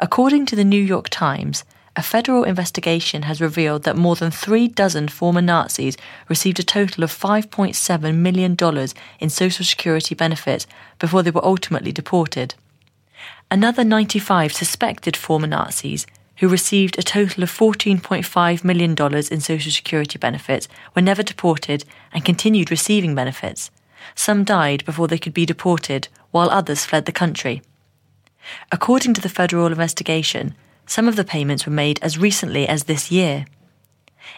According 0.00 0.46
to 0.46 0.56
the 0.56 0.64
New 0.64 0.80
York 0.80 1.10
Times, 1.10 1.64
a 1.96 2.02
federal 2.02 2.44
investigation 2.44 3.24
has 3.24 3.42
revealed 3.42 3.82
that 3.82 3.96
more 3.96 4.16
than 4.16 4.30
three 4.30 4.68
dozen 4.68 5.08
former 5.08 5.42
Nazis 5.42 5.98
received 6.30 6.60
a 6.60 6.64
total 6.64 7.04
of 7.04 7.12
$5.7 7.12 8.14
million 8.14 8.56
in 9.20 9.28
Social 9.28 9.66
Security 9.66 10.14
benefits 10.14 10.66
before 10.98 11.22
they 11.22 11.30
were 11.30 11.44
ultimately 11.44 11.92
deported. 11.92 12.54
Another 13.52 13.84
95 13.84 14.50
suspected 14.50 15.14
former 15.14 15.46
Nazis, 15.46 16.06
who 16.38 16.48
received 16.48 16.98
a 16.98 17.02
total 17.02 17.42
of 17.42 17.50
$14.5 17.50 18.64
million 18.64 18.96
in 19.30 19.40
Social 19.42 19.70
Security 19.70 20.18
benefits, 20.18 20.68
were 20.96 21.02
never 21.02 21.22
deported 21.22 21.84
and 22.14 22.24
continued 22.24 22.70
receiving 22.70 23.14
benefits. 23.14 23.70
Some 24.14 24.42
died 24.42 24.86
before 24.86 25.06
they 25.06 25.18
could 25.18 25.34
be 25.34 25.44
deported, 25.44 26.08
while 26.30 26.48
others 26.48 26.86
fled 26.86 27.04
the 27.04 27.12
country. 27.12 27.60
According 28.72 29.12
to 29.12 29.20
the 29.20 29.28
federal 29.28 29.66
investigation, 29.66 30.54
some 30.86 31.06
of 31.06 31.16
the 31.16 31.22
payments 31.22 31.66
were 31.66 31.74
made 31.74 32.02
as 32.02 32.16
recently 32.16 32.66
as 32.66 32.84
this 32.84 33.10
year. 33.10 33.44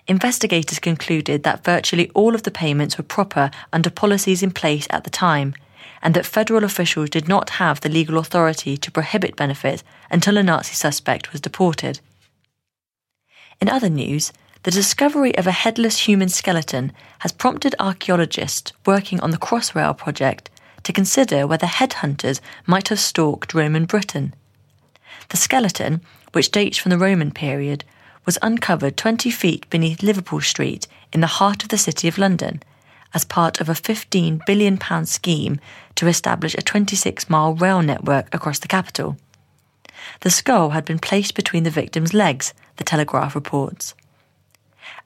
Investigators 0.08 0.80
concluded 0.80 1.44
that 1.44 1.62
virtually 1.62 2.10
all 2.16 2.34
of 2.34 2.42
the 2.42 2.50
payments 2.50 2.98
were 2.98 3.04
proper 3.04 3.52
under 3.72 3.90
policies 3.90 4.42
in 4.42 4.50
place 4.50 4.88
at 4.90 5.04
the 5.04 5.10
time 5.10 5.54
and 6.04 6.12
that 6.12 6.26
federal 6.26 6.62
officials 6.62 7.08
did 7.08 7.26
not 7.26 7.50
have 7.50 7.80
the 7.80 7.88
legal 7.88 8.18
authority 8.18 8.76
to 8.76 8.90
prohibit 8.90 9.34
benefits 9.34 9.82
until 10.10 10.36
a 10.36 10.42
Nazi 10.42 10.74
suspect 10.74 11.32
was 11.32 11.40
deported. 11.40 12.00
In 13.60 13.70
other 13.70 13.88
news, 13.88 14.30
the 14.64 14.70
discovery 14.70 15.36
of 15.36 15.46
a 15.46 15.52
headless 15.52 16.00
human 16.00 16.28
skeleton 16.28 16.92
has 17.20 17.32
prompted 17.32 17.74
archaeologists 17.78 18.72
working 18.84 19.18
on 19.20 19.30
the 19.30 19.38
Crossrail 19.38 19.96
project 19.96 20.50
to 20.82 20.92
consider 20.92 21.46
whether 21.46 21.66
headhunters 21.66 22.40
might 22.66 22.88
have 22.88 23.00
stalked 23.00 23.54
Roman 23.54 23.86
Britain. 23.86 24.34
The 25.30 25.38
skeleton, 25.38 26.02
which 26.32 26.50
dates 26.50 26.76
from 26.76 26.90
the 26.90 26.98
Roman 26.98 27.30
period, 27.30 27.84
was 28.26 28.38
uncovered 28.42 28.98
20 28.98 29.30
feet 29.30 29.68
beneath 29.70 30.02
Liverpool 30.02 30.42
Street 30.42 30.86
in 31.12 31.20
the 31.20 31.26
heart 31.26 31.62
of 31.62 31.70
the 31.70 31.78
City 31.78 32.08
of 32.08 32.18
London 32.18 32.62
as 33.14 33.24
part 33.24 33.60
of 33.60 33.68
a 33.68 33.72
£15 33.72 34.44
billion 34.44 34.78
scheme 35.06 35.60
to 35.96 36.06
establish 36.06 36.54
a 36.54 36.62
26 36.62 37.30
mile 37.30 37.54
rail 37.54 37.82
network 37.82 38.32
across 38.34 38.58
the 38.58 38.68
capital. 38.68 39.16
The 40.20 40.30
skull 40.30 40.70
had 40.70 40.84
been 40.84 40.98
placed 40.98 41.34
between 41.34 41.62
the 41.62 41.70
victim's 41.70 42.14
legs, 42.14 42.52
the 42.76 42.84
Telegraph 42.84 43.34
reports. 43.34 43.94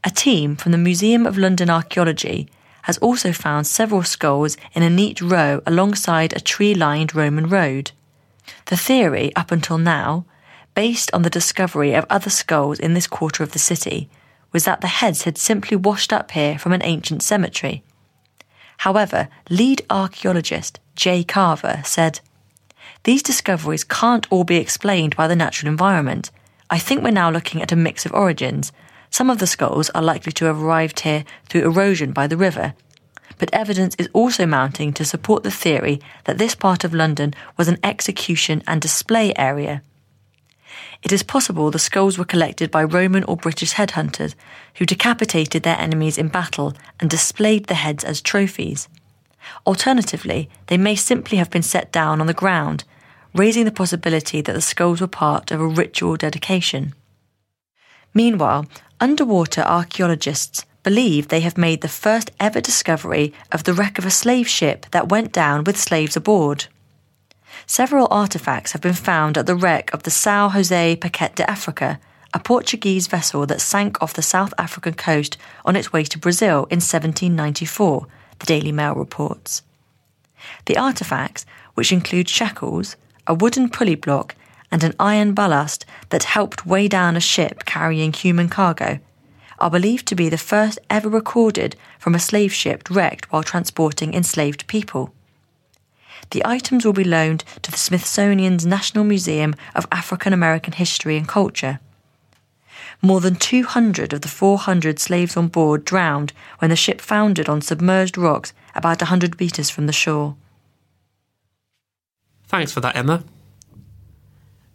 A 0.04 0.10
team 0.10 0.56
from 0.56 0.72
the 0.72 0.78
Museum 0.78 1.26
of 1.26 1.38
London 1.38 1.70
Archaeology 1.70 2.48
has 2.82 2.98
also 2.98 3.32
found 3.32 3.66
several 3.66 4.02
skulls 4.02 4.56
in 4.72 4.82
a 4.82 4.90
neat 4.90 5.20
row 5.20 5.60
alongside 5.66 6.32
a 6.32 6.40
tree 6.40 6.74
lined 6.74 7.14
Roman 7.14 7.48
road. 7.48 7.92
The 8.66 8.76
theory, 8.76 9.34
up 9.36 9.50
until 9.50 9.78
now, 9.78 10.24
based 10.74 11.12
on 11.12 11.22
the 11.22 11.30
discovery 11.30 11.94
of 11.94 12.06
other 12.08 12.30
skulls 12.30 12.78
in 12.78 12.94
this 12.94 13.06
quarter 13.06 13.42
of 13.42 13.52
the 13.52 13.58
city, 13.58 14.08
was 14.52 14.64
that 14.64 14.80
the 14.80 14.86
heads 14.86 15.24
had 15.24 15.36
simply 15.36 15.76
washed 15.76 16.12
up 16.12 16.30
here 16.30 16.58
from 16.58 16.72
an 16.72 16.82
ancient 16.82 17.22
cemetery. 17.22 17.82
However, 18.78 19.28
lead 19.50 19.82
archaeologist 19.90 20.80
Jay 20.94 21.22
Carver 21.22 21.82
said, 21.84 22.20
These 23.04 23.22
discoveries 23.22 23.84
can't 23.84 24.26
all 24.30 24.44
be 24.44 24.56
explained 24.56 25.16
by 25.16 25.28
the 25.28 25.36
natural 25.36 25.70
environment. 25.70 26.30
I 26.70 26.78
think 26.78 27.02
we're 27.02 27.10
now 27.10 27.30
looking 27.30 27.60
at 27.62 27.72
a 27.72 27.76
mix 27.76 28.06
of 28.06 28.12
origins. 28.12 28.72
Some 29.10 29.30
of 29.30 29.38
the 29.38 29.46
skulls 29.46 29.90
are 29.90 30.02
likely 30.02 30.32
to 30.32 30.44
have 30.46 30.62
arrived 30.62 31.00
here 31.00 31.24
through 31.48 31.62
erosion 31.64 32.12
by 32.12 32.26
the 32.26 32.36
river. 32.36 32.74
But 33.38 33.52
evidence 33.52 33.94
is 33.96 34.08
also 34.12 34.46
mounting 34.46 34.92
to 34.94 35.04
support 35.04 35.42
the 35.42 35.50
theory 35.50 36.00
that 36.24 36.38
this 36.38 36.54
part 36.54 36.84
of 36.84 36.94
London 36.94 37.34
was 37.56 37.68
an 37.68 37.78
execution 37.82 38.62
and 38.66 38.80
display 38.80 39.32
area. 39.36 39.82
It 41.02 41.12
is 41.12 41.22
possible 41.22 41.70
the 41.70 41.78
skulls 41.78 42.18
were 42.18 42.24
collected 42.24 42.70
by 42.70 42.82
Roman 42.82 43.24
or 43.24 43.36
British 43.36 43.74
headhunters 43.74 44.34
who 44.76 44.86
decapitated 44.86 45.62
their 45.62 45.78
enemies 45.78 46.18
in 46.18 46.28
battle 46.28 46.74
and 46.98 47.08
displayed 47.08 47.66
the 47.66 47.74
heads 47.74 48.02
as 48.04 48.20
trophies. 48.20 48.88
Alternatively, 49.66 50.50
they 50.66 50.76
may 50.76 50.96
simply 50.96 51.38
have 51.38 51.50
been 51.50 51.62
set 51.62 51.92
down 51.92 52.20
on 52.20 52.26
the 52.26 52.34
ground, 52.34 52.84
raising 53.32 53.64
the 53.64 53.70
possibility 53.70 54.40
that 54.40 54.52
the 54.52 54.60
skulls 54.60 55.00
were 55.00 55.06
part 55.06 55.50
of 55.50 55.60
a 55.60 55.66
ritual 55.66 56.16
dedication. 56.16 56.94
Meanwhile, 58.12 58.66
underwater 59.00 59.62
archaeologists 59.62 60.64
believe 60.82 61.28
they 61.28 61.40
have 61.40 61.56
made 61.56 61.80
the 61.80 61.88
first 61.88 62.30
ever 62.40 62.60
discovery 62.60 63.32
of 63.52 63.64
the 63.64 63.74
wreck 63.74 63.98
of 63.98 64.06
a 64.06 64.10
slave 64.10 64.48
ship 64.48 64.86
that 64.90 65.08
went 65.08 65.32
down 65.32 65.62
with 65.64 65.76
slaves 65.76 66.16
aboard 66.16 66.66
several 67.68 68.08
artefacts 68.08 68.72
have 68.72 68.80
been 68.80 68.94
found 68.94 69.36
at 69.36 69.44
the 69.44 69.54
wreck 69.54 69.92
of 69.92 70.02
the 70.02 70.10
São 70.10 70.50
José 70.50 70.98
Paquete 70.98 71.36
de 71.36 71.48
Africa, 71.48 72.00
a 72.32 72.40
Portuguese 72.40 73.06
vessel 73.06 73.44
that 73.44 73.60
sank 73.60 74.02
off 74.02 74.14
the 74.14 74.22
South 74.22 74.54
African 74.56 74.94
coast 74.94 75.36
on 75.66 75.76
its 75.76 75.92
way 75.92 76.02
to 76.04 76.18
Brazil 76.18 76.66
in 76.70 76.80
1794, 76.80 78.06
the 78.38 78.46
Daily 78.46 78.72
Mail 78.72 78.94
reports. 78.94 79.62
The 80.64 80.74
artefacts, 80.74 81.44
which 81.74 81.92
include 81.92 82.28
shackles, 82.28 82.96
a 83.26 83.34
wooden 83.34 83.68
pulley 83.68 83.96
block, 83.96 84.34
and 84.72 84.82
an 84.82 84.94
iron 84.98 85.34
ballast 85.34 85.84
that 86.08 86.24
helped 86.24 86.66
weigh 86.66 86.88
down 86.88 87.16
a 87.16 87.20
ship 87.20 87.66
carrying 87.66 88.14
human 88.14 88.48
cargo, 88.48 88.98
are 89.58 89.70
believed 89.70 90.06
to 90.06 90.14
be 90.14 90.30
the 90.30 90.38
first 90.38 90.78
ever 90.88 91.08
recorded 91.08 91.76
from 91.98 92.14
a 92.14 92.18
slave 92.18 92.52
ship 92.52 92.88
wrecked 92.88 93.30
while 93.30 93.42
transporting 93.42 94.14
enslaved 94.14 94.66
people 94.68 95.12
the 96.30 96.44
items 96.44 96.84
will 96.84 96.92
be 96.92 97.04
loaned 97.04 97.44
to 97.62 97.70
the 97.70 97.78
Smithsonian's 97.78 98.66
National 98.66 99.04
Museum 99.04 99.54
of 99.74 99.86
African 99.90 100.32
American 100.32 100.72
History 100.72 101.16
and 101.16 101.26
Culture. 101.28 101.80
More 103.00 103.20
than 103.20 103.36
200 103.36 104.12
of 104.12 104.22
the 104.22 104.28
400 104.28 104.98
slaves 104.98 105.36
on 105.36 105.48
board 105.48 105.84
drowned 105.84 106.32
when 106.58 106.70
the 106.70 106.76
ship 106.76 107.00
foundered 107.00 107.48
on 107.48 107.60
submerged 107.60 108.18
rocks 108.18 108.52
about 108.74 109.00
100 109.00 109.38
metres 109.38 109.70
from 109.70 109.86
the 109.86 109.92
shore. 109.92 110.36
Thanks 112.48 112.72
for 112.72 112.80
that, 112.80 112.96
Emma. 112.96 113.24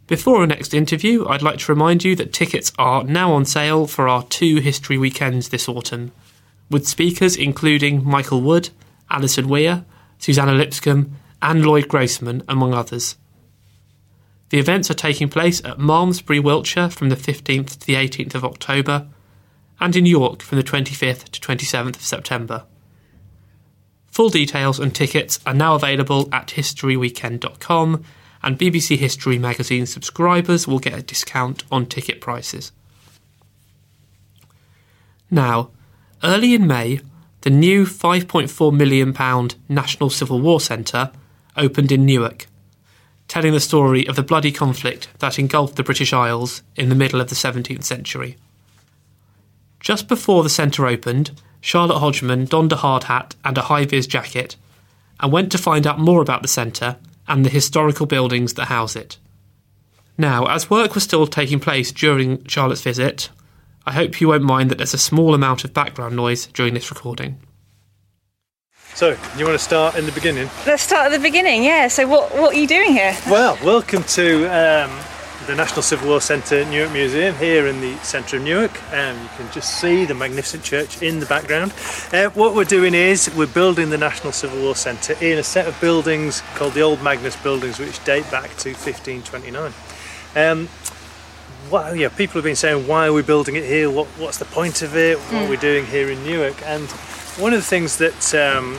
Before 0.06 0.40
our 0.40 0.46
next 0.46 0.74
interview, 0.74 1.26
I'd 1.26 1.42
like 1.42 1.58
to 1.60 1.72
remind 1.72 2.04
you 2.04 2.14
that 2.16 2.32
tickets 2.32 2.72
are 2.78 3.04
now 3.04 3.32
on 3.32 3.44
sale 3.44 3.86
for 3.86 4.06
our 4.06 4.22
two 4.24 4.56
history 4.56 4.98
weekends 4.98 5.48
this 5.48 5.68
autumn, 5.68 6.12
with 6.70 6.86
speakers 6.86 7.36
including 7.36 8.04
Michael 8.04 8.42
Wood, 8.42 8.70
Alison 9.10 9.48
Weir, 9.48 9.84
Suzannah 10.18 10.54
Lipscomb, 10.54 11.16
and 11.44 11.64
Lloyd 11.64 11.88
Grossman, 11.88 12.42
among 12.48 12.72
others. 12.72 13.16
The 14.48 14.58
events 14.58 14.90
are 14.90 14.94
taking 14.94 15.28
place 15.28 15.62
at 15.62 15.78
Malmesbury, 15.78 16.40
Wiltshire 16.40 16.88
from 16.88 17.10
the 17.10 17.16
15th 17.16 17.78
to 17.78 17.86
the 17.86 17.94
18th 17.94 18.34
of 18.34 18.46
October, 18.46 19.08
and 19.78 19.94
in 19.94 20.06
York 20.06 20.40
from 20.40 20.56
the 20.56 20.64
25th 20.64 21.24
to 21.24 21.40
27th 21.40 21.96
of 21.96 22.02
September. 22.02 22.64
Full 24.06 24.30
details 24.30 24.80
and 24.80 24.94
tickets 24.94 25.38
are 25.44 25.52
now 25.52 25.74
available 25.74 26.30
at 26.32 26.48
historyweekend.com, 26.48 28.02
and 28.42 28.58
BBC 28.58 28.96
History 28.96 29.38
magazine 29.38 29.84
subscribers 29.84 30.66
will 30.66 30.78
get 30.78 30.98
a 30.98 31.02
discount 31.02 31.64
on 31.70 31.84
ticket 31.84 32.22
prices. 32.22 32.72
Now, 35.30 35.70
early 36.22 36.54
in 36.54 36.66
May, 36.66 37.00
the 37.42 37.50
new 37.50 37.84
£5.4 37.84 38.74
million 38.74 39.14
National 39.68 40.08
Civil 40.08 40.40
War 40.40 40.60
Centre 40.60 41.10
opened 41.56 41.92
in 41.92 42.04
Newark, 42.04 42.46
telling 43.28 43.52
the 43.52 43.60
story 43.60 44.06
of 44.06 44.16
the 44.16 44.22
bloody 44.22 44.52
conflict 44.52 45.08
that 45.18 45.38
engulfed 45.38 45.76
the 45.76 45.82
British 45.82 46.12
Isles 46.12 46.62
in 46.76 46.88
the 46.88 46.94
middle 46.94 47.20
of 47.20 47.28
the 47.28 47.34
17th 47.34 47.84
century. 47.84 48.36
Just 49.80 50.08
before 50.08 50.42
the 50.42 50.48
centre 50.48 50.86
opened, 50.86 51.40
Charlotte 51.60 51.98
Hodgman 51.98 52.46
donned 52.46 52.72
a 52.72 52.76
hard 52.76 53.04
hat 53.04 53.34
and 53.44 53.56
a 53.56 53.62
high 53.62 53.84
vis 53.84 54.06
jacket 54.06 54.56
and 55.20 55.32
went 55.32 55.50
to 55.52 55.58
find 55.58 55.86
out 55.86 55.98
more 55.98 56.20
about 56.20 56.42
the 56.42 56.48
centre 56.48 56.96
and 57.26 57.44
the 57.44 57.50
historical 57.50 58.06
buildings 58.06 58.54
that 58.54 58.66
house 58.66 58.96
it. 58.96 59.18
Now, 60.16 60.46
as 60.46 60.70
work 60.70 60.94
was 60.94 61.04
still 61.04 61.26
taking 61.26 61.60
place 61.60 61.90
during 61.90 62.44
Charlotte's 62.46 62.82
visit, 62.82 63.30
I 63.86 63.92
hope 63.92 64.20
you 64.20 64.28
won't 64.28 64.44
mind 64.44 64.70
that 64.70 64.78
there's 64.78 64.94
a 64.94 64.98
small 64.98 65.34
amount 65.34 65.64
of 65.64 65.74
background 65.74 66.16
noise 66.16 66.46
during 66.46 66.74
this 66.74 66.90
recording. 66.90 67.38
So, 68.94 69.18
you 69.36 69.44
want 69.44 69.58
to 69.58 69.64
start 69.64 69.96
in 69.96 70.06
the 70.06 70.12
beginning? 70.12 70.48
Let's 70.68 70.84
start 70.84 71.06
at 71.06 71.16
the 71.16 71.18
beginning, 71.18 71.64
yeah. 71.64 71.88
So, 71.88 72.06
what, 72.06 72.32
what 72.32 72.54
are 72.54 72.58
you 72.58 72.68
doing 72.68 72.92
here? 72.92 73.16
Well, 73.28 73.58
welcome 73.64 74.04
to 74.04 74.44
um, 74.44 74.96
the 75.48 75.56
National 75.56 75.82
Civil 75.82 76.06
War 76.06 76.20
Centre 76.20 76.64
Newark 76.66 76.92
Museum 76.92 77.34
here 77.34 77.66
in 77.66 77.80
the 77.80 77.96
centre 78.04 78.36
of 78.36 78.44
Newark. 78.44 78.70
Um, 78.92 79.20
you 79.20 79.28
can 79.36 79.50
just 79.50 79.80
see 79.80 80.04
the 80.04 80.14
magnificent 80.14 80.62
church 80.62 81.02
in 81.02 81.18
the 81.18 81.26
background. 81.26 81.72
Uh, 82.12 82.30
what 82.34 82.54
we're 82.54 82.62
doing 82.62 82.94
is 82.94 83.34
we're 83.36 83.48
building 83.48 83.90
the 83.90 83.98
National 83.98 84.30
Civil 84.32 84.62
War 84.62 84.76
Centre 84.76 85.16
in 85.20 85.38
a 85.38 85.42
set 85.42 85.66
of 85.66 85.80
buildings 85.80 86.44
called 86.54 86.74
the 86.74 86.82
Old 86.82 87.02
Magnus 87.02 87.34
buildings, 87.42 87.80
which 87.80 88.02
date 88.04 88.30
back 88.30 88.50
to 88.58 88.74
1529. 88.74 89.72
Um, 90.36 90.68
well, 91.68 91.96
yeah, 91.96 92.10
people 92.10 92.34
have 92.34 92.44
been 92.44 92.54
saying, 92.54 92.86
why 92.86 93.08
are 93.08 93.12
we 93.12 93.22
building 93.22 93.56
it 93.56 93.64
here? 93.64 93.90
What, 93.90 94.06
what's 94.18 94.38
the 94.38 94.44
point 94.44 94.82
of 94.82 94.96
it? 94.96 95.18
What 95.18 95.32
mm. 95.32 95.46
are 95.46 95.50
we 95.50 95.56
doing 95.56 95.84
here 95.84 96.08
in 96.10 96.22
Newark? 96.24 96.62
And 96.64 96.88
one 97.36 97.52
of 97.52 97.58
the 97.58 97.66
things 97.66 97.98
that 97.98 98.34
um, 98.34 98.78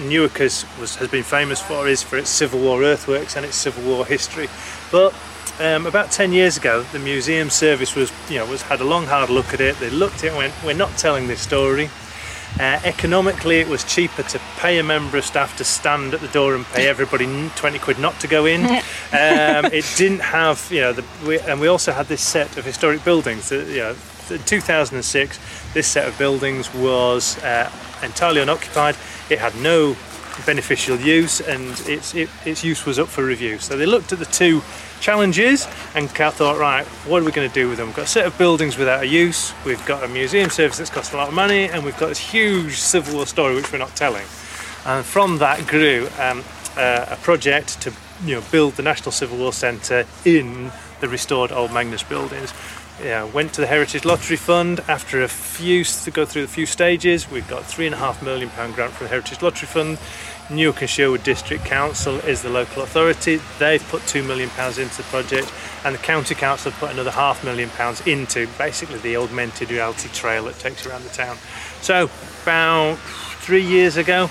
Newark 0.00 0.38
has, 0.38 0.66
was, 0.80 0.96
has 0.96 1.08
been 1.08 1.22
famous 1.22 1.60
for 1.60 1.86
is 1.88 2.02
for 2.02 2.16
its 2.18 2.30
Civil 2.30 2.60
War 2.60 2.82
earthworks 2.82 3.36
and 3.36 3.46
its 3.46 3.56
Civil 3.56 3.84
War 3.84 4.04
history. 4.04 4.48
But 4.90 5.14
um, 5.60 5.86
about 5.86 6.10
10 6.10 6.32
years 6.32 6.56
ago, 6.56 6.82
the 6.92 6.98
museum 6.98 7.48
service 7.48 7.94
was, 7.94 8.12
you 8.28 8.38
know, 8.38 8.46
was 8.46 8.62
had 8.62 8.80
a 8.80 8.84
long 8.84 9.06
hard 9.06 9.30
look 9.30 9.54
at 9.54 9.60
it. 9.60 9.76
They 9.78 9.90
looked 9.90 10.18
at 10.18 10.24
it 10.24 10.28
and 10.28 10.36
went, 10.36 10.54
we're 10.64 10.74
not 10.74 10.96
telling 10.98 11.28
this 11.28 11.40
story. 11.40 11.88
Uh, 12.58 12.80
economically, 12.84 13.60
it 13.60 13.68
was 13.68 13.84
cheaper 13.84 14.22
to 14.22 14.40
pay 14.56 14.78
a 14.78 14.82
member 14.82 15.18
of 15.18 15.24
staff 15.24 15.56
to 15.58 15.64
stand 15.64 16.14
at 16.14 16.20
the 16.20 16.28
door 16.28 16.54
and 16.54 16.64
pay 16.66 16.88
everybody 16.88 17.26
20 17.54 17.78
quid 17.78 17.98
not 17.98 18.18
to 18.18 18.26
go 18.26 18.46
in. 18.46 18.64
um, 18.66 19.66
it 19.66 19.84
didn't 19.96 20.20
have, 20.20 20.66
you 20.70 20.80
know, 20.80 20.92
the, 20.92 21.04
we, 21.26 21.38
and 21.40 21.60
we 21.60 21.68
also 21.68 21.92
had 21.92 22.06
this 22.06 22.22
set 22.22 22.56
of 22.56 22.64
historic 22.64 23.04
buildings. 23.04 23.50
That, 23.50 23.68
you 23.68 23.78
know, 23.78 23.96
in 24.30 24.42
2006, 24.42 25.38
this 25.76 25.86
set 25.86 26.08
of 26.08 26.16
buildings 26.16 26.72
was 26.72 27.36
uh, 27.44 27.70
entirely 28.02 28.40
unoccupied. 28.40 28.96
It 29.28 29.38
had 29.38 29.54
no 29.56 29.94
beneficial 30.46 30.96
use 30.96 31.42
and 31.42 31.78
its, 31.86 32.14
it, 32.14 32.30
its 32.46 32.64
use 32.64 32.86
was 32.86 32.98
up 32.98 33.08
for 33.08 33.22
review. 33.22 33.58
So 33.58 33.76
they 33.76 33.84
looked 33.84 34.10
at 34.10 34.18
the 34.18 34.24
two 34.24 34.62
challenges 35.00 35.68
and 35.94 36.08
thought, 36.08 36.58
right, 36.58 36.86
what 37.06 37.20
are 37.20 37.26
we 37.26 37.30
going 37.30 37.46
to 37.46 37.54
do 37.54 37.68
with 37.68 37.76
them? 37.76 37.88
We've 37.88 37.96
got 37.96 38.06
a 38.06 38.08
set 38.08 38.24
of 38.24 38.38
buildings 38.38 38.78
without 38.78 39.02
a 39.02 39.06
use, 39.06 39.52
we've 39.66 39.84
got 39.84 40.02
a 40.02 40.08
museum 40.08 40.48
service 40.48 40.78
that's 40.78 40.88
cost 40.88 41.12
a 41.12 41.18
lot 41.18 41.28
of 41.28 41.34
money, 41.34 41.68
and 41.68 41.84
we've 41.84 41.98
got 41.98 42.08
this 42.08 42.18
huge 42.20 42.78
Civil 42.78 43.16
War 43.16 43.26
story 43.26 43.54
which 43.54 43.70
we're 43.70 43.76
not 43.76 43.94
telling. 43.94 44.24
And 44.86 45.04
from 45.04 45.36
that 45.38 45.66
grew 45.66 46.08
um, 46.18 46.42
uh, 46.78 47.04
a 47.10 47.16
project 47.16 47.82
to 47.82 47.92
you 48.24 48.36
know 48.36 48.42
build 48.50 48.76
the 48.76 48.82
National 48.82 49.12
Civil 49.12 49.36
War 49.36 49.52
Centre 49.52 50.06
in 50.24 50.72
the 51.00 51.08
restored 51.08 51.52
Old 51.52 51.70
Magnus 51.70 52.02
buildings 52.02 52.54
yeah, 53.02 53.24
went 53.24 53.52
to 53.54 53.60
the 53.60 53.66
Heritage 53.66 54.04
Lottery 54.04 54.36
Fund 54.36 54.80
after 54.88 55.22
a 55.22 55.28
few 55.28 55.84
to 55.84 56.10
go 56.10 56.24
through 56.24 56.44
a 56.44 56.48
few 56.48 56.64
stages. 56.64 57.30
We've 57.30 57.46
got 57.46 57.64
three 57.64 57.86
and 57.86 57.94
a 57.94 57.98
half 57.98 58.22
million 58.22 58.48
pound 58.50 58.74
grant 58.74 58.92
from 58.92 59.04
the 59.04 59.10
Heritage 59.10 59.42
Lottery 59.42 59.66
Fund. 59.66 59.98
Newark 60.48 60.80
and 60.80 60.88
Sherwood 60.88 61.24
District 61.24 61.64
Council 61.64 62.14
is 62.20 62.42
the 62.42 62.48
local 62.48 62.82
authority. 62.82 63.40
They've 63.58 63.82
put 63.88 64.02
two 64.06 64.22
million 64.22 64.48
pounds 64.50 64.78
into 64.78 64.96
the 64.98 65.02
project, 65.04 65.52
and 65.84 65.94
the 65.94 65.98
county 65.98 66.34
council 66.34 66.70
have 66.70 66.80
put 66.80 66.92
another 66.92 67.10
half 67.10 67.44
million 67.44 67.68
pounds 67.70 68.06
into 68.06 68.46
basically 68.56 68.98
the 68.98 69.16
augmented 69.16 69.70
reality 69.70 70.08
trail 70.08 70.44
that 70.44 70.58
takes 70.58 70.86
around 70.86 71.02
the 71.02 71.10
town. 71.10 71.36
So 71.82 72.08
about 72.44 72.96
three 73.40 73.64
years 73.64 73.96
ago, 73.96 74.30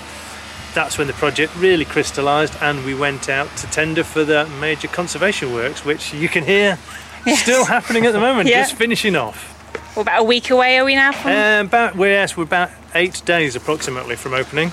that's 0.74 0.98
when 0.98 1.06
the 1.06 1.12
project 1.12 1.54
really 1.56 1.84
crystallised, 1.84 2.56
and 2.60 2.84
we 2.84 2.94
went 2.94 3.28
out 3.28 3.54
to 3.58 3.66
tender 3.68 4.02
for 4.02 4.24
the 4.24 4.48
major 4.60 4.88
conservation 4.88 5.52
works, 5.52 5.84
which 5.84 6.12
you 6.14 6.28
can 6.28 6.44
hear 6.44 6.78
Yes. 7.26 7.42
still 7.42 7.64
happening 7.64 8.06
at 8.06 8.12
the 8.12 8.20
moment, 8.20 8.48
Yeah. 8.48 8.62
just 8.62 8.74
finishing 8.74 9.16
off. 9.16 9.52
Well, 9.94 10.02
about 10.02 10.20
a 10.20 10.24
week 10.24 10.50
away 10.50 10.78
are 10.78 10.84
we 10.84 10.94
now 10.94 11.12
from? 11.12 11.32
Um, 11.32 11.66
about 11.66 11.96
we're, 11.96 12.08
yes, 12.12 12.36
we're 12.36 12.44
about 12.44 12.70
eight 12.94 13.22
days 13.24 13.56
approximately 13.56 14.16
from 14.16 14.34
opening, 14.34 14.70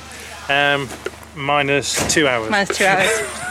um, 0.49 0.88
minus 1.36 1.95
two 2.14 2.28
hours. 2.28 2.49
Minus 2.49 2.78
two 2.78 2.86
hours. 2.86 3.10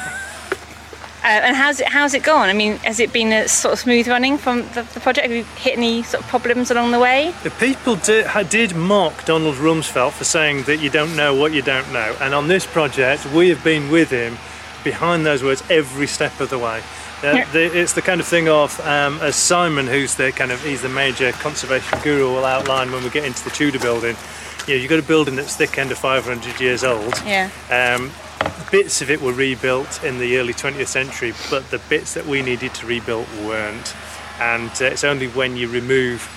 Uh, 1.24 1.26
and 1.28 1.54
how's 1.54 1.78
it 1.78 1.86
how's 1.86 2.14
it 2.14 2.24
gone? 2.24 2.48
I 2.48 2.52
mean, 2.52 2.78
has 2.78 2.98
it 2.98 3.12
been 3.12 3.32
a 3.32 3.46
sort 3.46 3.74
of 3.74 3.78
smooth 3.78 4.08
running 4.08 4.36
from 4.36 4.62
the, 4.74 4.82
the 4.92 4.98
project? 4.98 5.28
Have 5.28 5.36
you 5.36 5.44
hit 5.56 5.76
any 5.78 6.02
sort 6.02 6.24
of 6.24 6.28
problems 6.28 6.72
along 6.72 6.90
the 6.90 6.98
way? 6.98 7.32
The 7.44 7.50
people 7.50 7.94
did, 7.94 8.26
did 8.48 8.74
mock 8.74 9.24
Donald 9.24 9.54
Rumsfeld 9.54 10.14
for 10.14 10.24
saying 10.24 10.64
that 10.64 10.78
you 10.78 10.90
don't 10.90 11.14
know 11.14 11.32
what 11.32 11.52
you 11.52 11.62
don't 11.62 11.92
know, 11.92 12.16
and 12.20 12.34
on 12.34 12.48
this 12.48 12.66
project, 12.66 13.24
we 13.32 13.50
have 13.50 13.62
been 13.62 13.88
with 13.88 14.10
him 14.10 14.36
behind 14.82 15.24
those 15.24 15.44
words 15.44 15.62
every 15.70 16.08
step 16.08 16.40
of 16.40 16.50
the 16.50 16.58
way. 16.58 16.82
Uh, 17.22 17.44
the, 17.52 17.78
it's 17.78 17.92
the 17.92 18.02
kind 18.02 18.20
of 18.20 18.26
thing 18.26 18.48
of, 18.48 18.78
um, 18.80 19.18
as 19.20 19.36
Simon, 19.36 19.86
who's 19.86 20.16
the 20.16 20.32
kind 20.32 20.50
of 20.50 20.62
he's 20.64 20.82
the 20.82 20.88
major 20.88 21.30
conservation 21.32 21.98
guru, 22.02 22.26
will 22.26 22.44
outline 22.44 22.90
when 22.90 23.04
we 23.04 23.10
get 23.10 23.24
into 23.24 23.44
the 23.44 23.50
Tudor 23.50 23.78
building. 23.78 24.16
You 24.66 24.74
know, 24.74 24.80
you've 24.80 24.90
got 24.90 24.98
a 24.98 25.02
building 25.02 25.36
that's 25.36 25.56
thick 25.56 25.78
end 25.78 25.92
of 25.92 25.98
500 25.98 26.60
years 26.60 26.82
old. 26.82 27.14
Yeah. 27.24 27.50
Um, 27.70 28.10
bits 28.72 29.02
of 29.02 29.10
it 29.10 29.20
were 29.20 29.32
rebuilt 29.32 30.02
in 30.02 30.18
the 30.18 30.38
early 30.38 30.52
20th 30.52 30.88
century, 30.88 31.32
but 31.50 31.70
the 31.70 31.78
bits 31.88 32.14
that 32.14 32.26
we 32.26 32.42
needed 32.42 32.74
to 32.74 32.86
rebuild 32.86 33.28
weren't. 33.44 33.94
And 34.40 34.70
uh, 34.80 34.86
it's 34.86 35.04
only 35.04 35.28
when 35.28 35.56
you 35.56 35.68
remove 35.68 36.28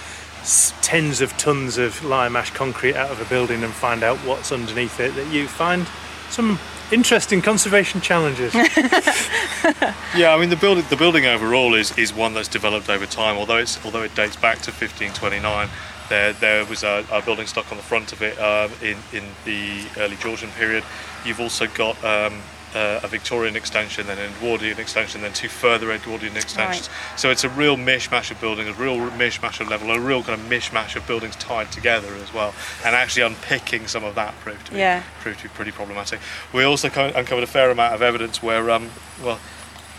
tens 0.81 1.21
of 1.21 1.35
tons 1.37 1.79
of 1.79 2.03
lime 2.03 2.35
ash 2.35 2.51
concrete 2.51 2.95
out 2.95 3.09
of 3.09 3.19
a 3.19 3.25
building 3.25 3.63
and 3.63 3.73
find 3.73 4.03
out 4.03 4.17
what's 4.19 4.51
underneath 4.51 4.99
it 4.99 5.15
that 5.15 5.33
you 5.33 5.47
find 5.47 5.87
some 6.29 6.59
interesting 6.91 7.41
conservation 7.41 8.01
challenges. 8.01 8.53
Yeah, 10.15 10.33
I 10.33 10.39
mean 10.39 10.49
the 10.49 10.55
building 10.55 10.85
the 10.89 10.95
building 10.95 11.25
overall 11.25 11.73
is, 11.73 11.97
is 11.97 12.13
one 12.13 12.33
that's 12.33 12.47
developed 12.47 12.89
over 12.89 13.05
time. 13.05 13.35
Although 13.35 13.57
it's 13.57 13.83
although 13.83 14.03
it 14.03 14.13
dates 14.15 14.35
back 14.35 14.59
to 14.59 14.71
1529, 14.71 15.67
there 16.07 16.33
there 16.33 16.63
was 16.65 16.83
a, 16.83 17.03
a 17.11 17.21
building 17.21 17.47
stock 17.47 17.69
on 17.71 17.77
the 17.77 17.83
front 17.83 18.13
of 18.13 18.21
it 18.21 18.39
um, 18.39 18.71
in 18.81 18.97
in 19.11 19.23
the 19.43 19.83
early 19.97 20.15
Georgian 20.17 20.51
period. 20.51 20.83
You've 21.25 21.41
also 21.41 21.67
got 21.67 22.01
um, 22.05 22.41
uh, 22.75 22.99
a 23.03 23.07
Victorian 23.07 23.55
extension, 23.55 24.05
then 24.05 24.17
an 24.19 24.31
Edwardian 24.33 24.77
extension, 24.79 25.21
then 25.21 25.31
two 25.33 25.47
further 25.47 25.91
Edwardian 25.91 26.35
extensions. 26.35 26.89
So 27.15 27.31
it's 27.31 27.43
a 27.45 27.49
real 27.49 27.77
mishmash 27.77 28.31
of 28.31 28.39
buildings, 28.41 28.69
a 28.69 28.73
real 28.73 28.97
mishmash 29.11 29.61
of 29.61 29.69
level, 29.69 29.89
a 29.91 29.99
real 29.99 30.21
kind 30.21 30.39
of 30.39 30.45
mishmash 30.47 30.95
of 30.95 31.07
buildings 31.07 31.35
tied 31.37 31.71
together 31.71 32.13
as 32.21 32.33
well. 32.33 32.53
And 32.83 32.93
actually 32.95 33.23
unpicking 33.23 33.87
some 33.87 34.03
of 34.03 34.15
that 34.15 34.37
proved 34.41 34.65
to 34.67 34.71
be 34.73 34.79
Yeah. 34.79 35.03
proved 35.21 35.37
to 35.39 35.43
be 35.43 35.49
pretty 35.49 35.71
problematic. 35.71 36.19
We 36.53 36.63
also 36.63 36.89
co- 36.89 37.11
uncovered 37.15 37.43
a 37.45 37.47
fair 37.47 37.71
amount 37.71 37.95
of 37.95 38.01
evidence 38.01 38.43
where, 38.43 38.69
um, 38.69 38.89
well, 39.23 39.39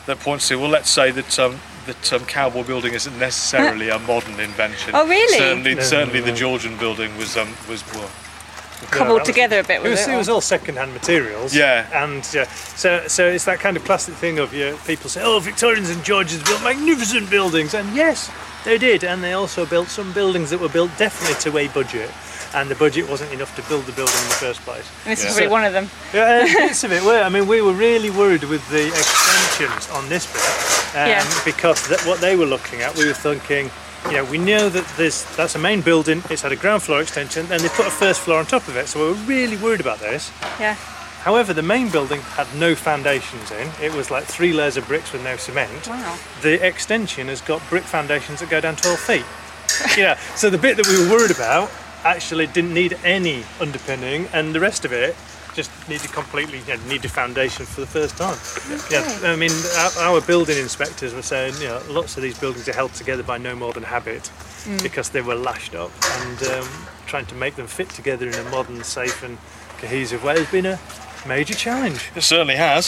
that 0.05 0.21
points 0.21 0.47
to 0.49 0.59
well, 0.59 0.69
let's 0.71 0.91
say 0.91 1.11
that 1.11 1.39
um, 1.39 1.59
that 1.87 2.13
um, 2.13 2.25
cowboy 2.27 2.63
building 2.63 2.95
isn't 2.95 3.19
necessarily 3.19 3.89
a 3.97 3.99
modern 4.01 4.39
invention. 4.39 4.91
Oh, 4.95 5.07
really? 5.09 5.39
Certainly, 5.39 5.75
No, 5.77 5.83
certainly 5.83 6.21
no, 6.21 6.27
the 6.27 6.33
no. 6.33 6.37
Georgian 6.37 6.77
building 6.77 7.17
was 7.17 7.37
um, 7.37 7.49
was 7.69 7.83
well, 7.95 8.11
Cobbled 8.91 9.25
together 9.25 9.61
a 9.61 9.65
bit, 9.65 9.77
It 9.77 9.83
was 9.83 9.91
was, 9.93 10.09
it? 10.09 10.15
it 10.15 10.17
was 10.17 10.29
all 10.29 10.41
second-hand 10.41 10.93
materials. 10.93 11.55
Yeah. 11.55 11.87
And 12.05 12.27
yeah, 12.33 12.45
so 12.77 13.07
so 13.09 13.27
it's 13.27 13.45
that 13.47 13.59
kind 13.61 13.77
of 13.77 13.85
classic 13.85 14.15
thing 14.15 14.39
of 14.39 14.53
yeah, 14.55 14.77
people 14.87 15.09
say, 15.11 15.23
oh, 15.25 15.39
Victorians 15.41 15.91
and 15.91 16.03
Georgians 16.05 16.43
built 16.45 16.63
magnificent 16.63 17.31
buildings, 17.31 17.75
and 17.75 17.95
yes, 17.97 18.31
they 18.65 18.79
did, 18.79 19.03
and 19.05 19.23
they 19.23 19.33
also 19.33 19.65
built 19.67 19.89
some 19.89 20.13
buildings 20.13 20.51
that 20.51 20.61
were 20.61 20.69
built 20.69 20.91
definitely 20.99 21.37
to 21.51 21.59
a 21.59 21.69
budget, 21.69 22.11
and 22.55 22.69
the 22.71 22.75
budget 22.75 23.09
wasn't 23.09 23.33
enough 23.33 23.55
to 23.57 23.63
build 23.69 23.85
the 23.87 23.93
building 23.93 24.15
in 24.23 24.29
the 24.29 24.35
first 24.35 24.61
place. 24.63 24.85
and 25.05 25.13
this 25.13 25.23
Yeah. 25.25 25.31
is 25.31 25.37
probably 25.37 25.49
one 25.53 25.65
of 25.65 25.73
them. 25.73 25.89
Yeah, 26.13 26.45
uh, 26.45 26.67
bits 26.67 26.85
of 26.85 26.93
it 26.93 27.03
were. 27.03 27.23
I 27.23 27.29
mean, 27.29 27.47
we 27.47 27.63
were 27.63 27.73
really 27.73 28.11
worried 28.11 28.45
with 28.45 28.67
the 28.71 28.87
extensions 28.89 29.89
on 29.91 30.09
this 30.09 30.27
bit 30.27 31.01
um, 31.01 31.09
Yeah. 31.09 31.25
because 31.45 31.87
that, 31.89 32.05
what 32.07 32.21
they 32.21 32.37
were 32.37 32.47
looking 32.47 32.83
at, 32.83 32.95
we 32.97 33.07
were 33.07 33.15
thinking, 33.15 33.71
you 34.07 34.13
know, 34.13 34.25
we 34.25 34.39
know 34.39 34.69
that 34.69 34.87
there's 34.97 35.25
that's 35.37 35.55
a 35.55 35.59
main 35.59 35.81
building. 35.81 36.23
It's 36.31 36.43
had 36.43 36.53
a 36.53 36.57
ground 36.57 36.83
floor 36.83 37.01
extension, 37.01 37.47
and 37.51 37.61
they 37.61 37.69
put 37.69 37.87
a 37.87 37.91
first 37.91 38.21
floor 38.21 38.39
on 38.39 38.47
top 38.47 38.69
of 38.69 38.77
it. 38.77 38.87
So 38.87 39.01
we 39.01 39.07
were 39.13 39.27
really 39.27 39.57
worried 39.57 39.81
about 39.81 39.99
this. 39.99 40.31
Yeah. 40.61 40.75
However, 41.27 41.53
the 41.53 41.63
main 41.63 41.91
building 41.91 42.21
had 42.21 42.47
no 42.55 42.77
foundations 42.77 43.51
in. 43.51 43.69
It 43.83 43.93
was 43.93 44.13
like 44.13 44.25
three 44.25 44.53
layers 44.53 44.77
of 44.77 44.87
bricks 44.87 45.13
with 45.13 45.25
no 45.25 45.37
cement. 45.37 45.89
Wow. 45.89 46.17
The 46.43 46.65
extension 46.65 47.27
has 47.27 47.41
got 47.41 47.69
brick 47.69 47.83
foundations 47.83 48.39
that 48.39 48.49
go 48.49 48.61
down 48.61 48.77
12 48.77 48.99
feet. 49.01 49.25
yeah, 49.99 50.17
so 50.37 50.51
the 50.51 50.59
bit 50.59 50.77
that 50.77 50.87
we 50.87 51.03
were 51.03 51.11
worried 51.11 51.33
about 51.33 51.69
actually 52.05 52.47
didn't 52.47 52.73
need 52.73 52.97
any 53.03 53.43
underpinning, 53.61 54.29
and 54.33 54.55
the 54.55 54.61
rest 54.61 54.85
of 54.85 54.93
it 54.93 55.17
just 55.57 55.89
needed 55.89 56.13
completely 56.13 56.59
you 56.59 56.77
know, 56.77 56.85
needed 56.87 57.11
foundation 57.11 57.65
for 57.65 57.81
the 57.81 57.87
first 57.87 58.17
time. 58.17 58.37
Yeah, 58.91 59.29
I 59.29 59.37
mean, 59.37 59.51
our, 59.79 60.15
our 60.15 60.21
building 60.21 60.59
inspectors 60.59 61.15
were 61.15 61.23
saying, 61.23 61.55
you 61.61 61.69
know, 61.69 61.83
lots 61.89 62.17
of 62.17 62.23
these 62.23 62.39
buildings 62.39 62.69
are 62.69 62.75
held 62.75 62.93
together 62.93 63.23
by 63.23 63.39
no 63.39 63.57
more 63.57 63.73
than 63.73 63.83
habit 63.83 64.31
because 64.83 65.11
they 65.11 65.23
were 65.23 65.35
lashed 65.35 65.75
up, 65.75 65.91
and 66.03 66.43
um, 66.49 66.69
trying 67.07 67.27
to 67.27 67.35
make 67.35 67.57
them 67.57 67.67
fit 67.67 67.89
together 67.89 68.29
in 68.29 68.35
a 68.35 68.45
modern, 68.51 68.85
safe, 68.85 69.23
and 69.23 69.39
cohesive 69.79 70.23
way 70.23 70.39
has 70.39 70.51
been 70.51 70.67
a 70.67 70.79
major 71.27 71.55
challenge. 71.55 72.11
it 72.15 72.23
certainly 72.23 72.57
has. 72.57 72.87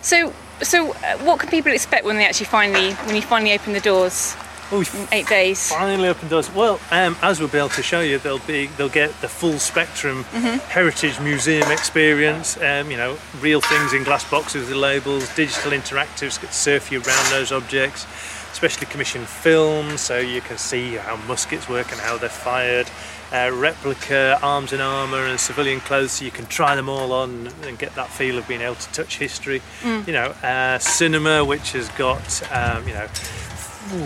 So, 0.00 0.32
so 0.62 0.92
uh, 0.92 1.18
what 1.18 1.40
can 1.40 1.50
people 1.50 1.72
expect 1.72 2.04
when 2.04 2.16
they 2.16 2.24
actually 2.24 2.46
finally, 2.46 2.92
when 2.94 3.16
you 3.16 3.22
finally 3.22 3.52
open 3.52 3.72
the 3.74 3.80
doors 3.80 4.34
Oh, 4.72 5.08
eight 5.10 5.26
days? 5.26 5.68
finally 5.68 6.08
open 6.08 6.28
doors. 6.28 6.48
Well, 6.54 6.78
um, 6.92 7.16
as 7.22 7.40
we'll 7.40 7.48
be 7.48 7.58
able 7.58 7.70
to 7.70 7.82
show 7.82 8.00
you, 8.00 8.18
they'll 8.18 8.38
be 8.40 8.66
they'll 8.76 8.88
get 8.88 9.10
the 9.20 9.28
full 9.28 9.58
spectrum 9.58 10.22
heritage 10.24 11.18
museum 11.20 11.70
experience. 11.72 12.56
Um, 12.60 12.90
you 12.90 12.96
know, 12.96 13.18
real 13.40 13.60
things 13.60 13.92
in 13.92 14.04
glass 14.04 14.28
boxes 14.30 14.68
with 14.68 14.76
labels, 14.76 15.34
digital 15.34 15.72
interactives 15.72 16.40
that 16.40 16.52
surf 16.54 16.92
you 16.92 16.98
around 17.02 17.30
those 17.30 17.50
objects, 17.50 18.06
specially 18.52 18.86
commissioned 18.86 19.26
films 19.26 20.00
so 20.00 20.18
you 20.18 20.40
can 20.40 20.56
see 20.56 20.94
how 20.94 21.16
muskets 21.26 21.68
work 21.68 21.90
and 21.90 22.00
how 22.00 22.16
they're 22.16 22.28
fired. 22.28 22.88
Uh, 23.32 23.48
replica 23.54 24.38
arms 24.42 24.72
and 24.72 24.82
armour 24.82 25.24
and 25.26 25.38
civilian 25.38 25.78
clothes 25.80 26.10
so 26.12 26.24
you 26.24 26.32
can 26.32 26.46
try 26.46 26.74
them 26.74 26.88
all 26.88 27.12
on 27.12 27.48
and 27.62 27.78
get 27.78 27.94
that 27.94 28.08
feel 28.08 28.36
of 28.38 28.46
being 28.48 28.60
able 28.60 28.74
to 28.74 28.90
touch 28.92 29.18
history. 29.18 29.62
You 29.84 30.12
know, 30.12 30.26
uh, 30.42 30.78
cinema 30.78 31.44
which 31.44 31.72
has 31.72 31.88
got 31.90 32.42
um, 32.52 32.86
you 32.88 32.94
know 32.94 33.06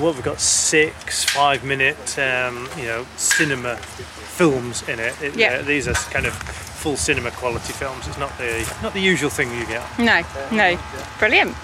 what 0.00 0.14
we've 0.14 0.24
got 0.24 0.40
six 0.40 1.24
five 1.24 1.64
minute 1.64 2.18
um, 2.18 2.68
you 2.78 2.84
know 2.84 3.04
cinema 3.16 3.76
films 3.76 4.82
in 4.88 4.98
it, 5.00 5.14
It- 5.22 5.34
Yeah. 5.36 5.54
uh, 5.54 5.62
these 5.62 5.88
are 5.88 5.94
kind 6.12 6.26
of 6.26 6.32
full 6.34 6.96
cinema 6.96 7.30
quality 7.32 7.72
films 7.72 8.06
it's 8.06 8.18
not 8.18 8.36
the 8.38 8.64
not 8.82 8.92
the 8.94 9.00
usual 9.00 9.30
thing 9.30 9.50
you 9.58 9.66
get 9.66 9.82
No, 9.98 10.22
no. 10.52 10.78
Brilliant. 11.18 11.54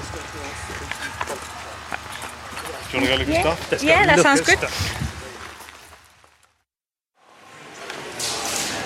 Do 2.91 2.97
you 2.99 3.05
want 3.05 3.07
to 3.07 3.07
go 3.07 3.17
look 3.19 3.29
at 3.29 3.41
stuff? 3.43 3.71
Let's 3.71 3.83
go 3.85 3.89
Yeah, 3.89 4.07
that 4.07 4.19
sounds 4.21 4.41
good. 4.41 4.59
stuff. 4.59 5.07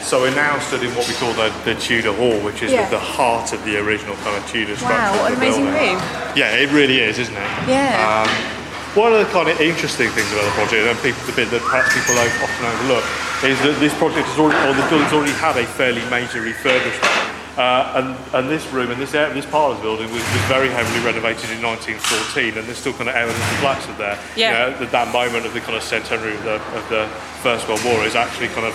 So 0.05 0.21
we're 0.21 0.35
now 0.35 0.59
stood 0.59 0.83
in 0.83 0.95
what 0.95 1.09
we 1.09 1.15
call 1.15 1.33
the, 1.33 1.51
the 1.65 1.75
Tudor 1.81 2.13
Hall, 2.13 2.39
which 2.41 2.63
is 2.63 2.71
Yeah. 2.71 2.89
the 2.91 2.99
heart 2.99 3.53
of 3.55 3.65
the 3.65 3.79
original 3.79 4.15
kind 4.17 4.37
of 4.37 4.47
Tudor 4.51 4.77
structure. 4.77 4.95
Wow, 4.95 5.17
what 5.23 5.33
an 5.33 5.39
amazing 5.39 5.65
building. 5.65 5.95
room. 5.95 6.03
Yeah, 6.37 6.55
it 6.57 6.71
really 6.73 7.01
is, 7.01 7.19
isn't 7.19 7.35
it? 7.35 7.51
Yeah. 7.69 8.27
Um, 8.29 8.64
one 8.95 9.13
of 9.13 9.19
the 9.19 9.31
kind 9.35 9.49
of 9.51 9.61
interesting 9.61 10.09
things 10.11 10.31
about 10.31 10.47
the 10.47 10.55
project, 10.55 10.87
and 10.87 10.95
people, 11.03 11.19
the 11.27 11.35
bit 11.35 11.51
that 11.51 11.63
perhaps 11.67 11.91
people 11.95 12.15
o- 12.15 12.39
often 12.47 12.63
overlook, 12.67 13.05
is 13.43 13.59
that 13.67 13.75
this 13.83 13.95
project 13.99 14.27
has 14.31 14.39
already, 14.39 14.59
or 14.63 14.75
the 14.75 14.87
building's 14.87 15.13
already 15.13 15.35
had 15.43 15.59
a 15.59 15.67
fairly 15.67 16.03
major 16.11 16.43
refurbishment. 16.43 17.35
Uh, 17.55 18.03
and, 18.03 18.07
and 18.35 18.51
this 18.51 18.67
room 18.75 18.91
and 18.91 18.99
this, 18.99 19.13
this 19.15 19.47
part 19.47 19.71
of 19.71 19.79
the 19.79 19.83
building 19.83 20.11
was, 20.11 20.23
was 20.23 20.45
very 20.51 20.67
heavily 20.71 20.99
renovated 21.07 21.47
in 21.55 21.63
1914, 21.63 22.59
and 22.59 22.67
there's 22.67 22.79
still 22.79 22.95
kind 22.95 23.07
of 23.07 23.15
evidence 23.15 23.43
of 23.55 23.59
flats 23.63 23.87
of 23.87 23.95
there. 23.99 24.19
Yeah. 24.35 24.51
You 24.51 24.55
know, 24.55 24.67
that, 24.83 24.91
that 24.91 25.09
moment 25.15 25.47
of 25.47 25.55
the 25.55 25.63
kind 25.63 25.79
of 25.79 25.83
centenary 25.83 26.35
of 26.35 26.43
the, 26.43 26.59
of 26.75 26.83
the 26.91 27.07
First 27.47 27.67
World 27.71 27.83
War 27.87 28.03
is 28.07 28.15
actually 28.19 28.51
kind 28.55 28.67
of 28.67 28.75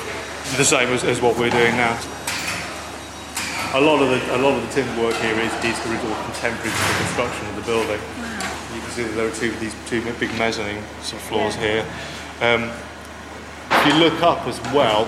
the 0.56 0.64
same 0.64 0.88
as, 0.96 1.04
as 1.04 1.20
what 1.20 1.36
we're 1.36 1.52
doing 1.52 1.76
now. 1.76 1.92
A 3.76 3.82
lot 3.84 4.02
of 4.02 4.10
the 4.10 4.18
a 4.34 4.40
lot 4.42 4.58
of 4.58 4.66
the 4.66 4.72
timber 4.74 4.96
work 5.04 5.16
here 5.22 5.38
is, 5.38 5.54
is 5.62 5.78
the 5.86 5.92
result 5.94 6.18
contemporary 6.26 6.72
to 6.74 6.84
the 6.90 6.96
construction 7.06 7.46
of 7.52 7.56
the 7.60 7.66
building. 7.70 8.02
You 8.90 8.96
can 8.96 9.04
see 9.06 9.12
that 9.12 9.16
there 9.16 9.28
are 9.28 9.36
two 9.36 9.52
these 9.60 9.76
two 9.88 10.02
big 10.20 10.36
mezzanine 10.40 10.82
sort 11.02 11.22
of 11.22 11.28
floors 11.28 11.56
here. 11.56 11.86
Um, 12.42 12.72
if 13.72 13.86
you 13.86 13.94
look 14.00 14.22
up 14.24 14.48
as 14.48 14.60
well, 14.74 15.08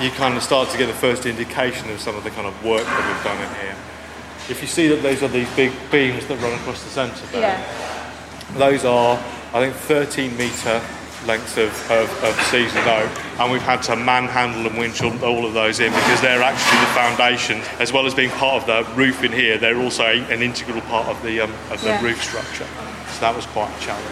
you 0.00 0.10
kind 0.12 0.36
of 0.36 0.42
start 0.42 0.70
to 0.70 0.78
get 0.78 0.86
the 0.86 0.94
first 0.94 1.26
indication 1.26 1.90
of 1.90 2.00
some 2.00 2.16
of 2.16 2.24
the 2.24 2.30
kind 2.30 2.46
of 2.46 2.64
work 2.64 2.84
that 2.84 3.06
we've 3.06 3.24
done 3.24 3.36
in 3.36 3.54
here. 3.60 3.76
If 4.48 4.62
you 4.62 4.68
see 4.68 4.88
that 4.88 5.02
those 5.02 5.22
are 5.22 5.28
these 5.28 5.54
big 5.54 5.72
beams 5.90 6.26
that 6.28 6.40
run 6.40 6.52
across 6.60 6.82
the 6.82 6.88
centre 6.88 7.26
there, 7.26 7.62
those 8.54 8.84
are, 8.86 9.16
I 9.52 9.60
think, 9.60 9.74
13 9.74 10.36
metre 10.38 10.80
lengths 11.26 11.58
of, 11.58 11.68
of, 11.90 12.24
of 12.24 12.34
seasoned 12.46 12.88
oak, 12.88 13.10
and 13.38 13.52
we've 13.52 13.60
had 13.60 13.82
to 13.82 13.94
manhandle 13.94 14.66
and 14.66 14.78
winch 14.78 15.02
all, 15.02 15.22
all 15.22 15.44
of 15.44 15.52
those 15.52 15.78
in 15.78 15.92
because 15.92 16.20
they're 16.22 16.42
actually 16.42 16.80
the 16.80 16.94
foundation, 16.94 17.60
as 17.78 17.92
well 17.92 18.06
as 18.06 18.14
being 18.14 18.30
part 18.30 18.62
of 18.62 18.66
the 18.66 18.94
roof 18.94 19.22
in 19.22 19.30
here. 19.30 19.58
They're 19.58 19.76
also 19.76 20.04
an 20.06 20.40
integral 20.42 20.80
part 20.82 21.06
of 21.08 21.22
the 21.22 21.42
um, 21.42 21.52
of 21.70 21.82
the 21.82 21.88
Yeah. 21.90 22.02
roof 22.02 22.22
structure. 22.22 22.66
So 23.20 23.26
that 23.26 23.36
was 23.36 23.44
quite 23.44 23.68
a 23.76 23.80
challenge. 23.82 24.06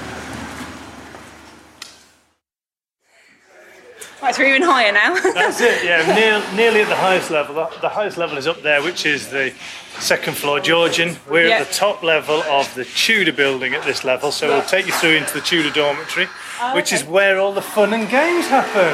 Right, 4.20 4.34
so 4.34 4.42
we're 4.42 4.50
even 4.50 4.60
higher 4.60 4.92
now. 4.92 5.14
That's 5.32 5.62
it, 5.62 5.82
yeah, 5.82 6.04
near, 6.14 6.42
nearly 6.54 6.82
at 6.82 6.90
the 6.90 6.94
highest 6.96 7.30
level. 7.30 7.54
The, 7.54 7.70
the 7.80 7.88
highest 7.88 8.18
level 8.18 8.36
is 8.36 8.46
up 8.46 8.60
there, 8.60 8.82
which 8.82 9.06
is 9.06 9.30
the 9.30 9.54
second 9.98 10.36
floor 10.36 10.60
Georgian. 10.60 11.16
We're 11.30 11.48
Yeah. 11.48 11.60
at 11.60 11.68
the 11.68 11.72
top 11.72 12.02
level 12.02 12.42
of 12.42 12.74
the 12.74 12.84
Tudor 12.84 13.32
building 13.32 13.72
at 13.72 13.82
this 13.82 14.04
level, 14.04 14.30
so 14.30 14.48
we'll 14.48 14.62
take 14.66 14.84
you 14.84 14.92
through 14.92 15.16
into 15.16 15.32
the 15.32 15.40
Tudor 15.40 15.70
dormitory, 15.70 16.28
Oh, 16.60 16.74
which 16.74 16.92
is 16.92 17.02
where 17.02 17.38
all 17.38 17.54
the 17.54 17.62
fun 17.62 17.94
and 17.94 18.10
games 18.10 18.46
happen. 18.48 18.92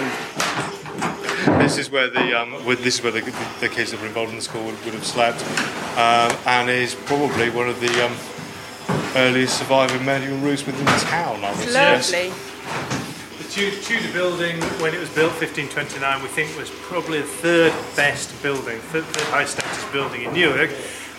This 1.58 1.76
is 1.76 1.90
where 1.90 2.08
the 2.08 2.40
um, 2.40 2.64
with, 2.64 2.84
this 2.84 2.98
is 2.98 3.02
where 3.02 3.10
the, 3.10 3.20
the 3.58 3.68
kids 3.68 3.90
that 3.90 4.00
were 4.00 4.06
involved 4.06 4.30
in 4.30 4.36
the 4.36 4.42
school 4.42 4.62
would, 4.64 4.84
would 4.84 4.94
have 4.94 5.04
slept, 5.04 5.42
um, 5.98 6.38
and 6.46 6.70
is 6.70 6.94
probably 6.94 7.50
one 7.50 7.68
of 7.68 7.80
the 7.80 8.06
um, 8.06 8.12
earliest 9.16 9.58
surviving 9.58 10.04
medieval 10.04 10.38
roofs 10.38 10.64
within 10.66 10.84
the 10.84 10.90
town. 11.06 11.44
I 11.44 11.50
would 11.50 11.58
suggest. 11.64 12.12
Lovely. 12.12 12.32
The 13.38 13.44
Tu- 13.50 13.80
Tudor 13.82 14.12
building, 14.12 14.60
when 14.82 14.94
it 14.94 14.98
was 15.00 15.10
built 15.10 15.32
1529, 15.38 16.22
we 16.22 16.28
think 16.28 16.56
was 16.58 16.70
probably 16.70 17.20
the 17.20 17.26
third 17.26 17.72
best 17.96 18.30
building, 18.42 18.78
third, 18.90 19.04
third 19.04 19.26
highest 19.28 19.58
status 19.58 19.84
building 19.92 20.22
in 20.22 20.32
Newark. 20.32 20.70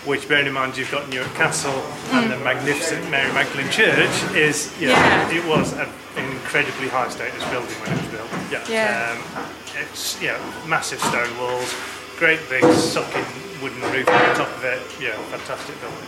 Which, 0.06 0.28
bearing 0.28 0.46
in 0.46 0.52
mind, 0.52 0.76
you've 0.76 0.90
got 0.92 1.08
Newark 1.08 1.34
Castle 1.34 1.74
and 2.12 2.30
the 2.30 2.38
magnificent 2.38 3.10
Mary 3.10 3.32
Magdalene 3.32 3.68
Church, 3.70 4.14
is 4.36 4.70
you 4.80 4.86
know, 4.86 4.92
Yeah. 4.94 5.30
it 5.34 5.44
was 5.46 5.72
an 5.72 5.88
incredibly 6.16 6.86
high 6.86 7.08
status 7.08 7.42
building 7.50 7.74
when 7.82 7.90
it 7.90 8.02
was 8.02 8.10
built. 8.12 8.30
Yeah. 8.52 8.62
Yeah. 8.70 9.18
Um, 9.18 9.46
it's 9.82 10.22
yeah, 10.22 10.38
massive 10.64 11.00
stone 11.00 11.36
walls, 11.38 11.74
great 12.18 12.38
big 12.48 12.62
sucking 12.74 13.26
wooden 13.60 13.82
roof 13.90 14.06
on 14.08 14.22
the 14.28 14.34
top 14.38 14.48
of 14.56 14.62
it. 14.64 14.80
Yeah, 15.02 15.16
fantastic 15.34 15.74
building. 15.80 16.06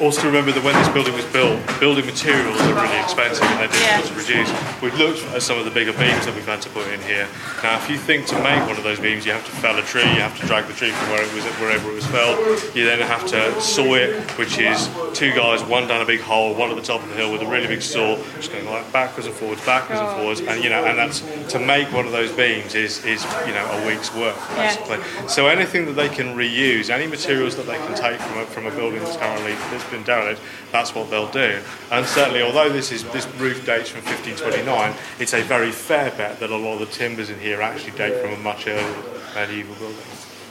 Also 0.00 0.26
remember 0.26 0.50
that 0.50 0.64
when 0.64 0.74
this 0.74 0.88
building 0.88 1.14
was 1.14 1.24
built, 1.26 1.54
building 1.78 2.04
materials 2.04 2.60
are 2.62 2.74
really 2.74 2.98
expensive 2.98 3.44
and 3.46 3.60
they're 3.60 3.68
difficult 3.68 4.06
to 4.06 4.14
produce. 4.14 4.50
We've 4.82 4.98
looked 4.98 5.22
at 5.32 5.40
some 5.42 5.56
of 5.56 5.64
the 5.64 5.70
bigger 5.70 5.92
beams 5.92 6.26
that 6.26 6.34
we've 6.34 6.44
had 6.46 6.60
to 6.62 6.68
put 6.70 6.88
in 6.88 7.00
here. 7.02 7.28
Now, 7.62 7.78
if 7.78 7.88
you 7.88 7.96
think 7.96 8.26
to 8.28 8.34
make 8.42 8.58
one 8.66 8.76
of 8.76 8.82
those 8.82 8.98
beams, 8.98 9.24
you 9.24 9.30
have 9.30 9.44
to 9.46 9.52
fell 9.62 9.78
a 9.78 9.82
tree, 9.82 10.02
you 10.02 10.18
have 10.18 10.38
to 10.40 10.46
drag 10.46 10.66
the 10.66 10.72
tree 10.74 10.90
from 10.90 11.10
where 11.10 11.22
it 11.22 11.32
was, 11.32 11.44
wherever 11.62 11.90
it 11.90 11.94
was 11.94 12.06
felled. 12.06 12.38
You 12.74 12.84
then 12.84 12.98
have 13.06 13.24
to 13.28 13.60
saw 13.60 13.94
it, 13.94 14.18
which 14.32 14.58
is 14.58 14.90
two 15.14 15.32
guys, 15.32 15.62
one 15.62 15.86
down 15.86 16.02
a 16.02 16.06
big 16.06 16.20
hole, 16.20 16.54
one 16.54 16.70
at 16.70 16.76
the 16.76 16.82
top 16.82 17.00
of 17.02 17.08
the 17.08 17.14
hill 17.14 17.30
with 17.30 17.42
a 17.42 17.46
really 17.46 17.68
big 17.68 17.82
saw, 17.82 18.16
just 18.34 18.50
going 18.50 18.66
like 18.66 18.90
backwards 18.92 19.26
and 19.28 19.34
forwards, 19.36 19.64
backwards 19.64 20.00
and 20.00 20.10
forwards, 20.18 20.40
and 20.40 20.62
you 20.64 20.70
know, 20.70 20.84
and 20.84 20.98
that's 20.98 21.20
to 21.52 21.58
make 21.60 21.92
one 21.92 22.04
of 22.06 22.12
those 22.12 22.32
beams 22.32 22.74
is 22.74 23.04
is 23.04 23.22
you 23.46 23.52
know 23.54 23.64
a 23.70 23.86
week's 23.86 24.12
work 24.14 24.34
Yeah. 24.58 24.74
basically. 24.74 25.28
So 25.28 25.46
anything 25.46 25.86
that 25.86 25.92
they 25.92 26.08
can 26.08 26.34
reuse, 26.34 26.90
any 26.90 27.06
materials 27.06 27.54
that 27.56 27.66
they 27.66 27.76
can 27.76 27.94
take 27.94 28.20
from 28.20 28.38
a, 28.40 28.46
from 28.46 28.66
a 28.66 28.70
building 28.72 29.00
that's 29.00 29.16
currently 29.16 29.52
that's 29.70 29.83
been 29.90 30.02
derelict, 30.02 30.40
that's 30.72 30.94
what 30.94 31.10
they'll 31.10 31.30
do. 31.30 31.60
And 31.90 32.06
certainly, 32.06 32.42
although 32.42 32.70
this 32.70 32.92
is 32.92 33.04
this 33.12 33.26
roof 33.34 33.64
dates 33.66 33.88
from 33.90 34.02
1529, 34.04 34.94
it's 35.18 35.34
a 35.34 35.42
very 35.42 35.70
fair 35.70 36.10
bet 36.12 36.40
that 36.40 36.50
a 36.50 36.56
lot 36.56 36.74
of 36.74 36.80
the 36.80 36.86
timbers 36.86 37.30
in 37.30 37.38
here 37.38 37.62
actually 37.62 37.96
date 37.96 38.20
from 38.20 38.32
a 38.32 38.38
much 38.38 38.66
earlier 38.66 39.02
medieval 39.34 39.74
building. 39.76 40.04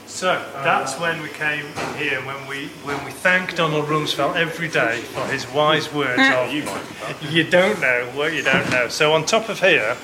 So 0.06 0.40
that's 0.62 0.98
when 1.00 1.20
we 1.22 1.28
came 1.30 1.66
in 1.66 1.94
here, 1.96 2.24
when 2.24 2.46
we 2.46 2.68
when 2.84 3.04
we 3.04 3.10
thanked 3.10 3.56
Donald 3.56 3.86
Rumsfeld 3.86 4.36
every 4.36 4.68
day 4.68 5.00
for 5.00 5.26
his 5.26 5.50
wise 5.50 5.92
words 5.92 6.20
of 6.20 6.52
You 6.52 6.62
might 6.64 7.32
you 7.32 7.42
don't 7.42 7.80
know 7.80 8.08
what 8.14 8.32
you 8.32 8.42
don't 8.42 8.70
know. 8.70 8.86
So 8.86 9.12
on 9.12 9.24
top 9.24 9.48
of 9.48 9.58
here, 9.58 9.96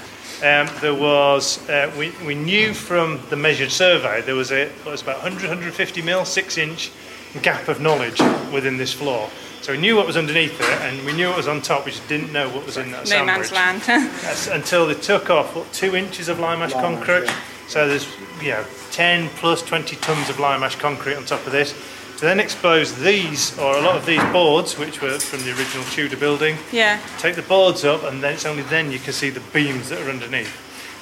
um, 0.42 0.68
there 0.80 0.94
was 0.94 1.68
uh, 1.68 1.92
we 1.96 2.10
we 2.26 2.34
knew 2.34 2.74
from 2.74 3.20
the 3.28 3.36
measured 3.36 3.70
survey 3.70 4.20
there 4.22 4.34
was 4.34 4.50
a 4.50 4.72
was 4.84 5.02
about 5.02 5.22
100 5.22 5.42
150 5.48 6.02
mil 6.02 6.24
six 6.24 6.58
inch 6.58 6.90
gap 7.38 7.68
of 7.68 7.80
knowledge 7.80 8.20
within 8.52 8.76
this 8.76 8.92
floor. 8.92 9.30
So 9.62 9.72
we 9.72 9.78
knew 9.78 9.94
what 9.96 10.06
was 10.06 10.16
underneath 10.16 10.58
it, 10.60 10.66
and 10.82 11.04
we 11.04 11.12
knew 11.12 11.28
what 11.28 11.36
was 11.36 11.48
on 11.48 11.60
top. 11.60 11.84
We 11.84 11.92
just 11.92 12.08
didn't 12.08 12.32
know 12.32 12.48
what 12.48 12.64
was 12.66 12.76
in 12.76 12.90
that 12.92 13.00
No 13.04 13.04
sandwich. 13.04 13.52
man's 13.52 13.52
land. 13.52 13.82
That's 14.22 14.46
until 14.46 14.86
they 14.86 14.94
took 14.94 15.28
off 15.30 15.54
what, 15.54 15.70
two 15.72 15.94
inches 15.94 16.28
of 16.28 16.38
lime 16.38 16.62
ash 16.62 16.72
concrete. 16.72 17.30
So 17.68 17.86
there's 17.86 18.08
you 18.42 18.48
know 18.50 18.64
10 18.90 19.28
plus 19.36 19.62
20 19.62 19.96
tons 19.96 20.28
of 20.30 20.40
lime 20.40 20.62
ash 20.62 20.76
concrete 20.76 21.14
on 21.14 21.24
top 21.24 21.44
of 21.46 21.52
this. 21.52 21.74
To 22.18 22.26
then 22.26 22.40
expose 22.40 22.98
these 23.00 23.58
or 23.58 23.76
a 23.76 23.80
lot 23.80 23.96
of 23.96 24.04
these 24.04 24.22
boards, 24.24 24.76
which 24.78 25.00
were 25.00 25.18
from 25.18 25.42
the 25.42 25.50
original 25.56 25.84
Tudor 25.86 26.16
building. 26.18 26.56
yeah. 26.72 27.00
Take 27.18 27.34
the 27.36 27.42
boards 27.42 27.84
up, 27.84 28.02
and 28.04 28.22
then 28.22 28.34
it's 28.34 28.44
only 28.46 28.62
then 28.64 28.90
you 28.92 28.98
can 28.98 29.12
see 29.14 29.30
the 29.30 29.40
beams 29.54 29.88
that 29.90 30.00
are 30.00 30.10
underneath. 30.10 30.54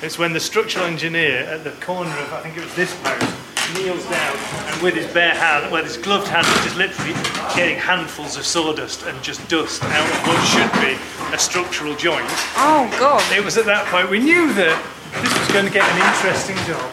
It's 0.03 0.16
when 0.18 0.33
the 0.33 0.39
structural 0.41 0.85
engineer 0.85 1.39
at 1.41 1.64
the 1.64 1.70
corner 1.85 2.11
of 2.11 2.33
I 2.33 2.41
think 2.43 2.57
it 2.57 2.64
was 2.64 2.74
this 2.76 2.95
post 3.03 3.47
kneels 3.75 4.05
down 4.07 4.37
and 4.73 4.83
with 4.83 4.95
his 4.95 5.07
bare 5.12 5.35
hand, 5.35 5.71
with 5.73 5.85
his 5.85 5.97
gloved 5.97 6.29
hand, 6.29 6.47
is 6.47 6.64
just 6.64 6.77
literally 6.77 7.12
getting 7.55 7.77
handfuls 7.77 8.37
of 8.37 8.45
sawdust 8.45 9.03
and 9.05 9.21
just 9.23 9.47
dust 9.49 9.83
out 9.85 10.07
of 10.09 10.19
what 10.27 10.41
should 10.47 10.73
be 10.81 10.97
a 11.35 11.39
structural 11.39 11.95
joint. 11.97 12.27
Oh 12.57 12.89
God. 12.99 13.23
It 13.37 13.45
was 13.45 13.57
at 13.59 13.66
that 13.66 13.87
point 13.87 14.11
we 14.11 14.19
knew 14.19 14.53
that 14.55 14.77
this 15.23 15.39
was 15.39 15.49
going 15.49 15.66
to 15.66 15.73
get 15.73 15.85
an 15.89 15.99
interesting 16.14 16.57
job. 16.66 16.91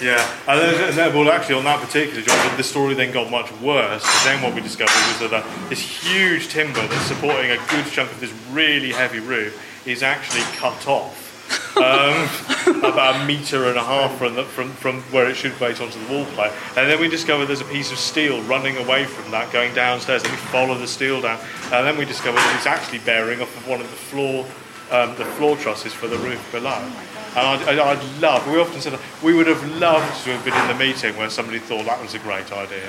Yeah, 0.00 0.20
and 0.46 0.60
then, 0.60 0.88
and 0.90 0.98
then- 0.98 1.14
well, 1.14 1.30
actually, 1.32 1.54
on 1.54 1.64
that 1.64 1.80
particular 1.80 2.20
job, 2.20 2.56
the 2.58 2.62
story 2.62 2.92
then 2.92 3.12
got 3.12 3.30
much 3.30 3.50
worse. 3.62 4.02
Because 4.02 4.24
then 4.24 4.42
what 4.42 4.54
we 4.54 4.60
discovered 4.60 4.92
was 4.92 5.30
that 5.30 5.32
uh, 5.32 5.68
this 5.70 5.80
huge 5.80 6.48
timber 6.48 6.86
that's 6.86 7.06
supporting 7.06 7.50
a 7.50 7.56
good 7.70 7.86
chunk 7.86 8.12
of 8.12 8.20
this 8.20 8.32
really 8.50 8.92
heavy 8.92 9.20
roof 9.20 9.56
is 9.86 10.02
actually 10.02 10.42
cut 10.58 10.86
off. 10.86 11.25
Um, 11.76 12.28
about 12.78 13.20
a 13.20 13.24
metre 13.26 13.68
and 13.68 13.76
a 13.76 13.82
half 13.82 14.16
from, 14.18 14.34
the, 14.34 14.44
from, 14.44 14.70
from 14.70 15.00
where 15.12 15.28
it 15.28 15.36
should 15.36 15.58
base 15.58 15.80
onto 15.80 15.98
the 16.06 16.12
wall 16.12 16.24
plate. 16.26 16.52
And 16.76 16.90
then 16.90 17.00
we 17.00 17.08
discovered 17.08 17.46
there's 17.46 17.60
a 17.60 17.64
piece 17.66 17.92
of 17.92 17.98
steel 17.98 18.42
running 18.42 18.76
away 18.78 19.04
from 19.04 19.30
that, 19.30 19.52
going 19.52 19.74
downstairs. 19.74 20.22
And 20.22 20.32
we 20.32 20.38
follow 20.38 20.76
the 20.76 20.86
steel 20.86 21.20
down. 21.20 21.38
And 21.72 21.86
then 21.86 21.96
we 21.96 22.04
discovered 22.04 22.38
that 22.38 22.56
it's 22.56 22.66
actually 22.66 23.00
bearing 23.00 23.40
off 23.40 23.54
of 23.56 23.68
one 23.68 23.80
of 23.80 23.90
the 23.90 23.96
floor, 23.96 24.46
um, 24.90 25.14
the 25.16 25.24
floor 25.36 25.56
trusses 25.56 25.92
for 25.92 26.08
the 26.08 26.18
roof 26.18 26.50
below. 26.50 26.82
And 27.36 27.46
I'd, 27.68 27.78
I'd 27.78 28.20
love, 28.20 28.50
we 28.50 28.58
often 28.58 28.80
said, 28.80 28.98
we 29.22 29.34
would 29.34 29.46
have 29.46 29.62
loved 29.78 30.24
to 30.24 30.32
have 30.32 30.44
been 30.44 30.54
in 30.54 30.68
the 30.68 30.74
meeting 30.74 31.14
where 31.18 31.28
somebody 31.28 31.58
thought 31.58 31.84
that 31.84 32.00
was 32.00 32.14
a 32.14 32.18
great 32.20 32.50
idea. 32.50 32.88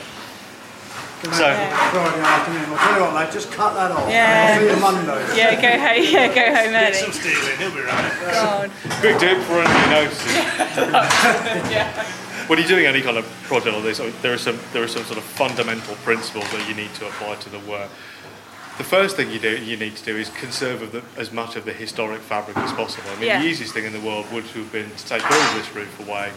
So, 1.24 1.30
Friday 1.32 2.22
afternoon. 2.22 2.66
I'll 2.70 2.78
tell 2.78 2.96
you 2.96 3.02
what, 3.02 3.14
mate, 3.26 3.32
just 3.34 3.52
cut 3.52 3.74
that 3.74 3.92
off. 3.92 4.08
Yeah. 4.10 4.54
I'll 4.54 4.60
see 4.62 4.70
you 4.76 4.80
Monday. 4.82 5.26
Yeah, 5.36 5.56
go 5.60 5.70
home. 5.82 6.04
Yeah, 6.14 6.28
go 6.28 6.46
home 6.56 6.72
Get 6.72 6.96
some 6.96 7.10
early. 7.10 7.18
steel 7.18 7.42
he'll 7.58 7.74
be 7.74 7.82
right. 7.82 8.14
God. 8.32 8.70
quick 9.02 9.18
tip 9.18 9.40
for 9.42 9.60
anybody 9.62 9.90
notices. 9.90 10.36
When 12.48 12.60
you're 12.60 12.68
doing 12.70 12.86
any 12.86 13.02
kind 13.02 13.18
of 13.18 13.26
project 13.44 13.76
like 13.76 13.84
this, 13.84 13.98
there 14.22 14.32
are 14.34 14.38
some 14.38 14.58
there 14.72 14.82
are 14.82 14.88
some 14.88 15.04
sort 15.04 15.18
of 15.18 15.26
fundamental 15.26 15.96
principles 15.96 16.50
that 16.52 16.66
you 16.70 16.76
need 16.76 16.94
to 16.94 17.06
apply 17.08 17.36
to 17.36 17.50
the 17.50 17.60
work. 17.60 17.90
The 18.78 18.86
first 18.86 19.18
thing 19.18 19.30
you 19.32 19.40
do 19.40 19.58
you 19.58 19.76
need 19.76 19.98
to 19.98 20.04
do 20.06 20.16
is 20.16 20.30
conserve 20.30 20.82
of 20.82 20.92
the, 20.94 21.04
as 21.20 21.34
much 21.34 21.58
of 21.58 21.66
the 21.66 21.74
historic 21.74 22.22
fabric 22.22 22.56
as 22.58 22.72
possible. 22.72 23.10
I 23.10 23.16
mean, 23.16 23.26
Yeah. 23.26 23.42
the 23.42 23.48
easiest 23.50 23.74
thing 23.74 23.84
in 23.84 23.92
the 23.92 24.00
world 24.00 24.32
would 24.32 24.46
have 24.46 24.72
been 24.72 24.90
to 24.90 25.06
take 25.06 25.30
all 25.30 25.38
of 25.42 25.56
this 25.56 25.70
roof 25.76 26.00
away, 26.08 26.32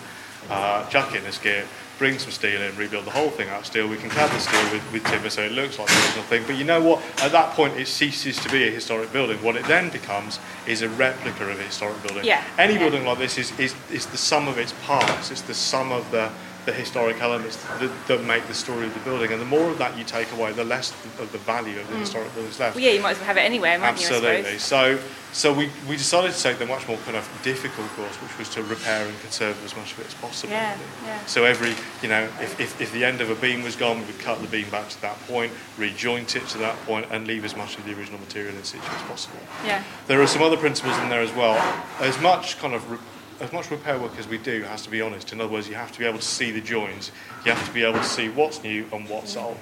uh, 0.49 0.83
chuck 0.89 1.15
in 1.15 1.25
a 1.27 1.31
skip, 1.33 1.69
bring 2.01 2.19
some 2.19 2.31
steel 2.31 2.63
in, 2.63 2.75
rebuild 2.77 3.05
the 3.05 3.11
whole 3.11 3.29
thing 3.29 3.51
out 3.51 3.61
of 3.61 3.67
steel. 3.67 3.87
We 3.87 3.99
can 3.99 4.09
clad 4.09 4.31
the 4.31 4.39
steel 4.41 4.73
with, 4.73 4.83
with 4.91 5.05
timber 5.05 5.29
so 5.29 5.43
it 5.43 5.53
looks 5.53 5.79
like 5.79 5.87
the 5.87 5.95
original 5.97 6.25
thing. 6.25 6.43
But 6.47 6.57
you 6.57 6.65
know 6.65 6.81
what? 6.81 7.03
At 7.23 7.31
that 7.33 7.53
point, 7.55 7.77
it 7.77 7.87
ceases 7.89 8.39
to 8.39 8.49
be 8.49 8.67
a 8.67 8.71
historic 8.71 9.13
building. 9.13 9.37
What 9.43 9.55
it 9.55 9.67
then 9.67 9.91
becomes 9.91 10.41
is 10.67 10.81
a 10.81 10.89
replica 10.89 11.51
of 11.51 11.61
a 11.61 11.63
historic 11.63 12.03
building. 12.03 12.25
Yeah. 12.25 12.43
Any 12.57 12.73
Yeah. 12.73 12.79
building 12.81 13.05
like 13.05 13.19
this 13.19 13.37
is, 13.37 13.53
is, 13.61 13.75
is 13.93 14.07
the 14.07 14.17
sum 14.17 14.49
of 14.49 14.57
its 14.57 14.73
parts. 14.87 15.31
It's 15.31 15.43
the 15.43 15.53
sum 15.53 15.93
of 15.93 16.11
the, 16.11 16.31
the 16.67 16.73
historic 16.73 17.21
elements 17.21 17.57
that, 17.79 17.91
that 18.09 18.25
make 18.25 18.47
the 18.47 18.55
story 18.55 18.87
of 18.87 18.95
the 18.95 19.01
building. 19.01 19.33
And 19.33 19.41
the 19.41 19.47
more 19.47 19.71
of 19.71 19.79
that 19.79 19.97
you 19.97 20.05
take 20.05 20.31
away, 20.33 20.53
the 20.53 20.65
less 20.65 20.93
of 21.19 21.31
the 21.33 21.39
value 21.39 21.81
of 21.81 21.89
the 21.89 21.95
mm. 21.95 22.01
historic 22.01 22.33
building 22.35 22.51
is 22.51 22.61
left. 22.61 22.77
Well, 22.77 22.85
yeah, 22.85 22.93
you 22.93 23.01
might 23.01 23.13
as 23.13 23.19
well 23.19 23.27
have 23.27 23.37
it 23.37 23.41
anywhere, 23.41 23.79
mightn't 23.79 24.01
you? 24.01 24.07
Absolutely. 24.07 24.59
So, 24.59 24.99
so 25.33 25.53
we, 25.53 25.71
we 25.89 25.97
decided 25.97 26.33
to 26.33 26.43
take 26.43 26.59
the 26.59 26.67
much 26.67 26.87
more 26.89 26.99
kind 26.99 27.17
of 27.17 27.29
difficult 27.43 27.89
course, 27.91 28.15
which 28.17 28.37
was 28.39 28.49
to 28.51 28.63
repair 28.65 29.07
and 29.07 29.19
conserve 29.21 29.63
as 29.65 29.77
much 29.77 29.93
of 29.93 30.01
it 30.01 30.07
as 30.07 30.15
possible. 30.15 30.53
Yeah, 30.53 30.77
yeah. 31.05 31.25
So 31.27 31.45
every, 31.45 31.75
you 32.03 32.09
know, 32.09 32.25
if, 32.41 32.59
if, 32.61 32.81
if 32.81 32.93
the 32.93 33.05
end 33.05 33.21
of 33.21 33.31
a 33.31 33.37
beam 33.37 33.63
was 33.63 33.77
gone, 33.77 34.01
we 34.01 34.07
would 34.07 34.19
cut 34.19 34.41
the 34.43 34.49
beam 34.49 34.69
back 34.71 34.89
to 34.91 35.01
that 35.03 35.19
point, 35.27 35.53
rejoint 35.79 36.37
it 36.37 36.47
to 36.49 36.59
that 36.59 36.77
point, 36.85 37.07
and 37.11 37.27
leave 37.27 37.45
as 37.45 37.57
much 37.57 37.79
of 37.79 37.85
the 37.85 37.97
original 37.97 38.19
material 38.21 38.55
in 38.55 38.65
situ 38.65 38.83
as 38.85 39.03
possible. 39.03 39.39
Yeah. 39.65 39.83
There 40.09 40.21
are 40.21 40.27
some 40.27 40.43
other 40.43 40.57
principles 40.57 40.99
in 40.99 41.09
there 41.09 41.23
as 41.23 41.33
well. 41.33 41.57
As 42.01 42.21
much 42.21 42.59
kind 42.59 42.75
of 42.75 43.01
as 43.41 43.53
much 43.53 43.71
repair 43.71 43.99
work 43.99 44.13
as 44.19 44.29
we 44.29 44.39
do 44.39 44.63
has 44.63 44.83
to 44.83 44.91
be 44.91 45.01
honest. 45.01 45.33
In 45.33 45.41
other 45.41 45.53
words, 45.53 45.69
you 45.69 45.75
have 45.75 45.93
to 45.93 45.99
be 45.99 46.05
able 46.05 46.19
to 46.19 46.25
see 46.25 46.51
the 46.51 46.61
joins. 46.61 47.11
You 47.45 47.53
have 47.53 47.67
to 47.67 47.73
be 47.73 47.83
able 47.83 47.99
to 47.99 48.05
see 48.05 48.29
what's 48.29 48.63
new 48.63 48.87
and 48.93 49.09
what's 49.09 49.37
old. 49.37 49.57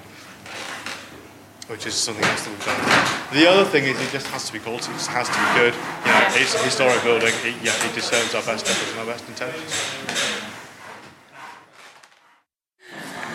Which 1.67 1.85
is 1.85 1.93
something 1.93 2.23
else 2.23 2.43
that 2.45 2.49
we've 2.49 2.65
done. 2.65 3.39
The 3.39 3.47
other 3.47 3.63
thing 3.63 3.83
is 3.83 3.99
it 4.01 4.11
just 4.11 4.27
has 4.27 4.47
to 4.47 4.53
be 4.53 4.59
quality. 4.59 4.91
It 4.91 5.07
has 5.07 5.27
to 5.29 5.33
be 5.33 5.59
good. 5.59 5.73
You 5.73 6.11
know, 6.11 6.41
it's 6.41 6.55
a 6.55 6.63
historic 6.63 7.03
building. 7.03 7.33
It, 7.43 7.55
yeah, 7.63 7.85
it 7.85 7.93
just 7.93 8.09
serves 8.09 8.33
our 8.33 8.41
best 8.41 8.67
efforts 8.67 8.91
and 8.91 8.99
our 8.99 9.05
best 9.05 9.27
intentions. 9.29 10.48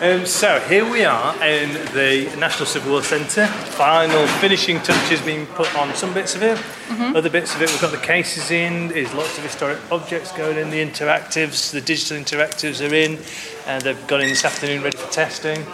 Um, 0.01 0.26
so 0.26 0.59
here 0.61 0.88
we 0.90 1.05
are 1.05 1.32
in 1.45 1.72
the 1.95 2.34
National 2.36 2.66
Civil 2.66 2.92
War 2.92 3.03
Centre. 3.03 3.47
Final 3.47 4.26
finishing 4.26 4.80
touches 4.80 5.20
being 5.22 5.47
put 5.47 5.72
on 5.76 5.95
some 5.95 6.12
bits 6.12 6.34
of 6.34 6.42
it. 6.42 6.59
Mhm. 6.88 7.14
Other 7.14 7.30
bits 7.30 7.55
of 7.55 7.62
it, 7.62 7.70
we've 7.70 7.80
got 7.80 7.92
the 7.92 7.99
cases 7.99 8.51
in. 8.51 8.88
There's 8.88 9.12
lots 9.14 9.38
of 9.38 9.45
historic 9.45 9.78
objects 9.92 10.32
going 10.32 10.59
in. 10.59 10.70
The 10.70 10.84
interactives, 10.84 11.70
the 11.70 11.80
digital 11.80 12.18
interactives 12.18 12.80
are 12.80 12.92
in, 12.92 13.18
and 13.66 13.82
they've 13.82 14.07
gone 14.09 14.20
in 14.20 14.28
this 14.28 14.45
afternoon 14.45 14.82
ready 14.82 14.97
for 14.97 15.11
testing. 15.12 15.64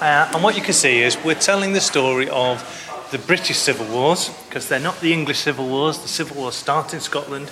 Uh, 0.00 0.30
and 0.32 0.42
what 0.44 0.54
you 0.54 0.62
can 0.62 0.72
see 0.72 1.02
is 1.02 1.18
we're 1.22 1.34
telling 1.34 1.72
the 1.72 1.80
story 1.80 2.28
of 2.30 2.62
the 3.10 3.18
British 3.18 3.58
Civil 3.58 3.86
Wars, 3.86 4.30
because 4.48 4.66
they're 4.68 4.78
not 4.78 5.00
the 5.00 5.12
English 5.12 5.40
Civil 5.40 5.66
Wars. 5.66 5.98
The 5.98 6.08
Civil 6.08 6.36
Wars 6.36 6.54
start 6.54 6.94
in 6.94 7.00
Scotland, 7.00 7.50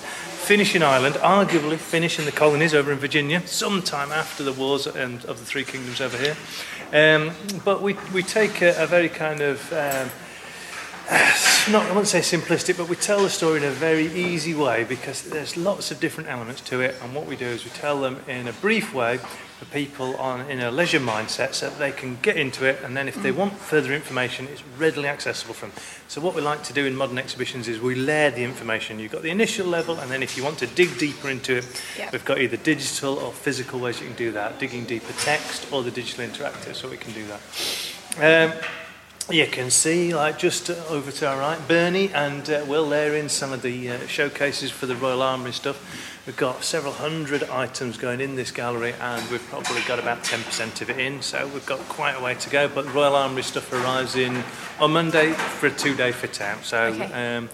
finish 0.49 0.75
in 0.75 0.81
Ireland, 0.81 1.13
arguably 1.17 1.77
finish 1.77 2.17
in 2.17 2.25
the 2.25 2.31
colonies 2.31 2.73
over 2.73 2.91
in 2.91 2.97
Virginia, 2.97 3.45
sometime 3.45 4.11
after 4.11 4.43
the 4.43 4.51
wars 4.51 4.87
and 4.87 5.23
of 5.25 5.37
the 5.37 5.45
Three 5.45 5.63
Kingdoms 5.63 6.01
over 6.01 6.17
here. 6.17 6.35
Um, 6.91 7.35
but 7.63 7.83
we, 7.83 7.95
we 8.15 8.23
take 8.23 8.63
a, 8.63 8.73
a 8.81 8.87
very 8.87 9.09
kind 9.09 9.41
of 9.41 9.71
um, 9.71 10.09
not 11.71 11.87
I 11.87 11.91
won't 11.93 12.07
say 12.07 12.19
simplistic, 12.19 12.77
but 12.77 12.87
we 12.87 12.95
tell 12.95 13.23
the 13.23 13.31
story 13.31 13.57
in 13.57 13.63
a 13.63 13.71
very 13.71 14.05
easy 14.13 14.53
way 14.53 14.83
because 14.83 15.23
there's 15.23 15.57
lots 15.57 15.89
of 15.89 15.99
different 15.99 16.29
elements 16.29 16.61
to 16.61 16.81
it, 16.81 16.95
and 17.01 17.15
what 17.15 17.25
we 17.25 17.35
do 17.35 17.45
is 17.47 17.63
we 17.63 17.71
tell 17.71 17.99
them 17.99 18.19
in 18.27 18.47
a 18.47 18.53
brief 18.53 18.93
way 18.93 19.17
for 19.17 19.65
people 19.65 20.15
on 20.17 20.41
in 20.51 20.59
a 20.59 20.69
leisure 20.69 20.99
mindset 20.99 21.55
so 21.55 21.67
that 21.67 21.79
they 21.79 21.91
can 21.91 22.19
get 22.21 22.37
into 22.37 22.63
it, 22.65 22.79
and 22.83 22.95
then 22.95 23.07
if 23.07 23.15
they 23.23 23.31
want 23.31 23.53
further 23.53 23.91
information, 23.91 24.47
it's 24.49 24.63
readily 24.77 25.07
accessible 25.09 25.55
from. 25.55 25.71
So 26.07 26.21
what 26.21 26.35
we 26.35 26.41
like 26.41 26.61
to 26.65 26.73
do 26.73 26.85
in 26.85 26.95
modern 26.95 27.17
exhibitions 27.17 27.67
is 27.67 27.81
we 27.81 27.95
layer 27.95 28.29
the 28.29 28.43
information. 28.43 28.99
You've 28.99 29.11
got 29.11 29.23
the 29.23 29.31
initial 29.31 29.65
level, 29.65 29.99
and 29.99 30.11
then 30.11 30.21
if 30.21 30.37
you 30.37 30.43
want 30.43 30.59
to 30.59 30.67
dig 30.67 30.95
deeper 30.99 31.29
into 31.29 31.57
it, 31.57 31.83
Yeah. 31.97 32.09
we've 32.11 32.23
got 32.23 32.39
either 32.39 32.57
digital 32.57 33.17
or 33.17 33.33
physical 33.33 33.79
ways 33.79 33.99
you 33.99 34.05
can 34.05 34.15
do 34.15 34.31
that, 34.33 34.59
digging 34.59 34.85
deeper 34.85 35.13
text 35.13 35.65
or 35.71 35.81
the 35.81 35.91
digital 35.91 36.23
interactive, 36.23 36.75
so 36.75 36.87
we 36.87 36.97
can 36.97 37.13
do 37.13 37.25
that. 37.25 37.41
Um, 38.53 38.53
you 39.31 39.45
can 39.47 39.69
see, 39.69 40.13
like 40.13 40.39
just 40.39 40.69
uh, 40.69 40.75
over 40.89 41.11
to 41.11 41.27
our 41.27 41.39
right, 41.39 41.67
Bernie 41.67 42.11
and 42.13 42.49
uh, 42.49 42.65
Will 42.67 42.89
there 42.89 43.15
in 43.15 43.29
some 43.29 43.51
of 43.51 43.61
the 43.61 43.91
uh, 43.91 44.07
showcases 44.07 44.71
for 44.71 44.85
the 44.85 44.95
Royal 44.95 45.21
Armoury 45.21 45.53
stuff. 45.53 46.25
We've 46.25 46.35
got 46.35 46.63
several 46.63 46.93
hundred 46.93 47.43
items 47.43 47.97
going 47.97 48.21
in 48.21 48.35
this 48.35 48.51
gallery, 48.51 48.93
and 48.99 49.29
we've 49.29 49.45
probably 49.47 49.81
got 49.81 49.99
about 49.99 50.23
10% 50.23 50.81
of 50.81 50.89
it 50.89 50.99
in, 50.99 51.21
so 51.21 51.47
we've 51.47 51.65
got 51.65 51.79
quite 51.89 52.13
a 52.13 52.23
way 52.23 52.35
to 52.35 52.49
go. 52.49 52.67
But 52.67 52.85
the 52.85 52.91
Royal 52.91 53.15
Armoury 53.15 53.43
stuff 53.43 53.71
arrives 53.71 54.15
in 54.15 54.43
on 54.79 54.93
Monday 54.93 55.33
for 55.33 55.67
a 55.67 55.71
two-day 55.71 56.11
fit 56.11 56.41
out. 56.41 56.63
So. 56.63 56.77
Okay. 56.77 57.35
Um, 57.37 57.49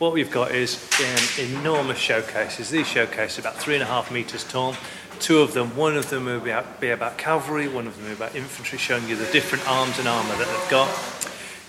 what 0.00 0.14
we've 0.14 0.30
got 0.30 0.52
is 0.52 0.90
um, 0.98 1.58
enormous 1.58 1.98
showcases. 1.98 2.70
These 2.70 2.86
showcases 2.86 3.36
are 3.36 3.40
about 3.42 3.56
three 3.60 3.74
and 3.74 3.82
a 3.82 3.86
half 3.86 4.10
metres 4.10 4.44
tall. 4.44 4.74
Two 5.18 5.40
of 5.40 5.52
them, 5.52 5.76
one 5.76 5.94
of 5.94 6.08
them 6.08 6.24
will 6.24 6.40
be 6.40 6.48
about, 6.48 6.80
be 6.80 6.88
about 6.88 7.18
cavalry, 7.18 7.68
one 7.68 7.86
of 7.86 7.94
them 7.94 8.04
will 8.04 8.12
be 8.12 8.16
about 8.16 8.34
infantry, 8.34 8.78
showing 8.78 9.06
you 9.06 9.16
the 9.16 9.30
different 9.30 9.68
arms 9.68 9.98
and 9.98 10.08
armour 10.08 10.34
that 10.36 10.48
they've 10.48 10.70
got. 10.70 10.88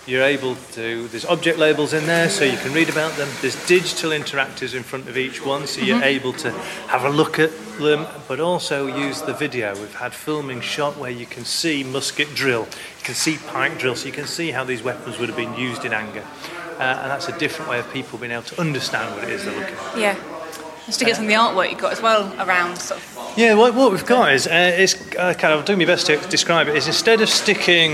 You're 0.04 0.24
able 0.24 0.56
to, 0.72 1.06
there's 1.08 1.24
object 1.24 1.58
labels 1.58 1.92
in 1.92 2.06
there 2.06 2.28
so 2.28 2.44
you 2.44 2.56
can 2.56 2.72
read 2.72 2.88
about 2.88 3.12
them. 3.16 3.28
There's 3.40 3.54
digital 3.66 4.10
interactives 4.10 4.74
in 4.74 4.82
front 4.82 5.08
of 5.08 5.16
each 5.16 5.44
one 5.46 5.68
so 5.68 5.80
you're 5.80 6.00
Mhm. 6.00 6.04
able 6.04 6.32
to 6.34 6.50
have 6.88 7.04
a 7.04 7.08
look 7.08 7.38
at 7.38 7.50
them 7.78 8.06
but 8.26 8.40
also 8.40 8.88
use 8.88 9.22
the 9.22 9.32
video. 9.32 9.74
We've 9.76 9.94
had 9.94 10.12
filming 10.12 10.60
shot 10.60 10.96
where 10.98 11.10
you 11.12 11.26
can 11.26 11.44
see 11.44 11.84
musket 11.84 12.34
drill, 12.34 12.66
you 12.98 13.04
can 13.04 13.14
see 13.14 13.38
pike 13.52 13.78
drill, 13.78 13.94
so 13.94 14.06
you 14.06 14.12
can 14.12 14.26
see 14.26 14.50
how 14.50 14.64
these 14.64 14.82
weapons 14.82 15.18
would 15.18 15.28
have 15.28 15.36
been 15.38 15.54
used 15.56 15.84
in 15.84 15.92
anger. 15.92 16.24
Uh, 16.80 16.82
and 16.82 17.10
that's 17.12 17.28
a 17.28 17.38
different 17.38 17.70
way 17.70 17.78
of 17.78 17.92
people 17.92 18.18
being 18.18 18.32
able 18.32 18.42
to 18.42 18.60
understand 18.60 19.14
what 19.14 19.22
it 19.22 19.30
is 19.30 19.44
they're 19.44 19.54
looking 19.56 19.76
at. 19.94 19.98
Yeah. 19.98 20.14
Just 20.86 20.98
to 20.98 21.04
get 21.04 21.16
some 21.16 21.24
of 21.24 21.28
the 21.28 21.36
artwork 21.36 21.70
you've 21.70 21.80
got 21.80 21.92
as 21.92 22.02
well 22.02 22.32
around 22.40 22.76
sort 22.76 23.00
of. 23.00 23.32
Yeah, 23.36 23.54
what, 23.54 23.74
what 23.74 23.92
we've 23.92 24.04
got 24.04 24.32
is, 24.32 24.46
uh, 24.46 24.74
is 24.76 24.94
uh, 25.18 25.32
kind 25.34 25.54
of 25.54 25.64
doing 25.64 25.78
my 25.78 25.84
best 25.84 26.06
to 26.06 26.16
describe 26.28 26.68
it, 26.68 26.76
is 26.76 26.86
instead 26.86 27.20
of 27.20 27.28
sticking 27.28 27.92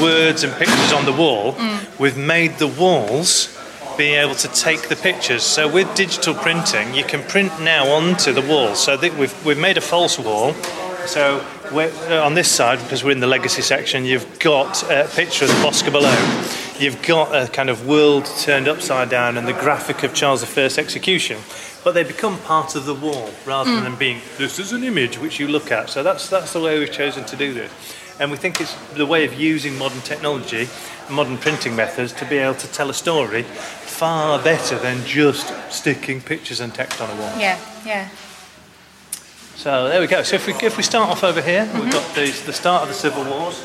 words 0.00 0.44
and 0.44 0.52
pictures 0.54 0.92
on 0.92 1.04
the 1.06 1.12
wall, 1.12 1.54
Mm. 1.54 1.98
we've 1.98 2.16
made 2.18 2.58
the 2.58 2.68
walls 2.68 3.52
being 3.96 4.14
able 4.14 4.34
to 4.34 4.48
take 4.48 4.88
the 4.88 4.96
pictures. 4.96 5.42
So 5.42 5.66
with 5.72 5.92
digital 5.94 6.34
printing, 6.34 6.94
you 6.94 7.02
can 7.04 7.22
print 7.22 7.50
now 7.62 7.86
onto 7.88 8.32
the 8.32 8.42
wall. 8.42 8.74
So 8.74 8.98
we've, 9.00 9.44
we've 9.46 9.58
made 9.58 9.78
a 9.78 9.80
false 9.80 10.18
wall. 10.18 10.52
So 11.06 11.42
we're, 11.72 11.90
uh, 12.10 12.24
on 12.24 12.34
this 12.34 12.50
side, 12.50 12.78
because 12.80 13.02
we're 13.02 13.12
in 13.12 13.20
the 13.20 13.26
legacy 13.26 13.62
section, 13.62 14.04
you've 14.04 14.38
got 14.38 14.82
a 14.90 15.08
picture 15.14 15.46
of 15.46 15.50
the 15.50 15.62
Boscobel. 15.62 16.02
You've 16.78 17.02
got 17.06 17.34
a 17.34 17.48
kind 17.50 17.70
of 17.70 17.86
world 17.86 18.26
turned 18.40 18.68
upside 18.68 19.08
down 19.08 19.38
and 19.38 19.48
the 19.48 19.54
graphic 19.54 20.02
of 20.02 20.12
Charles 20.14 20.42
I's 20.58 20.76
execution. 20.78 21.38
But 21.82 21.94
they 21.94 22.02
become 22.04 22.38
part 22.40 22.74
of 22.74 22.84
the 22.84 22.94
wall 22.94 23.30
rather 23.46 23.70
Mm. 23.70 23.82
than 23.84 23.94
being 23.96 24.20
this 24.38 24.58
is 24.58 24.72
an 24.72 24.84
image 24.84 25.18
which 25.18 25.38
you 25.40 25.48
look 25.48 25.70
at. 25.72 25.88
So 25.88 26.02
that's 26.02 26.28
that's 26.28 26.52
the 26.52 26.60
way 26.60 26.78
we've 26.78 26.92
chosen 26.92 27.24
to 27.24 27.36
do 27.36 27.54
this. 27.54 27.70
And 28.20 28.30
we 28.30 28.36
think 28.36 28.60
it's 28.60 28.74
the 28.94 29.06
way 29.06 29.24
of 29.24 29.34
using 29.34 29.78
modern 29.78 30.00
technology, 30.00 30.68
modern 31.08 31.38
printing 31.38 31.76
methods 31.76 32.12
to 32.14 32.24
be 32.24 32.38
able 32.38 32.54
to 32.56 32.66
tell 32.72 32.90
a 32.90 32.94
story 32.94 33.42
far 33.42 34.38
better 34.38 34.76
than 34.78 35.04
just 35.06 35.52
sticking 35.70 36.20
pictures 36.20 36.60
and 36.60 36.74
text 36.74 37.00
on 37.00 37.08
a 37.10 37.14
wall. 37.14 37.32
Yeah, 37.38 37.58
yeah. 37.86 38.08
So 39.56 39.88
there 39.88 40.00
we 40.00 40.06
go. 40.06 40.22
So 40.24 40.36
if 40.36 40.46
we 40.46 40.54
if 40.66 40.76
we 40.76 40.82
start 40.82 41.08
off 41.10 41.24
over 41.24 41.40
here, 41.40 41.68
we've 41.74 41.92
got 41.92 42.14
the, 42.14 42.26
the 42.46 42.52
start 42.52 42.82
of 42.82 42.88
the 42.88 42.94
Civil 42.94 43.24
Wars. 43.24 43.64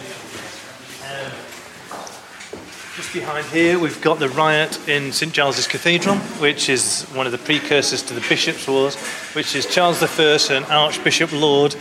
Just 2.98 3.14
behind 3.14 3.46
here, 3.48 3.80
we've 3.80 4.02
got 4.02 4.20
the 4.20 4.28
riot 4.28 4.78
in 4.90 5.14
St 5.14 5.32
Giles's 5.32 5.66
Cathedral, 5.66 6.18
which 6.42 6.68
is 6.68 7.04
one 7.14 7.26
of 7.26 7.32
the 7.32 7.38
precursors 7.38 8.02
to 8.04 8.14
the 8.14 8.20
Bishops' 8.28 8.68
Wars, 8.68 8.98
which 9.34 9.56
is 9.56 9.66
Charles 9.66 10.04
I 10.04 10.54
and 10.54 10.66
Archbishop 10.66 11.32
Laud 11.32 11.74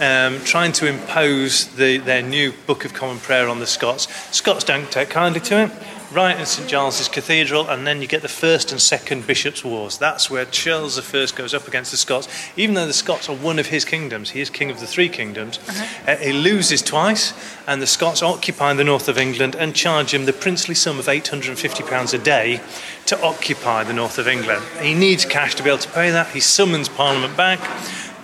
um, 0.00 0.40
trying 0.40 0.72
to 0.72 0.88
impose 0.88 1.68
the, 1.76 1.98
their 1.98 2.20
new 2.20 2.52
Book 2.66 2.84
of 2.84 2.94
Common 2.94 3.18
Prayer 3.18 3.48
on 3.48 3.60
the 3.60 3.66
Scots. 3.66 4.08
Scots 4.34 4.64
don't 4.64 4.90
take 4.90 5.08
kindly 5.08 5.40
to 5.42 5.66
it. 5.66 5.70
Riot 6.12 6.38
in 6.38 6.46
St 6.46 6.68
Giles's 6.68 7.08
Cathedral, 7.08 7.68
and 7.68 7.84
then 7.84 8.00
you 8.00 8.06
get 8.06 8.22
the 8.22 8.28
First 8.28 8.70
and 8.70 8.80
Second 8.80 9.26
Bishops' 9.26 9.64
Wars. 9.64 9.98
That's 9.98 10.30
where 10.30 10.44
Charles 10.44 10.98
I 10.98 11.26
goes 11.34 11.52
up 11.52 11.66
against 11.66 11.90
the 11.90 11.96
Scots. 11.96 12.28
Even 12.56 12.76
though 12.76 12.86
the 12.86 12.92
Scots 12.92 13.28
are 13.28 13.34
one 13.34 13.58
of 13.58 13.66
his 13.66 13.84
kingdoms, 13.84 14.30
he 14.30 14.40
is 14.40 14.48
king 14.48 14.70
of 14.70 14.78
the 14.78 14.86
three 14.86 15.08
kingdoms. 15.08 15.58
Uh, 16.06 16.16
he 16.16 16.32
loses 16.32 16.80
twice, 16.80 17.32
and 17.66 17.82
the 17.82 17.88
Scots 17.88 18.22
occupy 18.22 18.72
the 18.74 18.84
north 18.84 19.08
of 19.08 19.18
England 19.18 19.56
and 19.56 19.74
charge 19.74 20.14
him 20.14 20.26
the 20.26 20.32
princely 20.32 20.76
sum 20.76 21.00
of 21.00 21.06
£850 21.06 22.14
a 22.14 22.18
day 22.18 22.60
to 23.06 23.20
occupy 23.20 23.82
the 23.82 23.92
north 23.92 24.18
of 24.18 24.28
England. 24.28 24.64
He 24.80 24.94
needs 24.94 25.24
cash 25.24 25.56
to 25.56 25.62
be 25.64 25.70
able 25.70 25.78
to 25.80 25.90
pay 25.90 26.10
that. 26.10 26.28
He 26.28 26.40
summons 26.40 26.88
Parliament 26.88 27.36
back. 27.36 27.58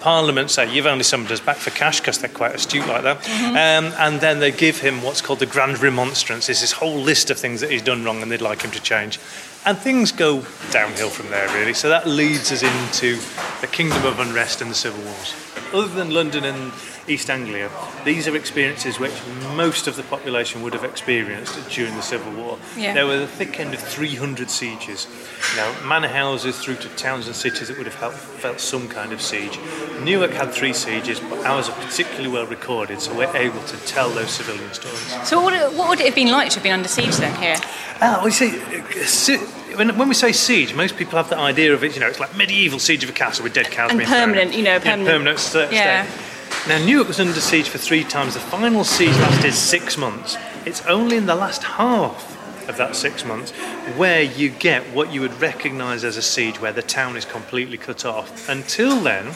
Parliament 0.02 0.50
say, 0.50 0.72
You've 0.72 0.86
only 0.86 1.04
summoned 1.04 1.30
us 1.30 1.40
back 1.40 1.56
for 1.56 1.70
cash 1.70 2.00
because 2.00 2.18
they're 2.18 2.28
quite 2.28 2.54
astute 2.54 2.86
like 2.88 3.04
that. 3.04 3.18
Um, 3.50 3.92
and 3.98 4.20
then 4.20 4.40
they 4.40 4.50
give 4.50 4.80
him 4.80 5.02
what's 5.02 5.22
called 5.22 5.38
the 5.38 5.46
Grand 5.46 5.80
Remonstrance. 5.80 6.48
It's 6.48 6.60
this 6.60 6.72
whole 6.72 6.98
list 6.98 7.30
of 7.30 7.38
things 7.38 7.60
that 7.60 7.70
he's 7.70 7.82
done 7.82 8.04
wrong 8.04 8.20
and 8.20 8.30
they'd 8.30 8.40
like 8.40 8.62
him 8.62 8.72
to 8.72 8.82
change. 8.82 9.20
And 9.64 9.78
things 9.78 10.10
go 10.10 10.44
downhill 10.72 11.08
from 11.08 11.30
there, 11.30 11.48
really. 11.54 11.72
So 11.72 11.88
that 11.88 12.08
leads 12.08 12.50
us 12.50 12.64
into 12.64 13.20
the 13.60 13.68
Kingdom 13.68 14.04
of 14.04 14.18
Unrest 14.18 14.60
and 14.60 14.70
the 14.70 14.74
Civil 14.74 15.04
Wars. 15.04 15.34
Other 15.72 15.94
than 15.94 16.10
London 16.10 16.44
and 16.44 16.72
East 17.08 17.28
Anglia, 17.30 17.68
these 18.04 18.28
are 18.28 18.36
experiences 18.36 18.98
which 19.00 19.12
most 19.56 19.88
of 19.88 19.96
the 19.96 20.04
population 20.04 20.62
would 20.62 20.72
have 20.72 20.84
experienced 20.84 21.58
during 21.70 21.94
the 21.96 22.02
Civil 22.02 22.32
War. 22.32 22.58
Yeah. 22.76 22.94
There 22.94 23.06
were 23.06 23.18
the 23.18 23.26
thick 23.26 23.58
end 23.58 23.74
of 23.74 23.80
300 23.80 24.48
sieges. 24.48 25.08
Now, 25.56 25.74
manor 25.84 26.06
houses 26.08 26.58
through 26.60 26.76
to 26.76 26.88
towns 26.90 27.26
and 27.26 27.34
cities 27.34 27.68
that 27.68 27.76
would 27.76 27.86
have 27.86 27.94
felt, 27.94 28.14
felt 28.14 28.60
some 28.60 28.88
kind 28.88 29.12
of 29.12 29.20
siege. 29.20 29.58
Newark 30.04 30.30
had 30.30 30.52
three 30.52 30.72
sieges, 30.72 31.18
but 31.18 31.44
ours 31.44 31.68
are 31.68 31.74
particularly 31.84 32.28
well 32.28 32.46
recorded, 32.46 33.00
so 33.00 33.12
we're 33.16 33.36
able 33.36 33.62
to 33.64 33.76
tell 33.78 34.08
those 34.10 34.30
civilian 34.30 34.72
stories. 34.72 35.28
So 35.28 35.40
what 35.40 35.52
would, 35.52 35.60
it, 35.60 35.72
what 35.76 35.88
would 35.88 36.00
it 36.00 36.06
have 36.06 36.14
been 36.14 36.30
like 36.30 36.50
to 36.50 36.54
have 36.56 36.62
been 36.62 36.72
under 36.72 36.88
siege 36.88 37.16
then 37.16 37.34
here? 37.42 37.56
Ah, 38.00 38.20
we 38.24 38.30
see. 38.30 38.58
uh, 38.60 39.38
When, 39.76 39.96
when 39.98 40.08
we 40.08 40.14
say 40.14 40.30
siege, 40.32 40.74
most 40.74 40.96
people 40.96 41.16
have 41.16 41.30
the 41.30 41.38
idea 41.38 41.72
of 41.74 41.82
it. 41.82 41.94
You 41.94 42.00
know, 42.00 42.06
it's 42.08 42.20
like 42.20 42.36
medieval 42.36 42.78
siege 42.78 43.02
of 43.02 43.10
a 43.10 43.12
castle 43.12 43.42
with 43.42 43.54
dead 43.54 43.70
cows 43.70 43.90
And 43.90 43.98
being 43.98 44.08
thrown 44.08 44.20
permanent, 44.28 44.54
you 44.54 44.62
know, 44.62 44.74
Yeah, 44.74 44.78
permanent- 44.80 45.08
permanent 45.08 45.38
sta- 45.40 45.70
Yeah. 45.72 46.06
stay. 46.06 46.28
Now, 46.68 46.78
Newark 46.84 47.08
was 47.08 47.18
under 47.18 47.40
siege 47.40 47.68
for 47.68 47.78
three 47.78 48.04
times. 48.04 48.34
The 48.34 48.40
final 48.40 48.84
siege 48.84 49.16
lasted 49.16 49.52
six 49.52 49.98
months. 49.98 50.36
It's 50.64 50.80
only 50.86 51.16
in 51.16 51.26
the 51.26 51.34
last 51.34 51.64
half 51.64 52.38
of 52.68 52.76
that 52.76 52.94
six 52.94 53.24
months 53.24 53.50
where 53.96 54.22
you 54.22 54.48
get 54.48 54.84
what 54.94 55.12
you 55.12 55.20
would 55.22 55.40
recognise 55.40 56.04
as 56.04 56.16
a 56.16 56.22
siege, 56.22 56.60
where 56.60 56.72
the 56.72 56.80
town 56.82 57.16
is 57.16 57.24
completely 57.24 57.76
cut 57.76 58.04
off. 58.04 58.48
Until 58.48 59.00
then, 59.00 59.32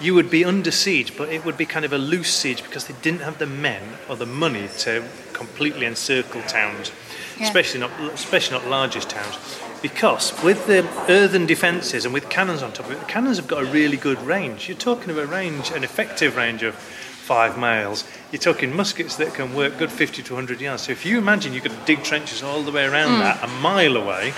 you 0.00 0.14
would 0.14 0.30
be 0.30 0.44
under 0.44 0.70
siege, 0.70 1.16
but 1.16 1.28
it 1.30 1.44
would 1.44 1.56
be 1.56 1.66
kind 1.66 1.84
of 1.84 1.92
a 1.92 1.98
loose 1.98 2.32
siege 2.32 2.62
because 2.62 2.86
they 2.86 2.94
didn't 3.02 3.22
have 3.22 3.38
the 3.38 3.46
men 3.46 3.82
or 4.08 4.14
the 4.14 4.26
money 4.26 4.68
to 4.78 5.02
completely 5.32 5.84
encircle 5.84 6.42
towns, 6.42 6.92
Yeah. 7.40 7.46
especially 7.46 7.80
not 7.80 7.90
especially 8.14 8.56
not 8.58 8.68
largest 8.68 9.10
towns. 9.10 9.34
Because 9.82 10.32
with 10.42 10.66
the 10.66 10.86
earthen 11.08 11.46
defences 11.46 12.04
and 12.04 12.12
with 12.12 12.28
cannons 12.28 12.62
on 12.62 12.72
top 12.72 12.86
of 12.86 12.92
it, 12.92 13.00
the 13.00 13.06
cannons 13.06 13.36
have 13.36 13.46
got 13.46 13.62
a 13.62 13.66
really 13.66 13.96
good 13.96 14.20
range. 14.22 14.68
You're 14.68 14.76
talking 14.76 15.10
of 15.10 15.18
a 15.18 15.26
range, 15.26 15.70
an 15.70 15.84
effective 15.84 16.36
range 16.36 16.62
of 16.62 16.74
five 16.74 17.56
miles. 17.58 18.04
You're 18.32 18.40
talking 18.40 18.74
muskets 18.74 19.16
that 19.16 19.34
can 19.34 19.54
work 19.54 19.78
good 19.78 19.92
50 19.92 20.22
to 20.22 20.34
100 20.34 20.60
yards. 20.60 20.82
So 20.84 20.92
if 20.92 21.04
you 21.06 21.18
imagine 21.18 21.52
you 21.52 21.60
could 21.60 21.84
dig 21.84 22.02
trenches 22.02 22.42
all 22.42 22.62
the 22.62 22.72
way 22.72 22.86
around 22.86 23.10
Mm. 23.12 23.20
that, 23.20 23.44
a 23.44 23.48
mile 23.60 23.96
away, 23.96 24.32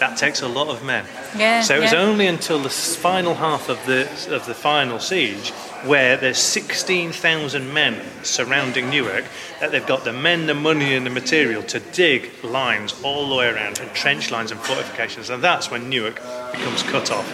that 0.00 0.16
takes 0.16 0.42
a 0.42 0.48
lot 0.48 0.68
of 0.68 0.82
men. 0.82 1.04
Yeah, 1.36 1.60
So 1.62 1.76
it 1.76 1.80
was 1.80 1.92
yeah. 1.92 2.00
only 2.00 2.26
until 2.26 2.58
the 2.58 2.70
final 2.70 3.34
half 3.34 3.68
of 3.68 3.78
the 3.86 4.02
of 4.34 4.46
the 4.46 4.54
final 4.54 4.98
siege 4.98 5.50
where 5.84 6.16
there's 6.18 6.36
16,000 6.38 7.72
men 7.72 7.94
surrounding 8.22 8.90
Newark, 8.90 9.24
that 9.60 9.70
they've 9.72 9.86
got 9.86 10.04
the 10.04 10.12
men, 10.12 10.46
the 10.46 10.54
money, 10.54 10.94
and 10.94 11.06
the 11.06 11.10
material 11.10 11.62
to 11.62 11.80
dig 11.80 12.30
lines 12.44 13.00
all 13.02 13.28
the 13.30 13.34
way 13.34 13.48
around, 13.48 13.78
and 13.80 13.90
trench 13.94 14.30
lines 14.30 14.50
and 14.50 14.60
fortifications, 14.60 15.30
and 15.30 15.42
that's 15.42 15.70
when 15.70 15.88
Newark 15.88 16.16
becomes 16.52 16.82
cut 16.82 17.10
off. 17.10 17.26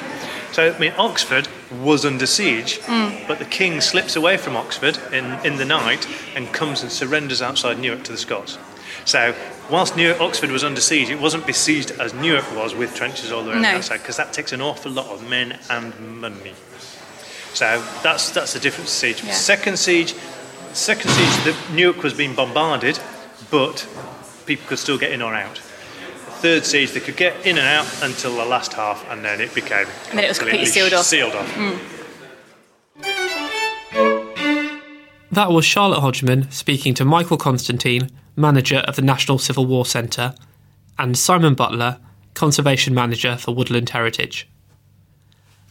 So, 0.52 0.72
I 0.72 0.78
mean, 0.78 0.92
Oxford 0.96 1.48
was 1.82 2.04
under 2.04 2.24
siege, 2.26 2.78
Mm. 2.82 3.26
but 3.26 3.38
the 3.40 3.44
king 3.44 3.80
slips 3.80 4.14
away 4.14 4.36
from 4.36 4.56
Oxford 4.56 4.96
in, 5.12 5.24
in 5.44 5.56
the 5.56 5.64
night 5.64 6.06
and 6.36 6.52
comes 6.52 6.82
and 6.82 6.92
surrenders 6.92 7.42
outside 7.42 7.78
Newark 7.80 8.04
to 8.04 8.12
the 8.12 8.18
Scots. 8.18 8.58
So, 9.06 9.34
whilst 9.70 9.96
Newark, 9.96 10.20
Oxford 10.20 10.50
was 10.50 10.64
under 10.64 10.80
siege, 10.80 11.10
it 11.10 11.20
wasn't 11.20 11.46
besieged 11.46 11.92
as 11.92 12.12
Newark 12.12 12.44
was 12.54 12.74
with 12.74 12.94
trenches 12.94 13.32
all 13.32 13.42
the 13.44 13.50
way 13.50 13.60
No. 13.60 13.68
outside, 13.68 13.98
because 13.98 14.16
that 14.16 14.32
takes 14.32 14.52
an 14.52 14.60
awful 14.60 14.90
lot 14.92 15.06
of 15.06 15.26
men 15.28 15.58
and 15.70 16.20
money. 16.20 16.54
So 17.54 17.82
that's 18.02 18.30
that's 18.30 18.52
the 18.52 18.60
difference. 18.60 18.90
Siege. 18.90 19.22
Yeah. 19.24 19.32
Second 19.32 19.78
siege, 19.78 20.14
second 20.72 21.10
siege. 21.10 21.44
The 21.44 21.72
Newark 21.72 22.02
was 22.02 22.12
being 22.14 22.34
bombarded, 22.34 22.98
but 23.50 23.86
people 24.44 24.66
could 24.66 24.78
still 24.78 24.98
get 24.98 25.12
in 25.12 25.22
or 25.22 25.34
out. 25.34 25.58
Third 26.42 26.66
siege, 26.66 26.90
they 26.90 27.00
could 27.00 27.16
get 27.16 27.46
in 27.46 27.56
and 27.56 27.66
out 27.66 27.86
until 28.02 28.36
the 28.36 28.44
last 28.44 28.74
half, 28.74 29.08
and 29.10 29.24
then 29.24 29.40
it 29.40 29.54
became 29.54 29.86
And 30.10 30.18
then 30.18 30.24
it 30.24 30.28
was 30.28 30.38
completely 30.38 30.66
sealed 30.66 30.92
off. 30.92 31.06
Sealed 31.06 31.34
off. 31.34 31.50
Mm. 31.54 31.78
That 35.36 35.52
was 35.52 35.64
Charlotte 35.66 36.00
Hodgman 36.00 36.50
speaking 36.50 36.94
to 36.94 37.04
Michael 37.04 37.36
Constantine, 37.36 38.08
manager 38.36 38.78
of 38.78 38.96
the 38.96 39.02
National 39.02 39.36
Civil 39.36 39.66
War 39.66 39.84
Centre, 39.84 40.34
and 40.98 41.18
Simon 41.18 41.52
Butler, 41.52 41.98
conservation 42.32 42.94
manager 42.94 43.36
for 43.36 43.54
Woodland 43.54 43.90
Heritage. 43.90 44.48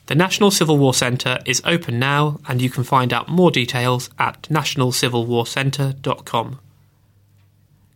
The 0.05 0.13
National 0.13 0.51
Civil 0.51 0.77
War 0.77 0.93
Centre 0.93 1.39
is 1.47 1.63
open 1.65 1.97
now, 1.97 2.39
and 2.47 2.61
you 2.61 2.69
can 2.69 2.83
find 2.83 3.11
out 3.11 3.27
more 3.27 3.49
details 3.49 4.11
at 4.19 4.43
nationalcivilwarcentre.com. 4.43 6.59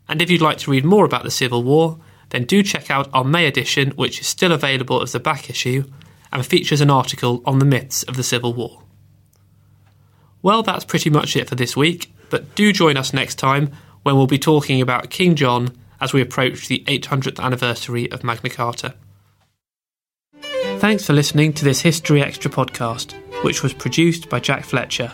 And 0.08 0.22
if 0.24 0.32
you'd 0.32 0.42
like 0.42 0.58
to 0.58 0.72
read 0.72 0.86
more 0.86 1.06
about 1.06 1.24
the 1.24 1.30
Civil 1.30 1.62
War, 1.62 2.00
then 2.30 2.46
do 2.46 2.64
check 2.64 2.90
out 2.90 3.12
our 3.14 3.24
May 3.24 3.46
edition, 3.46 3.92
which 3.92 4.22
is 4.22 4.26
still 4.26 4.54
available 4.54 5.04
as 5.04 5.12
the 5.12 5.20
back 5.20 5.52
issue 5.52 5.84
and 6.34 6.44
features 6.44 6.82
an 6.82 6.90
article 6.90 7.44
on 7.46 7.60
the 7.60 7.66
myths 7.66 8.02
of 8.02 8.16
the 8.16 8.24
Civil 8.24 8.56
War. 8.56 8.82
Well, 10.42 10.64
that's 10.64 10.86
pretty 10.86 11.10
much 11.10 11.36
it 11.36 11.50
for 11.50 11.56
this 11.56 11.76
week, 11.76 12.12
but 12.30 12.56
do 12.56 12.72
join 12.72 12.98
us 12.98 13.14
next 13.14 13.36
time 13.36 13.72
when 14.04 14.16
we'll 14.16 14.28
be 14.28 14.40
talking 14.40 14.82
about 14.82 15.10
King 15.10 15.36
John 15.36 15.74
as 16.00 16.14
we 16.14 16.22
approach 16.22 16.68
the 16.68 16.84
800th 16.88 17.44
anniversary 17.44 18.10
of 18.12 18.24
Magna 18.24 18.50
Carta. 18.50 18.96
Thanks 20.80 21.06
for 21.06 21.14
listening 21.14 21.52
to 21.54 21.66
this 21.66 21.82
History 21.82 22.22
Extra 22.22 22.50
podcast, 22.50 23.14
which 23.44 23.64
was 23.64 23.74
produced 23.74 24.30
by 24.30 24.40
Jack 24.40 24.64
Fletcher. 24.64 25.12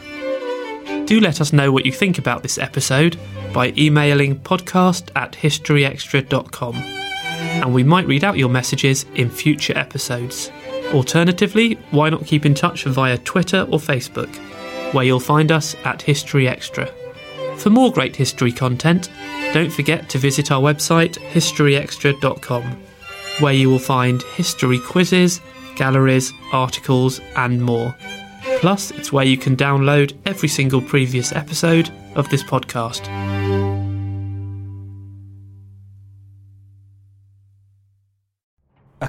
Do 1.06 1.20
let 1.20 1.42
us 1.42 1.54
know 1.54 1.72
what 1.72 1.86
you 1.86 1.92
think 1.92 2.20
about 2.20 2.44
this 2.44 2.60
episode 2.60 3.18
by 3.52 3.74
emailing 3.76 4.40
podcast 4.40 5.10
at 5.16 5.32
historyextra.com, 5.32 6.76
and 6.76 7.74
we 7.74 7.84
might 7.84 8.06
read 8.06 8.24
out 8.24 8.38
your 8.38 8.50
messages 8.50 9.06
in 9.16 9.30
future 9.30 9.76
episodes. 9.76 10.52
Alternatively, 10.94 11.74
why 11.90 12.10
not 12.10 12.28
keep 12.28 12.46
in 12.46 12.54
touch 12.54 12.84
via 12.84 13.18
Twitter 13.18 13.62
or 13.72 13.80
Facebook, 13.80 14.30
where 14.96 15.04
you'll 15.06 15.20
find 15.20 15.52
us 15.52 15.76
at 15.84 16.02
History 16.02 16.48
Extra. 16.48 16.88
For 17.58 17.70
more 17.70 17.92
great 17.92 18.16
history 18.16 18.52
content, 18.52 19.10
don't 19.54 19.72
forget 19.72 20.10
to 20.10 20.18
visit 20.18 20.52
our 20.52 20.62
website 20.62 21.20
historyextra.com, 21.32 22.64
where 23.40 23.54
you 23.54 23.70
will 23.70 23.78
find 23.78 24.24
history 24.36 24.80
quizzes, 24.80 25.42
galleries, 25.76 26.34
articles, 26.54 27.20
and 27.36 27.62
more. 27.62 27.94
Plus, 28.60 28.92
it's 28.92 29.12
where 29.12 29.26
you 29.26 29.38
can 29.38 29.58
download 29.58 30.18
every 30.26 30.50
single 30.50 30.82
previous 30.82 31.34
episode 31.34 31.92
of 32.16 32.30
this 32.30 32.44
podcast. 32.44 33.35